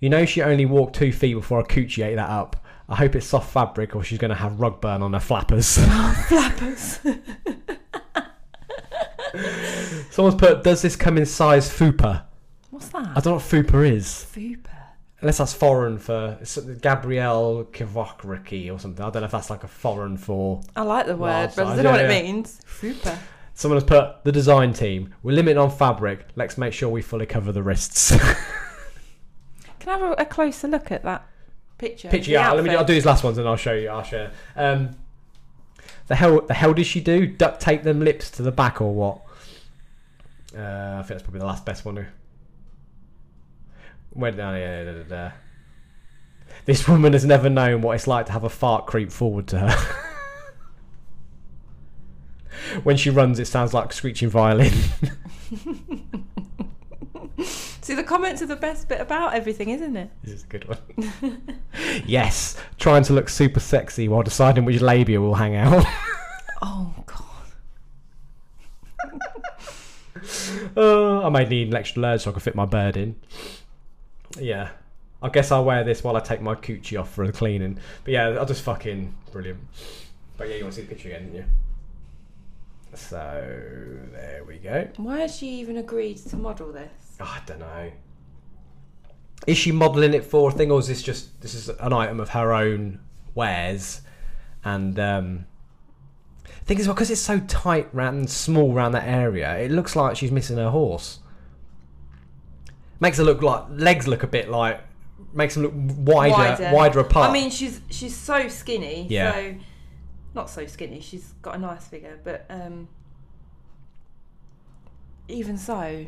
you 0.00 0.08
know 0.08 0.24
she 0.24 0.42
only 0.42 0.66
walked 0.66 0.96
two 0.96 1.12
feet 1.12 1.34
before 1.34 1.60
a 1.60 1.64
coochie 1.64 2.04
ate 2.04 2.16
that 2.16 2.30
up. 2.30 2.56
I 2.88 2.96
hope 2.96 3.14
it's 3.14 3.26
soft 3.26 3.52
fabric 3.52 3.94
or 3.94 4.02
she's 4.02 4.18
going 4.18 4.30
to 4.30 4.34
have 4.34 4.58
rug 4.58 4.80
burn 4.80 5.02
on 5.02 5.12
her 5.12 5.20
flappers. 5.20 5.78
Flappers. 6.26 6.98
Someone's 10.10 10.34
put, 10.34 10.64
does 10.64 10.82
this 10.82 10.96
come 10.96 11.16
in 11.16 11.24
size 11.24 11.70
fupa? 11.70 12.24
What's 12.70 12.88
that? 12.88 13.16
I 13.16 13.20
don't 13.20 13.26
know 13.26 13.34
what 13.34 13.42
fupa 13.42 13.88
is. 13.88 14.26
Fupa. 14.34 14.70
Unless 15.20 15.38
that's 15.38 15.52
foreign 15.52 15.98
for 15.98 16.36
Gabrielle 16.80 17.68
Kivokraki 17.70 18.72
or 18.72 18.80
something. 18.80 19.04
I 19.04 19.10
don't 19.10 19.22
know 19.22 19.26
if 19.26 19.32
that's 19.32 19.50
like 19.50 19.62
a 19.62 19.68
foreign 19.68 20.16
for. 20.16 20.62
I 20.74 20.82
like 20.82 21.06
the 21.06 21.16
word, 21.16 21.52
but 21.54 21.66
I 21.66 21.76
don't 21.76 21.84
know 21.84 21.90
yeah, 21.90 21.90
what 21.92 22.00
yeah. 22.00 22.10
it 22.10 22.24
means. 22.24 22.60
Fupa. 22.64 23.16
Someone 23.60 23.76
has 23.76 23.84
put 23.84 24.24
the 24.24 24.32
design 24.32 24.72
team. 24.72 25.14
We're 25.22 25.34
limited 25.34 25.58
on 25.58 25.70
fabric. 25.70 26.24
Let's 26.34 26.56
make 26.56 26.72
sure 26.72 26.88
we 26.88 27.02
fully 27.02 27.26
cover 27.26 27.52
the 27.52 27.62
wrists. 27.62 28.08
Can 29.80 29.86
I 29.86 29.98
have 29.98 30.00
a, 30.00 30.12
a 30.12 30.24
closer 30.24 30.66
look 30.66 30.90
at 30.90 31.02
that 31.02 31.26
picture? 31.76 32.08
Picture, 32.08 32.30
The 32.30 32.32
yeah. 32.32 32.52
Let 32.52 32.64
me. 32.64 32.70
I'll 32.70 32.86
do 32.86 32.94
these 32.94 33.04
last 33.04 33.22
ones 33.22 33.36
and 33.36 33.46
I'll 33.46 33.56
show 33.56 33.74
you. 33.74 33.90
I'll 33.90 34.02
share. 34.02 34.30
Um, 34.56 34.96
the 36.06 36.14
hell, 36.14 36.40
the 36.40 36.54
hell 36.54 36.72
did 36.72 36.86
she 36.86 37.02
do? 37.02 37.26
Duct 37.26 37.60
tape 37.60 37.82
them 37.82 38.00
lips 38.00 38.30
to 38.30 38.42
the 38.42 38.50
back 38.50 38.80
or 38.80 38.94
what? 38.94 39.20
Uh, 40.56 40.94
I 40.98 41.02
think 41.02 41.08
that's 41.08 41.22
probably 41.22 41.40
the 41.40 41.46
last 41.46 41.66
best 41.66 41.84
one. 41.84 42.06
Where? 44.08 44.32
Oh, 44.32 44.54
yeah, 44.54 44.84
da, 44.84 44.92
da, 44.92 45.02
da. 45.02 45.30
This 46.64 46.88
woman 46.88 47.12
has 47.12 47.26
never 47.26 47.50
known 47.50 47.82
what 47.82 47.94
it's 47.94 48.06
like 48.06 48.24
to 48.24 48.32
have 48.32 48.44
a 48.44 48.48
fart 48.48 48.86
creep 48.86 49.12
forward 49.12 49.48
to 49.48 49.58
her. 49.58 50.06
when 52.82 52.96
she 52.96 53.10
runs, 53.10 53.38
it 53.38 53.46
sounds 53.46 53.74
like 53.74 53.90
a 53.90 53.94
screeching 53.94 54.28
violin. 54.30 54.72
See, 57.42 57.94
the 57.94 58.04
comments 58.04 58.42
are 58.42 58.46
the 58.46 58.56
best 58.56 58.88
bit 58.88 59.00
about 59.00 59.34
everything, 59.34 59.70
isn't 59.70 59.96
it? 59.96 60.10
This 60.22 60.34
is 60.34 60.44
a 60.44 60.46
good 60.46 60.68
one. 60.68 60.78
yes, 62.06 62.56
trying 62.78 63.02
to 63.04 63.12
look 63.14 63.28
super 63.28 63.60
sexy 63.60 64.06
while 64.08 64.22
deciding 64.22 64.64
which 64.64 64.80
labia 64.80 65.20
will 65.20 65.34
hang 65.34 65.56
out. 65.56 65.84
Oh 66.62 66.94
god. 67.06 67.24
uh, 70.76 71.22
I 71.26 71.30
may 71.30 71.46
need 71.48 71.68
an 71.68 71.74
extra 71.74 72.02
large 72.02 72.20
so 72.20 72.28
I 72.28 72.32
can 72.34 72.40
fit 72.40 72.54
my 72.54 72.66
bird 72.66 72.98
in. 72.98 73.16
Yeah. 74.38 74.68
I 75.22 75.30
guess 75.30 75.50
I'll 75.50 75.64
wear 75.64 75.84
this 75.84 76.04
while 76.04 76.16
I 76.16 76.20
take 76.20 76.42
my 76.42 76.54
coochie 76.54 77.00
off 77.00 77.14
for 77.14 77.26
the 77.26 77.32
cleaning. 77.32 77.78
But 78.04 78.12
yeah, 78.12 78.28
I'll 78.38 78.44
just 78.44 78.60
fucking 78.62 79.14
brilliant. 79.32 79.58
But 80.36 80.50
yeah, 80.50 80.56
you 80.56 80.64
want 80.64 80.74
to 80.74 80.80
see 80.82 80.86
the 80.86 80.94
picture 80.94 81.08
again, 81.08 81.32
didn't 81.32 81.36
you? 81.36 81.44
So 82.94 83.98
there 84.12 84.44
we 84.46 84.58
go. 84.58 84.88
Why 84.96 85.20
has 85.20 85.36
she 85.36 85.48
even 85.60 85.76
agreed 85.76 86.18
to 86.28 86.36
model 86.36 86.72
this? 86.72 87.16
Oh, 87.20 87.24
I 87.24 87.40
don't 87.46 87.60
know. 87.60 87.92
Is 89.46 89.56
she 89.56 89.72
modelling 89.72 90.14
it 90.14 90.24
for 90.24 90.50
a 90.50 90.52
thing, 90.52 90.70
or 90.70 90.80
is 90.80 90.88
this 90.88 91.02
just 91.02 91.40
this 91.40 91.54
is 91.54 91.68
an 91.68 91.92
item 91.92 92.20
of 92.20 92.30
her 92.30 92.52
own 92.52 93.00
wares? 93.34 94.02
And 94.64 94.98
um, 94.98 95.46
thing 96.64 96.78
is, 96.78 96.86
well, 96.86 96.94
because 96.94 97.10
it's 97.10 97.20
so 97.20 97.40
tight 97.40 97.92
and 97.94 98.28
small 98.28 98.74
around 98.74 98.92
that 98.92 99.06
area, 99.06 99.58
it 99.58 99.70
looks 99.70 99.96
like 99.96 100.16
she's 100.16 100.30
missing 100.30 100.56
her 100.56 100.70
horse. 100.70 101.20
Makes 103.00 103.18
her 103.18 103.24
look 103.24 103.42
like 103.42 103.64
legs 103.70 104.06
look 104.06 104.22
a 104.22 104.26
bit 104.26 104.50
like 104.50 104.80
makes 105.32 105.54
them 105.54 105.62
look 105.62 105.72
wider, 105.74 106.70
wider, 106.72 107.00
apart. 107.00 107.30
I 107.30 107.32
mean, 107.32 107.50
she's 107.50 107.80
she's 107.90 108.16
so 108.16 108.48
skinny. 108.48 109.06
Yeah. 109.08 109.32
So 109.32 109.54
not 110.34 110.48
so 110.50 110.66
skinny. 110.66 111.00
She's 111.00 111.34
got 111.42 111.54
a 111.56 111.58
nice 111.58 111.86
figure, 111.86 112.18
but 112.22 112.46
um, 112.48 112.88
even 115.28 115.56
so, 115.58 116.06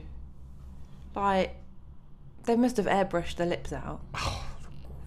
like 1.14 1.56
they 2.44 2.56
must 2.56 2.76
have 2.76 2.86
airbrushed 2.86 3.36
the 3.36 3.46
lips 3.46 3.72
out. 3.72 4.00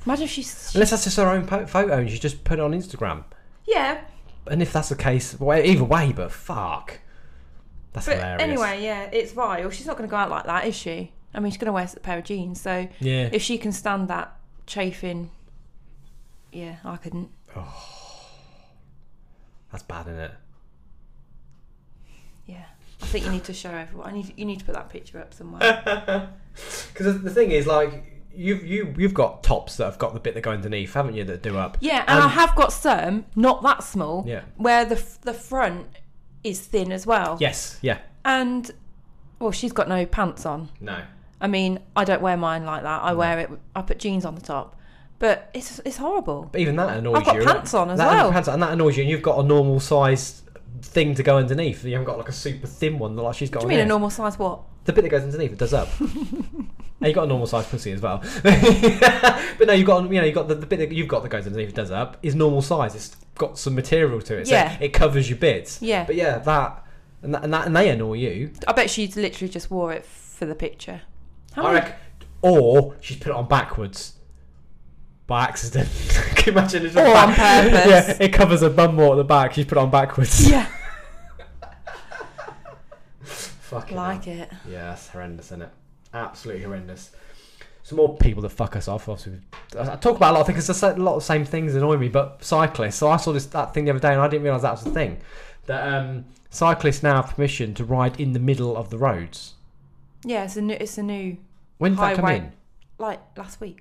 Imagine 0.06 0.26
if 0.26 0.30
she's 0.32 0.74
Unless 0.76 0.92
that's 0.92 1.04
just 1.06 1.18
her 1.18 1.28
own 1.28 1.48
po- 1.48 1.66
photo 1.66 1.98
and 1.98 2.10
she 2.10 2.20
just 2.20 2.44
put 2.44 2.60
it 2.60 2.62
on 2.62 2.72
Instagram. 2.72 3.24
yeah. 3.66 4.02
And 4.48 4.62
if 4.62 4.72
that's 4.72 4.90
the 4.90 4.96
case, 4.96 5.40
well, 5.40 5.58
either 5.60 5.84
way, 5.84 6.14
but 6.16 6.32
fuck. 6.32 7.00
That's 7.94 8.06
But 8.06 8.18
hilarious. 8.18 8.42
anyway, 8.44 8.84
yeah, 8.84 9.10
it's 9.12 9.32
vile. 9.32 9.72
She's 9.72 9.88
not 9.88 9.98
going 9.98 10.08
to 10.08 10.12
go 10.12 10.18
out 10.18 10.30
like 10.30 10.46
that, 10.46 10.68
is 10.68 10.76
she? 10.76 11.12
I 11.34 11.40
mean, 11.40 11.52
she's 11.52 11.58
going 11.58 11.66
to 11.66 11.72
wear 11.72 11.90
a 11.92 12.00
pair 12.00 12.20
of 12.20 12.26
jeans. 12.26 12.62
So 12.62 12.88
Yeah. 13.00 13.30
if 13.32 13.42
she 13.42 13.58
can 13.58 13.72
stand 13.72 14.08
that 14.10 14.38
chafing, 14.68 15.32
yeah, 16.52 16.76
I 16.86 16.98
couldn't. 16.98 17.30
That's 19.76 19.84
bad, 19.84 20.08
isn't 20.08 20.20
it? 20.22 20.32
Yeah, 22.46 22.64
I 23.02 23.06
think 23.08 23.26
you 23.26 23.32
need 23.32 23.44
to 23.44 23.54
show 23.54 23.72
everyone. 23.72 24.08
I 24.08 24.14
need 24.14 24.34
you 24.38 24.46
need 24.46 24.60
to 24.60 24.66
put 24.66 24.74
that 24.76 24.88
picture 24.90 25.20
up 25.20 25.34
somewhere. 25.34 26.30
Because 26.94 27.22
the 27.22 27.30
thing 27.30 27.52
is, 27.52 27.68
like, 27.68 28.24
you've 28.34 28.64
you 28.66 28.96
you've 28.98 29.14
got 29.14 29.44
tops 29.44 29.76
that 29.76 29.84
have 29.84 30.00
got 30.00 30.14
the 30.14 30.22
bit 30.22 30.34
that 30.36 30.42
go 30.44 30.52
underneath, 30.52 30.94
haven't 30.94 31.16
you? 31.16 31.26
That 31.26 31.44
do 31.44 31.58
up. 31.58 31.76
Yeah, 31.82 32.06
and 32.08 32.24
I 32.24 32.30
have 32.30 32.56
got 32.56 32.72
some, 32.72 33.26
not 33.36 33.62
that 33.64 33.84
small, 33.84 34.24
Yeah. 34.26 34.44
where 34.56 34.86
the 34.86 35.04
the 35.24 35.34
front 35.34 35.88
is 36.46 36.62
thin 36.62 36.94
as 36.94 37.06
well. 37.06 37.36
Yes. 37.42 37.78
Yeah. 37.82 37.98
And 38.24 38.72
well, 39.40 39.52
she's 39.52 39.74
got 39.74 39.90
no 39.90 40.06
pants 40.06 40.46
on. 40.46 40.70
No. 40.80 41.02
I 41.42 41.48
mean, 41.48 41.80
I 41.98 42.06
don't 42.06 42.22
wear 42.22 42.38
mine 42.38 42.64
like 42.66 42.84
that. 42.84 43.04
I 43.04 43.12
wear 43.12 43.40
it. 43.40 43.50
I 43.76 43.82
put 43.82 44.00
jeans 44.00 44.24
on 44.24 44.36
the 44.36 44.42
top, 44.42 44.80
but 45.20 45.50
it's 45.54 45.80
it's 45.86 45.98
horrible. 45.98 46.50
But 46.52 46.62
even 46.62 46.76
that 46.78 46.98
annoys 46.98 47.18
I've 47.18 47.26
got 47.26 47.36
you. 47.36 47.46
pants 47.46 47.74
on 47.74 47.90
as 47.90 47.98
that, 48.00 48.08
well. 48.12 48.32
Pants, 48.32 48.48
and 48.48 48.62
that 48.62 48.74
annoys 48.74 48.98
you, 48.98 49.04
and 49.04 49.10
you've 49.10 49.22
got 49.22 49.40
a 49.40 49.44
normal 49.44 49.80
size 49.80 50.42
thing 50.82 51.16
to 51.16 51.24
go 51.24 51.38
underneath. 51.38 51.84
You 51.84 51.94
haven't 51.94 52.06
got 52.06 52.18
like 52.18 52.30
a 52.30 52.34
super 52.34 52.68
thin 52.68 53.00
one 53.00 53.16
like 53.16 53.36
she's 53.36 53.50
got. 53.50 53.62
Do 53.62 53.66
you 53.66 53.70
mean 53.70 53.80
a 53.80 53.86
normal 53.86 54.10
size 54.10 54.38
what? 54.38 54.62
The 54.86 54.94
bit 54.94 55.02
that 55.02 55.10
goes 55.10 55.24
underneath 55.24 55.52
it 55.54 55.58
does 55.58 55.74
up. 55.74 55.90
and 56.00 56.70
you've 57.02 57.16
got 57.16 57.24
a 57.24 57.28
normal 57.28 57.48
size 57.48 57.66
pussy 57.68 57.92
as 57.92 58.02
well. 58.02 58.24
but 58.44 59.68
no, 59.68 59.74
you've 59.74 59.88
got 59.88 60.04
you 60.04 60.20
know 60.20 60.26
you've 60.26 60.36
got 60.36 60.48
the, 60.48 60.56
the 60.56 60.66
bit 60.66 60.78
that 60.78 60.92
you've 60.92 61.08
got 61.08 61.24
that 61.24 61.30
goes 61.30 61.46
underneath 61.46 61.70
it 61.70 61.76
does 61.76 61.92
up 61.92 62.18
is 62.22 62.36
normal 62.36 62.62
size. 62.62 62.96
It's 62.96 63.16
got 63.36 63.58
some 63.58 63.76
material 63.76 64.22
to 64.22 64.38
it, 64.38 64.48
so 64.48 64.54
Yeah. 64.54 64.78
it 64.80 64.90
covers 64.94 65.30
your 65.30 65.38
bits. 65.40 65.82
Yeah. 65.82 66.04
But 66.06 66.16
yeah, 66.16 66.38
that 66.40 66.86
and 67.22 67.34
that 67.34 67.44
and, 67.44 67.54
that, 67.54 67.66
and 67.66 67.76
they 67.76 67.90
annoy 67.90 68.14
you. 68.16 68.52
I 68.68 68.74
bet 68.74 68.90
she 68.90 69.08
literally 69.08 69.52
just 69.52 69.72
wore 69.72 69.92
it 69.94 70.06
for 70.06 70.46
the 70.46 70.56
picture. 70.56 71.02
How 71.54 71.64
I 71.64 71.74
reckon. 71.74 71.96
Or 72.42 72.96
she's 73.02 73.18
put 73.18 73.30
it 73.30 73.36
on 73.36 73.48
backwards. 73.48 74.14
By 75.28 75.44
accident. 75.46 75.90
Can 76.36 76.54
you 76.54 76.60
imagine? 76.60 76.86
It's 76.86 76.96
on 76.96 77.34
purpose. 77.34 77.38
yeah, 77.40 78.18
it 78.20 78.32
covers 78.32 78.62
a 78.62 78.70
bum 78.70 78.96
more 78.96 79.14
at 79.14 79.18
the 79.18 79.24
back. 79.24 79.54
She's 79.54 79.66
put 79.66 79.78
it 79.78 79.82
on 79.82 79.90
backwards. 79.90 80.48
Yeah, 80.50 80.68
Fucking 83.24 83.98
like 83.98 84.26
hell. 84.26 84.44
it. 84.44 84.50
Yeah, 84.70 84.90
that's 84.90 85.08
horrendous, 85.08 85.48
isn't 85.48 85.64
it? 85.64 85.70
Absolutely 86.14 86.64
horrendous. 86.64 87.12
Some 87.84 87.98
more 87.98 88.16
people 88.18 88.42
that 88.44 88.50
fuck 88.50 88.76
us 88.76 88.88
off. 88.88 89.10
Obviously, 89.10 89.40
I 89.78 89.94
I 89.94 89.96
talk 89.96 90.18
about 90.18 90.32
a 90.32 90.34
lot 90.34 90.42
of 90.42 90.48
things. 90.48 90.68
There's 90.68 90.84
a 90.84 90.96
lot 90.96 91.16
of 91.16 91.22
the 91.22 91.26
same 91.26 91.46
things 91.46 91.76
annoy 91.76 91.98
me, 91.98 92.10
but 92.10 92.44
cyclists. 92.44 92.96
So 92.96 93.10
I 93.10 93.18
saw 93.18 93.32
this 93.32 93.46
that 93.48 93.74
thing 93.74 93.86
the 93.86 93.92
other 93.92 94.00
day, 94.00 94.14
and 94.14 94.22
I 94.22 94.28
didn't 94.28 94.44
realise 94.44 94.62
that 94.62 94.72
was 94.72 94.86
a 94.86 94.92
thing. 94.92 95.18
That 95.66 95.94
um, 95.94 96.26
cyclists 96.52 97.04
now 97.04 97.22
have 97.22 97.36
permission 97.36 97.74
to 97.76 97.84
ride 97.84 98.20
in 98.20 98.34
the 98.34 98.40
middle 98.40 98.78
of 98.78 98.90
the 98.92 98.98
roads. 98.98 99.54
Yeah, 100.24 100.46
it's 100.46 100.58
a 100.58 100.62
new. 100.62 100.78
It's 100.80 100.98
a 100.98 101.04
new. 101.04 101.38
When 101.80 101.92
did 101.94 102.00
that 102.00 102.16
come 102.16 102.30
in? 102.30 102.52
Like 102.98 103.20
last 103.38 103.60
week. 103.60 103.80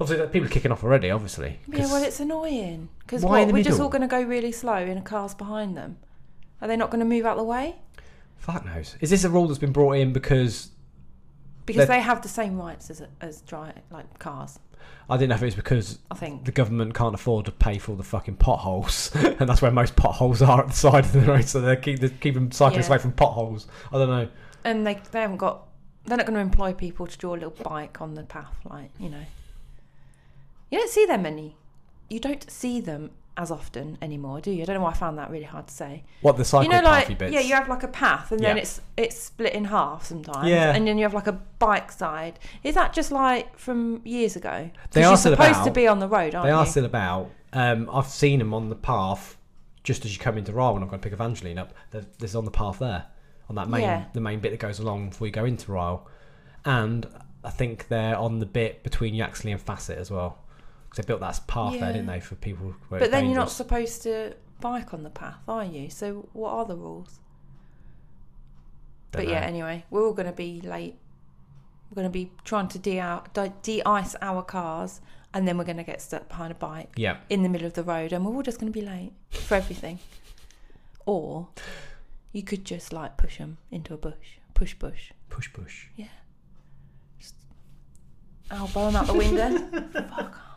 Obviously, 0.00 0.16
that- 0.18 0.32
people 0.32 0.46
are 0.46 0.50
kicking 0.50 0.70
off 0.72 0.84
already. 0.84 1.10
Obviously, 1.10 1.58
Yeah, 1.68 1.78
'cause- 1.78 1.90
well, 1.92 2.02
it's 2.02 2.20
annoying 2.20 2.88
because 3.00 3.22
Why 3.22 3.40
in 3.40 3.40
what 3.40 3.46
the 3.48 3.52
we're 3.54 3.58
just 3.64 3.74
middle? 3.74 3.84
all 3.86 3.90
going 3.90 4.02
to 4.02 4.08
go 4.08 4.22
really 4.22 4.52
slow 4.52 4.76
in 4.76 4.96
a 4.98 5.02
cars 5.02 5.34
behind 5.34 5.76
them. 5.76 5.96
Are 6.60 6.68
they 6.68 6.76
not 6.76 6.90
going 6.90 7.00
to 7.00 7.06
move 7.06 7.24
out 7.26 7.36
the 7.36 7.44
way 7.44 7.76
fuck 8.36 8.64
knows. 8.64 8.96
Is 9.00 9.10
this 9.10 9.24
a 9.24 9.28
rule 9.28 9.46
that's 9.48 9.58
been 9.58 9.72
brought 9.72 9.92
in 9.92 10.12
because 10.12 10.70
because 11.66 11.86
They're- 11.86 11.96
they 11.96 12.00
have 12.00 12.22
the 12.22 12.28
same 12.28 12.56
rights 12.58 12.88
as 12.90 13.02
as 13.20 13.40
dry 13.42 13.72
like 13.90 14.18
cars? 14.18 14.58
I 15.10 15.16
didn't 15.16 15.30
know 15.30 15.34
if 15.36 15.42
it 15.42 15.46
was 15.46 15.54
because 15.54 15.98
I 16.10 16.14
think. 16.14 16.44
the 16.44 16.52
government 16.52 16.94
can't 16.94 17.14
afford 17.14 17.46
to 17.46 17.50
pay 17.52 17.78
for 17.78 17.92
all 17.92 17.96
the 17.96 18.02
fucking 18.04 18.36
potholes, 18.36 19.10
and 19.14 19.48
that's 19.48 19.60
where 19.60 19.70
most 19.70 19.96
potholes 19.96 20.40
are 20.42 20.60
at 20.60 20.68
the 20.68 20.72
side 20.74 21.04
of 21.06 21.12
the 21.12 21.20
road. 21.22 21.44
So 21.46 21.60
they're, 21.60 21.76
keep, 21.76 21.98
they're 21.98 22.08
keeping 22.10 22.50
cyclists 22.52 22.86
Yeah. 22.88 22.94
away 22.94 22.98
from 23.02 23.12
potholes. 23.12 23.66
I 23.92 23.96
don't 23.98 24.08
know. 24.08 24.28
and 24.64 24.86
they 24.86 24.98
they 25.10 25.20
haven't 25.20 25.38
got. 25.38 25.66
They're 26.06 26.16
not 26.16 26.24
going 26.26 26.36
to 26.36 26.40
employ 26.40 26.72
people 26.72 27.06
to 27.06 27.18
draw 27.18 27.32
a 27.32 27.38
little 27.42 27.50
bike 27.62 28.00
on 28.00 28.14
the 28.14 28.22
path, 28.22 28.56
like 28.64 28.90
you 28.98 29.10
know. 29.10 29.24
You 30.70 30.78
don't 30.78 30.90
see 30.90 31.06
them 31.06 31.22
many. 31.22 31.56
You 32.08 32.20
don't 32.20 32.50
see 32.50 32.80
them 32.80 33.10
as 33.36 33.50
often 33.52 33.96
anymore, 34.02 34.40
do 34.40 34.50
you? 34.50 34.62
I 34.62 34.64
don't 34.64 34.74
know 34.76 34.82
why 34.82 34.90
I 34.90 34.94
found 34.94 35.16
that 35.18 35.30
really 35.30 35.44
hard 35.44 35.68
to 35.68 35.72
say. 35.74 36.02
What 36.22 36.36
the 36.36 36.44
cycle 36.44 36.64
you 36.64 36.70
know, 36.82 36.84
like 36.88 37.16
bits? 37.18 37.32
yeah, 37.32 37.40
you 37.40 37.54
have 37.54 37.68
like 37.68 37.84
a 37.84 37.88
path, 37.88 38.32
and 38.32 38.40
then 38.40 38.56
Yeah. 38.56 38.62
it's 38.62 38.80
it's 38.96 39.16
split 39.22 39.52
in 39.54 39.64
half 39.66 40.04
sometimes. 40.06 40.48
Yeah. 40.48 40.74
and 40.74 40.86
then 40.86 40.98
you 40.98 41.04
have 41.04 41.14
like 41.14 41.28
a 41.28 41.38
bike 41.58 41.92
side. 41.92 42.38
Is 42.64 42.74
that 42.74 42.92
just 42.92 43.12
like 43.12 43.56
from 43.56 44.00
years 44.04 44.34
ago? 44.36 44.70
They 44.90 45.02
you're 45.02 45.16
still 45.16 45.32
supposed 45.32 45.50
about. 45.52 45.64
to 45.66 45.70
be 45.70 45.86
on 45.86 46.00
the 46.00 46.08
road, 46.08 46.34
aren't 46.34 46.46
They 46.46 46.52
are 46.52 46.64
you? 46.64 46.70
still 46.70 46.84
about. 46.84 47.30
Um, 47.52 47.88
I've 47.92 48.08
seen 48.08 48.40
them 48.40 48.52
on 48.52 48.68
the 48.70 48.74
path 48.76 49.36
just 49.84 50.04
as 50.04 50.12
you 50.12 50.18
come 50.20 50.36
into 50.36 50.52
Ryle 50.52 50.74
when 50.74 50.82
I'm 50.82 50.88
going 50.88 51.00
to 51.00 51.04
pick 51.04 51.12
Evangeline 51.14 51.56
up. 51.58 51.72
There's 52.18 52.34
on 52.34 52.44
the 52.44 52.50
path 52.50 52.78
there, 52.80 53.06
on 53.48 53.54
that 53.56 53.68
main 53.70 53.82
Yeah. 53.82 54.04
the 54.12 54.20
main 54.20 54.40
bit 54.40 54.50
that 54.50 54.60
goes 54.60 54.80
along 54.80 55.10
before 55.10 55.28
you 55.28 55.32
go 55.32 55.44
into 55.44 55.70
Ryle, 55.72 56.06
and 56.64 57.06
I 57.44 57.50
think 57.50 57.86
they're 57.88 58.16
on 58.16 58.40
the 58.40 58.46
bit 58.46 58.82
between 58.82 59.14
Yaxley 59.14 59.52
and 59.52 59.64
Farcet 59.64 59.96
as 59.96 60.10
well. 60.10 60.38
Because 60.88 61.04
they 61.04 61.06
built 61.06 61.20
that 61.20 61.40
path 61.46 61.78
there, 61.78 61.92
didn't 61.92 62.06
they, 62.06 62.20
for 62.20 62.34
people? 62.36 62.74
But 62.90 63.10
then 63.10 63.26
you're 63.26 63.34
not 63.34 63.50
supposed 63.50 64.02
to 64.02 64.34
bike 64.60 64.94
on 64.94 65.02
the 65.02 65.10
path, 65.10 65.38
are 65.46 65.64
you? 65.64 65.90
So 65.90 66.28
what 66.32 66.52
are 66.52 66.64
the 66.64 66.76
rules? 66.76 67.20
Don't 69.12 69.24
but 69.24 69.28
yeah, 69.28 69.40
anyway, 69.40 69.84
we're 69.90 70.06
all 70.06 70.12
going 70.12 70.26
to 70.26 70.32
be 70.32 70.60
late. 70.60 70.96
We're 71.90 71.96
going 72.02 72.06
to 72.06 72.12
be 72.12 72.30
trying 72.44 72.68
to 72.68 72.78
de- 72.78 73.52
de-ice 73.62 74.16
our 74.20 74.42
cars, 74.42 75.00
and 75.32 75.48
then 75.48 75.56
we're 75.56 75.64
going 75.64 75.78
to 75.78 75.84
get 75.84 76.02
stuck 76.02 76.28
behind 76.28 76.52
a 76.52 76.54
bike 76.54 76.92
yeah. 76.96 77.18
in 77.30 77.42
the 77.42 77.48
middle 77.48 77.66
of 77.66 77.74
the 77.74 77.82
road, 77.82 78.12
and 78.12 78.24
we're 78.24 78.34
all 78.34 78.42
just 78.42 78.60
going 78.60 78.70
to 78.70 78.78
be 78.78 78.84
late 78.84 79.12
for 79.30 79.54
everything. 79.54 79.98
or 81.06 81.48
you 82.32 82.42
could 82.42 82.64
just 82.64 82.92
like 82.92 83.16
push 83.16 83.38
them 83.38 83.56
into 83.70 83.94
a 83.94 83.96
bush, 83.96 84.38
push 84.52 84.74
bush. 84.74 85.12
Push, 85.30 85.50
bush. 85.52 85.86
Yeah, 85.96 86.06
just 87.18 87.34
elbow 88.50 88.86
them 88.86 88.96
out 88.96 89.06
the 89.06 89.14
window. 89.14 89.58
Fuck 89.92 90.20
off. 90.20 90.47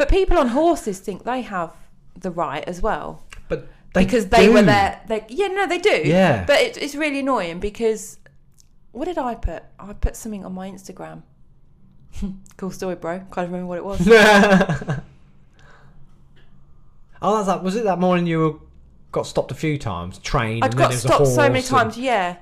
But 0.00 0.08
people 0.08 0.38
on 0.38 0.48
horses 0.48 0.98
think 0.98 1.24
they 1.24 1.42
have 1.42 1.74
the 2.18 2.30
right 2.30 2.64
as 2.64 2.80
well 2.80 3.22
But 3.50 3.68
they 3.92 4.06
because 4.06 4.28
they 4.28 4.48
were 4.48 4.62
there. 4.62 4.98
They 5.06 5.26
yeah, 5.28 5.48
no, 5.48 5.66
they 5.66 5.76
do. 5.76 6.00
Yeah. 6.02 6.46
But 6.46 6.58
it, 6.60 6.78
it's 6.78 6.94
really 6.94 7.18
annoying 7.18 7.60
because 7.60 8.18
what 8.92 9.04
did 9.04 9.18
I 9.18 9.34
put? 9.34 9.62
I 9.78 9.92
put 9.92 10.16
something 10.16 10.42
on 10.42 10.54
my 10.54 10.70
Instagram. 10.70 11.22
cool 12.56 12.70
story, 12.70 12.94
bro. 12.94 13.18
Can't 13.30 13.50
remember 13.50 13.66
what 13.66 13.76
it 13.76 13.84
was. 13.84 14.00
oh, 17.20 17.34
that's 17.34 17.46
that. 17.48 17.62
Was 17.62 17.76
it 17.76 17.84
that 17.84 17.98
morning 17.98 18.26
you 18.26 18.38
were, 18.38 18.54
got 19.12 19.26
stopped 19.26 19.50
a 19.50 19.54
few 19.54 19.76
times? 19.76 20.16
Trained. 20.20 20.64
I'd 20.64 20.74
got 20.74 20.88
there 20.88 20.96
was 20.96 21.04
a 21.04 21.08
stopped 21.08 21.26
so 21.26 21.42
many 21.42 21.58
and- 21.58 21.66
times. 21.66 21.98
Yeah. 21.98 22.36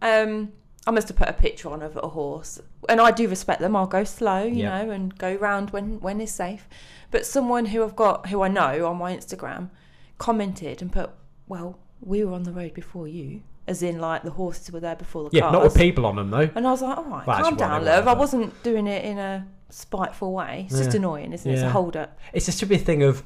Um, 0.00 0.52
I 0.86 0.92
must 0.92 1.08
have 1.08 1.16
put 1.16 1.28
a 1.28 1.32
picture 1.32 1.70
on 1.70 1.82
of 1.82 1.96
a 1.96 2.08
horse, 2.08 2.60
and 2.88 3.00
I 3.00 3.10
do 3.10 3.28
respect 3.28 3.60
them. 3.60 3.74
I'll 3.74 3.86
go 3.86 4.04
slow, 4.04 4.44
you 4.44 4.62
Yeah. 4.62 4.82
know, 4.84 4.90
and 4.90 5.16
go 5.18 5.34
round 5.34 5.70
when 5.70 6.00
when 6.00 6.20
is 6.20 6.32
safe. 6.32 6.68
But 7.10 7.26
someone 7.26 7.66
who 7.66 7.82
I've 7.84 7.96
got, 7.96 8.28
who 8.28 8.42
I 8.42 8.48
know 8.48 8.86
on 8.86 8.96
my 8.98 9.14
Instagram, 9.16 9.70
commented 10.18 10.80
and 10.82 10.92
put, 10.92 11.10
"Well, 11.48 11.78
we 12.00 12.24
were 12.24 12.32
on 12.32 12.44
the 12.44 12.52
road 12.52 12.74
before 12.74 13.08
you, 13.08 13.42
as 13.66 13.82
in 13.82 13.98
like 13.98 14.22
the 14.22 14.30
horses 14.30 14.70
were 14.72 14.80
there 14.80 14.96
before 14.96 15.28
the 15.28 15.36
Yeah, 15.36 15.42
cars. 15.42 15.52
not 15.52 15.62
with 15.62 15.76
people 15.76 16.06
on 16.06 16.16
them 16.16 16.30
though. 16.30 16.48
And 16.54 16.66
I 16.66 16.70
was 16.70 16.82
like, 16.82 16.96
all 16.96 17.04
right, 17.04 17.26
Well, 17.26 17.42
calm 17.42 17.56
down, 17.56 17.84
love. 17.84 18.08
I 18.08 18.14
wasn't 18.14 18.62
doing 18.62 18.86
it 18.86 19.04
in 19.04 19.18
a 19.18 19.46
spiteful 19.70 20.32
way. 20.32 20.66
It's 20.68 20.78
just 20.78 20.94
annoying, 20.94 21.32
isn't 21.32 21.50
it? 21.50 21.54
It's 21.54 21.62
a 21.62 21.70
hold 21.70 21.96
up. 21.96 22.18
It's 22.32 22.46
just 22.46 22.58
should 22.58 22.68
be 22.68 22.74
a 22.76 22.78
thing 22.78 23.02
of 23.02 23.22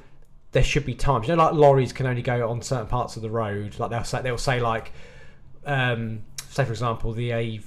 there 0.53 0.63
should 0.63 0.85
be 0.87 0.95
times. 0.95 1.29
You 1.29 1.37
know, 1.37 1.45
like 1.45 1.55
lorries 1.55 1.93
can 1.93 2.07
only 2.07 2.23
go 2.23 2.49
on 2.51 2.63
certain 2.63 2.87
parts 2.87 3.17
of 3.17 3.23
the 3.23 3.31
road. 3.31 3.79
Like 3.79 3.91
they'll 3.91 4.05
say 4.05 4.23
they'll 4.23 4.39
say 4.39 4.61
like, 4.61 4.93
um, 5.67 6.23
say 6.51 6.65
for 6.65 6.73
example, 6.73 7.13
the 7.13 7.33
A 7.33 7.61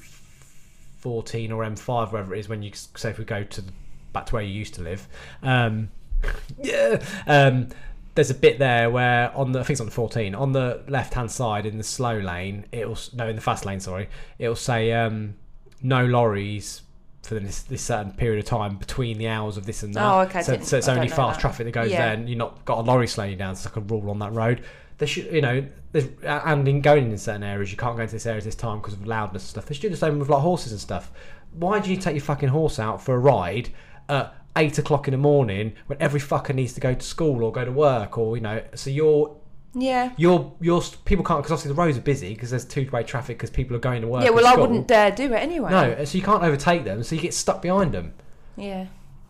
fourteen 0.99 1.51
or 1.51 1.63
M 1.63 1.75
five, 1.75 2.11
wherever 2.11 2.35
it 2.35 2.39
is, 2.39 2.49
when 2.49 2.61
you 2.63 2.71
say 2.73 3.09
if 3.09 3.17
we 3.17 3.25
go 3.25 3.43
to 3.43 3.61
the, 3.61 3.71
back 4.13 4.25
to 4.27 4.33
where 4.35 4.43
you 4.43 4.53
used 4.53 4.73
to 4.75 4.81
live. 4.81 5.07
Um, 5.43 5.89
yeah. 6.61 7.03
Um, 7.25 7.69
there's 8.15 8.31
a 8.31 8.35
bit 8.35 8.57
there 8.59 8.89
where 8.89 9.31
on 9.37 9.51
the 9.51 9.59
I 9.59 9.63
think 9.63 9.71
it's 9.75 9.79
on 9.81 9.85
the 9.85 9.91
14 9.91 10.33
on 10.33 10.51
the 10.51 10.81
left 10.87 11.13
hand 11.13 11.29
side 11.31 11.67
in 11.67 11.77
the 11.77 11.83
slow 11.83 12.17
lane 12.17 12.65
it'll 12.71 12.97
no 13.13 13.27
in 13.27 13.35
the 13.35 13.41
fast 13.43 13.63
lane 13.63 13.79
sorry 13.79 14.09
it'll 14.39 14.55
say 14.55 14.91
um, 14.91 15.35
no 15.83 16.03
lorries 16.03 16.81
for 17.21 17.35
this, 17.35 17.61
this 17.63 17.83
certain 17.83 18.11
period 18.13 18.39
of 18.39 18.45
time 18.45 18.77
between 18.77 19.17
the 19.19 19.27
hours 19.27 19.57
of 19.57 19.65
this 19.65 19.83
and 19.83 19.93
that. 19.93 20.01
Oh, 20.03 20.19
okay, 20.21 20.41
So, 20.41 20.57
so 20.61 20.77
it's 20.77 20.87
I 20.87 20.95
only 20.95 21.09
fast 21.09 21.37
that. 21.37 21.41
traffic 21.41 21.65
that 21.65 21.71
goes 21.73 21.91
Yeah. 21.91 22.05
there, 22.05 22.13
and 22.13 22.29
you're 22.29 22.37
not 22.37 22.63
got 22.63 22.77
a 22.77 22.81
lorry 22.81 23.05
slowing 23.05 23.31
you 23.31 23.35
down. 23.35 23.51
It's 23.51 23.65
like 23.65 23.75
a 23.75 23.81
rule 23.81 24.09
on 24.09 24.19
that 24.19 24.31
road. 24.33 24.61
There 24.97 25.07
should, 25.09 25.25
you 25.33 25.41
know, 25.41 25.65
there's 25.91 26.05
and 26.23 26.65
in 26.67 26.79
going 26.79 27.11
in 27.11 27.17
certain 27.17 27.43
areas, 27.43 27.69
you 27.69 27.75
can't 27.77 27.97
go 27.97 28.03
into 28.03 28.13
this 28.15 28.25
area 28.25 28.37
at 28.37 28.45
this 28.45 28.55
time 28.55 28.77
because 28.79 28.93
of 28.93 29.05
loudness 29.05 29.43
and 29.43 29.49
stuff. 29.49 29.65
They 29.65 29.75
should 29.75 29.81
do 29.81 29.89
the 29.89 29.97
same 29.97 30.19
with 30.19 30.29
like 30.29 30.41
horses 30.41 30.71
and 30.71 30.79
stuff. 30.79 31.11
Why 31.51 31.79
do 31.79 31.91
you 31.91 31.97
take 31.97 32.15
your 32.15 32.23
fucking 32.23 32.49
horse 32.49 32.79
out 32.79 33.01
for 33.01 33.13
a 33.15 33.19
ride 33.19 33.69
at 34.07 34.33
eight 34.57 34.77
o'clock 34.77 35.07
in 35.07 35.11
the 35.11 35.17
morning 35.17 35.73
when 35.87 35.97
every 36.01 36.19
fucker 36.19 36.53
needs 36.53 36.73
to 36.73 36.81
go 36.81 36.93
to 36.93 37.05
school 37.05 37.43
or 37.43 37.51
go 37.51 37.63
to 37.65 37.71
work 37.71 38.17
or 38.17 38.35
you 38.35 38.41
know? 38.41 38.61
So 38.75 38.89
you're 38.89 39.35
Yeah. 39.73 40.11
you're 40.17 40.51
you're 40.59 40.81
people 41.05 41.23
can't 41.23 41.39
because 41.39 41.51
obviously 41.51 41.69
the 41.69 41.81
roads 41.81 41.97
are 41.97 42.01
busy 42.01 42.33
because 42.33 42.49
there's 42.49 42.65
two 42.65 42.89
way 42.91 43.03
traffic 43.03 43.37
because 43.37 43.49
people 43.49 43.75
are 43.75 43.79
going 43.79 44.01
to 44.01 44.07
work. 44.07 44.23
Yeah, 44.23 44.31
well, 44.31 44.47
I 44.47 44.55
wouldn't 44.55 44.87
dare 44.87 45.11
do 45.11 45.25
it 45.33 45.37
anyway. 45.37 45.71
No, 45.71 46.03
so 46.05 46.17
you 46.17 46.23
can't 46.23 46.43
overtake 46.43 46.83
them, 46.83 47.03
so 47.03 47.15
you 47.15 47.21
get 47.21 47.33
stuck 47.33 47.61
behind 47.61 47.93
them 47.93 48.13
Yeah. 48.55 48.87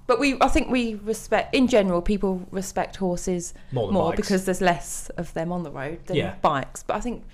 But 0.08 0.20
we, 0.22 0.38
I 0.40 0.48
think 0.48 0.70
we 0.72 0.96
respect, 0.96 1.54
in 1.54 1.68
general, 1.68 2.02
people 2.02 2.48
respect 2.50 2.96
horses 2.96 3.54
more 3.74 3.92
more 3.92 4.14
because 4.14 4.46
there's 4.46 4.62
less 4.62 5.10
of 5.18 5.34
them 5.34 5.52
on 5.52 5.64
the 5.64 5.72
road 5.72 6.00
than 6.06 6.16
Yeah. 6.16 6.36
bikes. 6.42 6.82
But 6.82 6.96
I 6.96 7.02
think 7.02 7.26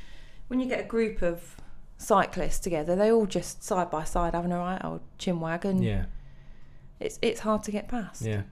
when 0.48 0.60
you 0.60 0.66
get 0.68 0.80
a 0.80 0.88
group 0.88 1.22
of 1.22 1.56
cyclists 2.00 2.60
together, 2.60 2.96
they 2.96 3.12
all 3.12 3.28
just 3.28 3.64
side 3.64 3.92
by 3.92 4.04
side 4.04 4.34
having 4.34 4.52
a 4.52 4.58
right 4.58 4.84
old 4.84 5.02
chin 5.20 5.40
wagon. 5.40 5.84
yeah. 5.84 6.06
It's 7.04 7.20
it's 7.22 7.40
hard 7.42 7.64
to 7.64 7.72
get 7.72 7.88
past. 7.88 8.22
Yeah. 8.22 8.44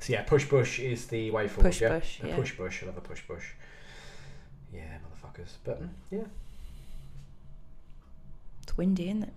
So 0.00 0.12
yeah, 0.12 0.22
push 0.22 0.48
bush 0.48 0.80
is 0.80 1.06
the 1.06 1.30
way 1.30 1.48
forward. 1.48 1.70
Push 1.70 1.80
yeah? 1.82 1.88
bush, 1.98 2.20
A 2.22 2.28
yeah. 2.28 2.36
push 2.36 2.56
bush. 2.56 2.82
I 2.82 2.86
love 2.86 2.96
a 2.96 3.00
push 3.00 3.22
bush. 3.26 3.52
Yeah, 4.72 4.98
motherfuckers. 5.04 5.52
But 5.64 5.82
mm, 5.82 5.88
yeah, 6.10 6.24
It's 8.62 8.76
windy, 8.76 9.08
isn't 9.08 9.22
it? 9.24 9.32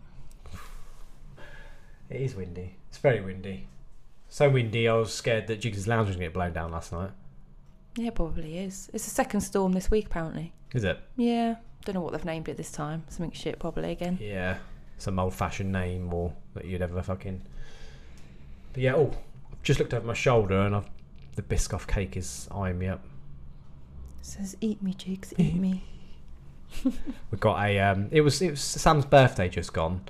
it 2.10 2.22
is 2.22 2.36
windy. 2.36 2.76
It's 2.90 2.98
very 2.98 3.22
windy. 3.22 3.68
So 4.30 4.50
windy, 4.50 4.88
I 4.88 4.94
was 4.94 5.14
scared 5.14 5.48
that 5.48 5.62
Giggs' 5.62 5.88
Lounge 5.88 6.08
was 6.08 6.16
going 6.16 6.22
to 6.22 6.26
get 6.28 6.34
blown 6.34 6.54
down 6.54 6.72
last 6.72 6.92
night. 6.92 7.12
Yeah, 7.96 8.10
probably 8.12 8.58
is. 8.58 8.90
It's 8.94 9.06
the 9.06 9.10
second 9.10 9.42
storm 9.42 9.72
this 9.72 9.90
week, 9.90 10.08
apparently. 10.08 10.54
Is 10.74 10.84
it? 10.84 11.00
Yeah. 11.16 11.56
Don't 11.86 11.96
know 11.96 12.02
what 12.02 12.12
they've 12.12 12.26
named 12.26 12.50
it 12.50 12.58
this 12.58 12.72
time. 12.72 13.04
Something 13.08 13.32
shit, 13.32 13.58
probably 13.60 13.92
again. 13.92 14.18
Yeah. 14.22 14.58
Some 14.98 15.18
old-fashioned 15.20 15.72
name 15.72 16.14
or 16.14 16.34
that 16.54 16.66
you'd 16.66 16.82
ever 16.82 17.02
fucking. 17.02 17.42
But 18.78 18.84
yeah. 18.84 18.94
Oh, 18.94 19.12
I've 19.52 19.64
just 19.64 19.80
looked 19.80 19.96
over 19.96 20.06
my 20.06 20.14
shoulder 20.14 20.62
and 20.62 20.76
I've 20.76 20.88
the 21.34 21.42
Biscoff 21.42 21.88
cake 21.88 22.16
is 22.16 22.48
eyeing 22.52 22.78
me 22.78 22.88
up. 22.88 23.04
It 24.20 24.26
says, 24.28 24.56
"Eat 24.62 24.84
me, 24.84 24.94
Giggs, 24.94 25.34
eat 25.36 25.56
me." 25.56 25.84
we 26.84 27.38
got 27.40 27.60
a 27.66 27.80
um 27.80 28.08
it 28.12 28.22
was 28.22 28.40
it 28.40 28.52
was 28.52 28.62
Sam's 28.62 29.06
birthday 29.06 29.50
just 29.50 29.74
gone 29.74 30.02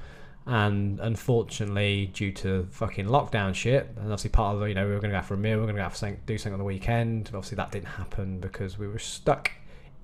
and 0.46 1.00
unfortunately 1.00 2.08
due 2.08 2.34
to 2.34 2.68
fucking 2.72 3.06
lockdown 3.06 3.56
shit 3.56 3.88
and 3.96 4.00
obviously 4.12 4.32
part 4.32 4.56
of 4.56 4.60
the 4.60 4.66
you 4.68 4.76
know 4.76 4.86
we 4.86 4.92
were 4.92 5.00
going 5.00 5.14
to 5.14 5.18
go 5.18 5.24
for 5.24 5.36
a 5.36 5.38
meal 5.38 5.52
we 5.54 5.62
were 5.62 5.68
going 5.68 5.78
to 5.78 5.82
go 5.82 5.88
for 5.88 5.96
something, 5.96 6.20
do 6.26 6.38
something 6.38 6.54
on 6.54 6.60
the 6.60 6.66
weekend 6.66 7.26
but 7.26 7.38
obviously 7.38 7.56
that 7.56 7.72
didn't 7.72 7.88
happen 7.88 8.40
because 8.40 8.78
we 8.78 8.88
were 8.88 9.00
stuck 9.00 9.52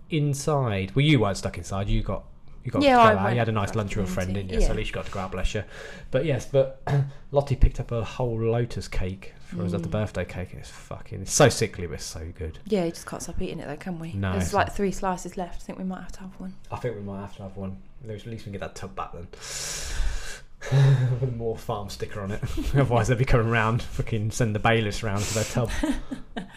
inside 0.09 0.95
well 0.95 1.03
you 1.03 1.19
weren't 1.19 1.35
stuck 1.35 1.57
inside 1.57 1.89
you 1.89 2.01
got 2.01 2.23
you 2.63 2.71
got 2.71 2.81
Yeah, 2.81 2.97
to 2.97 3.01
I 3.03 3.13
go 3.13 3.19
out. 3.19 3.33
you 3.33 3.39
had 3.39 3.49
a 3.49 3.53
nice 3.53 3.75
lunch 3.75 3.95
with 3.95 4.07
a 4.07 4.11
friend 4.11 4.33
didn't 4.33 4.51
you 4.51 4.59
tea, 4.59 4.65
so 4.65 4.71
at 4.71 4.77
least 4.77 4.89
you 4.89 4.93
got 4.95 5.05
to 5.05 5.11
go 5.11 5.19
out 5.19 5.31
bless 5.31 5.53
you 5.53 5.63
but 6.11 6.25
yes 6.25 6.45
but 6.45 6.81
Lottie 7.31 7.55
picked 7.55 7.79
up 7.79 7.91
a 7.91 8.03
whole 8.03 8.39
lotus 8.39 8.87
cake 8.87 9.33
for 9.47 9.63
us 9.63 9.73
at 9.73 9.81
the 9.83 9.87
Mm. 9.89 9.91
birthday 9.91 10.25
cake 10.25 10.49
it's 10.53 10.69
fucking 10.69 11.21
it's 11.21 11.33
so 11.33 11.49
sickly 11.49 11.85
but 11.87 12.01
so 12.01 12.21
good 12.37 12.59
Yeah, 12.65 12.85
you 12.85 12.91
just 12.91 13.05
can't 13.05 13.21
stop 13.21 13.41
eating 13.41 13.59
it, 13.59 13.67
though, 13.67 13.75
can 13.77 13.99
we? 13.99 14.13
No, 14.13 14.31
There's 14.33 14.53
like 14.53 14.73
three 14.73 14.91
slices 14.91 15.37
left. 15.37 15.61
I 15.61 15.65
think 15.65 15.77
we 15.77 15.83
might 15.83 16.01
have 16.01 16.11
to 16.13 16.19
have 16.21 16.39
one. 16.39 16.55
I 16.71 16.77
think 16.77 16.95
we 16.95 17.01
might 17.03 17.19
have 17.21 17.35
to 17.37 17.43
have 17.43 17.55
one. 17.57 17.77
At 18.03 18.09
least 18.09 18.25
we 18.25 18.37
can 18.37 18.51
get 18.51 18.61
that 18.61 18.75
tub 18.75 18.95
back 18.95 19.11
then. 19.13 19.27
With 21.21 21.35
more 21.35 21.57
farm 21.57 21.89
sticker 21.89 22.21
on 22.21 22.31
it. 22.31 22.41
Otherwise, 22.73 23.09
they'll 23.09 23.17
be 23.17 23.25
coming 23.25 23.49
round, 23.49 23.81
fucking 23.83 24.31
send 24.31 24.55
the 24.55 24.59
bailiffs 24.59 25.03
round 25.03 25.21
for 25.21 25.33
their 25.35 25.43
tub. 25.43 25.69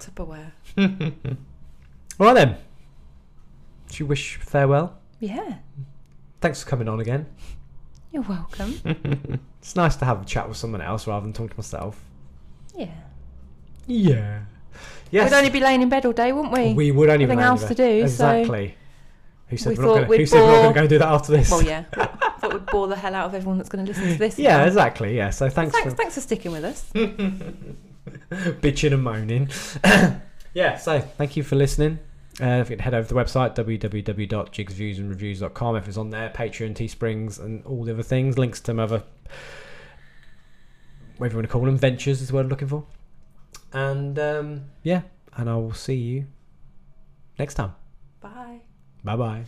Tupperware. 0.00 0.52
All 2.18 2.26
right 2.26 2.34
then. 2.34 2.56
Do 3.88 3.96
you 3.98 4.06
wish 4.06 4.36
farewell? 4.36 4.99
Yeah. 5.20 5.54
Thanks 6.40 6.62
for 6.62 6.68
coming 6.70 6.88
on 6.88 7.00
again. 7.00 7.26
You're 8.12 8.22
welcome. 8.22 9.40
It's 9.60 9.76
nice 9.76 9.94
to 9.96 10.06
have 10.06 10.22
a 10.22 10.24
chat 10.24 10.48
with 10.48 10.56
someone 10.56 10.80
else 10.80 11.06
rather 11.06 11.22
than 11.22 11.34
talking 11.34 11.50
to 11.50 11.56
myself. 11.58 12.02
yeah. 12.74 12.88
Yeah. 13.86 14.40
Yes. 15.10 15.30
We'd 15.30 15.36
only 15.36 15.50
be 15.50 15.60
laying 15.60 15.82
in 15.82 15.90
bed 15.90 16.06
all 16.06 16.12
day, 16.12 16.32
wouldn't 16.32 16.54
we? 16.54 16.72
we 16.72 16.90
would 16.92 17.10
only 17.10 17.26
Nothing 17.26 17.38
be 17.38 17.44
else 17.44 17.64
to 17.66 17.74
do, 17.74 18.00
so- 18.00 18.04
Exactly. 18.30 18.74
Who 19.48 19.56
said 19.58 19.70
We 19.76 19.78
we're 19.78 19.82
not 19.84 19.94
gonna, 19.96 20.06
we'd 20.06 20.20
who 20.20 20.26
said 20.26 20.40
we're 20.40 20.46
not 20.52 20.62
bore- 20.62 20.72
to 20.72 20.80
go 20.80 20.86
do 20.86 20.98
that 20.98 21.08
after 21.08 21.32
this? 21.32 21.50
Well, 21.50 21.62
yeah. 21.62 21.82
Thought 22.38 22.52
we'd 22.54 22.66
bore 22.66 22.86
the 22.88 22.96
hell 22.96 23.14
out 23.14 23.26
of 23.26 23.34
everyone 23.34 23.58
that's 23.58 23.68
going 23.68 23.84
to 23.84 23.90
listen 23.90 24.08
to 24.12 24.16
this. 24.18 24.38
yeah, 24.38 24.58
now. 24.58 24.64
exactly. 24.64 25.14
Yeah. 25.16 25.28
So 25.30 25.50
thanks, 25.50 25.74
Thanks, 25.74 25.90
for 25.90 25.96
thanks 25.96 26.14
for 26.14 26.20
sticking 26.22 26.52
with 26.52 26.64
us. 26.64 26.90
bitching 28.30 28.94
and 28.94 29.02
moaning. 29.02 29.50
yeah, 30.54 30.76
so 30.78 31.00
thank 31.00 31.36
you 31.36 31.42
for 31.42 31.56
listening. 31.56 31.98
Uh, 32.40 32.60
if 32.60 32.70
you 32.70 32.76
can 32.76 32.84
head 32.84 32.94
over 32.94 33.06
to 33.06 33.14
the 33.14 33.20
website 33.20 33.54
www.giggsviewsandreviews.com 33.54 35.76
if 35.76 35.88
it's 35.88 35.98
on 35.98 36.10
there, 36.10 36.30
Patreon, 36.30 36.74
Teesprings, 36.74 37.38
and 37.38 37.64
all 37.66 37.84
the 37.84 37.92
other 37.92 38.02
things. 38.02 38.38
Links 38.38 38.60
to 38.62 38.72
my 38.72 38.84
other, 38.84 39.02
whatever 41.18 41.34
you 41.34 41.38
want 41.38 41.48
to 41.48 41.52
call 41.52 41.60
them, 41.62 41.76
ventures 41.76 42.22
is 42.22 42.28
the 42.28 42.34
word 42.34 42.46
I'm 42.46 42.48
looking 42.48 42.68
for. 42.68 42.86
And 43.72 44.18
um, 44.18 44.64
yeah, 44.82 45.02
and 45.36 45.50
I 45.50 45.56
will 45.56 45.74
see 45.74 45.94
you 45.94 46.26
next 47.38 47.54
time. 47.54 47.74
Bye. 48.20 48.60
Bye 49.04 49.16
bye. 49.16 49.44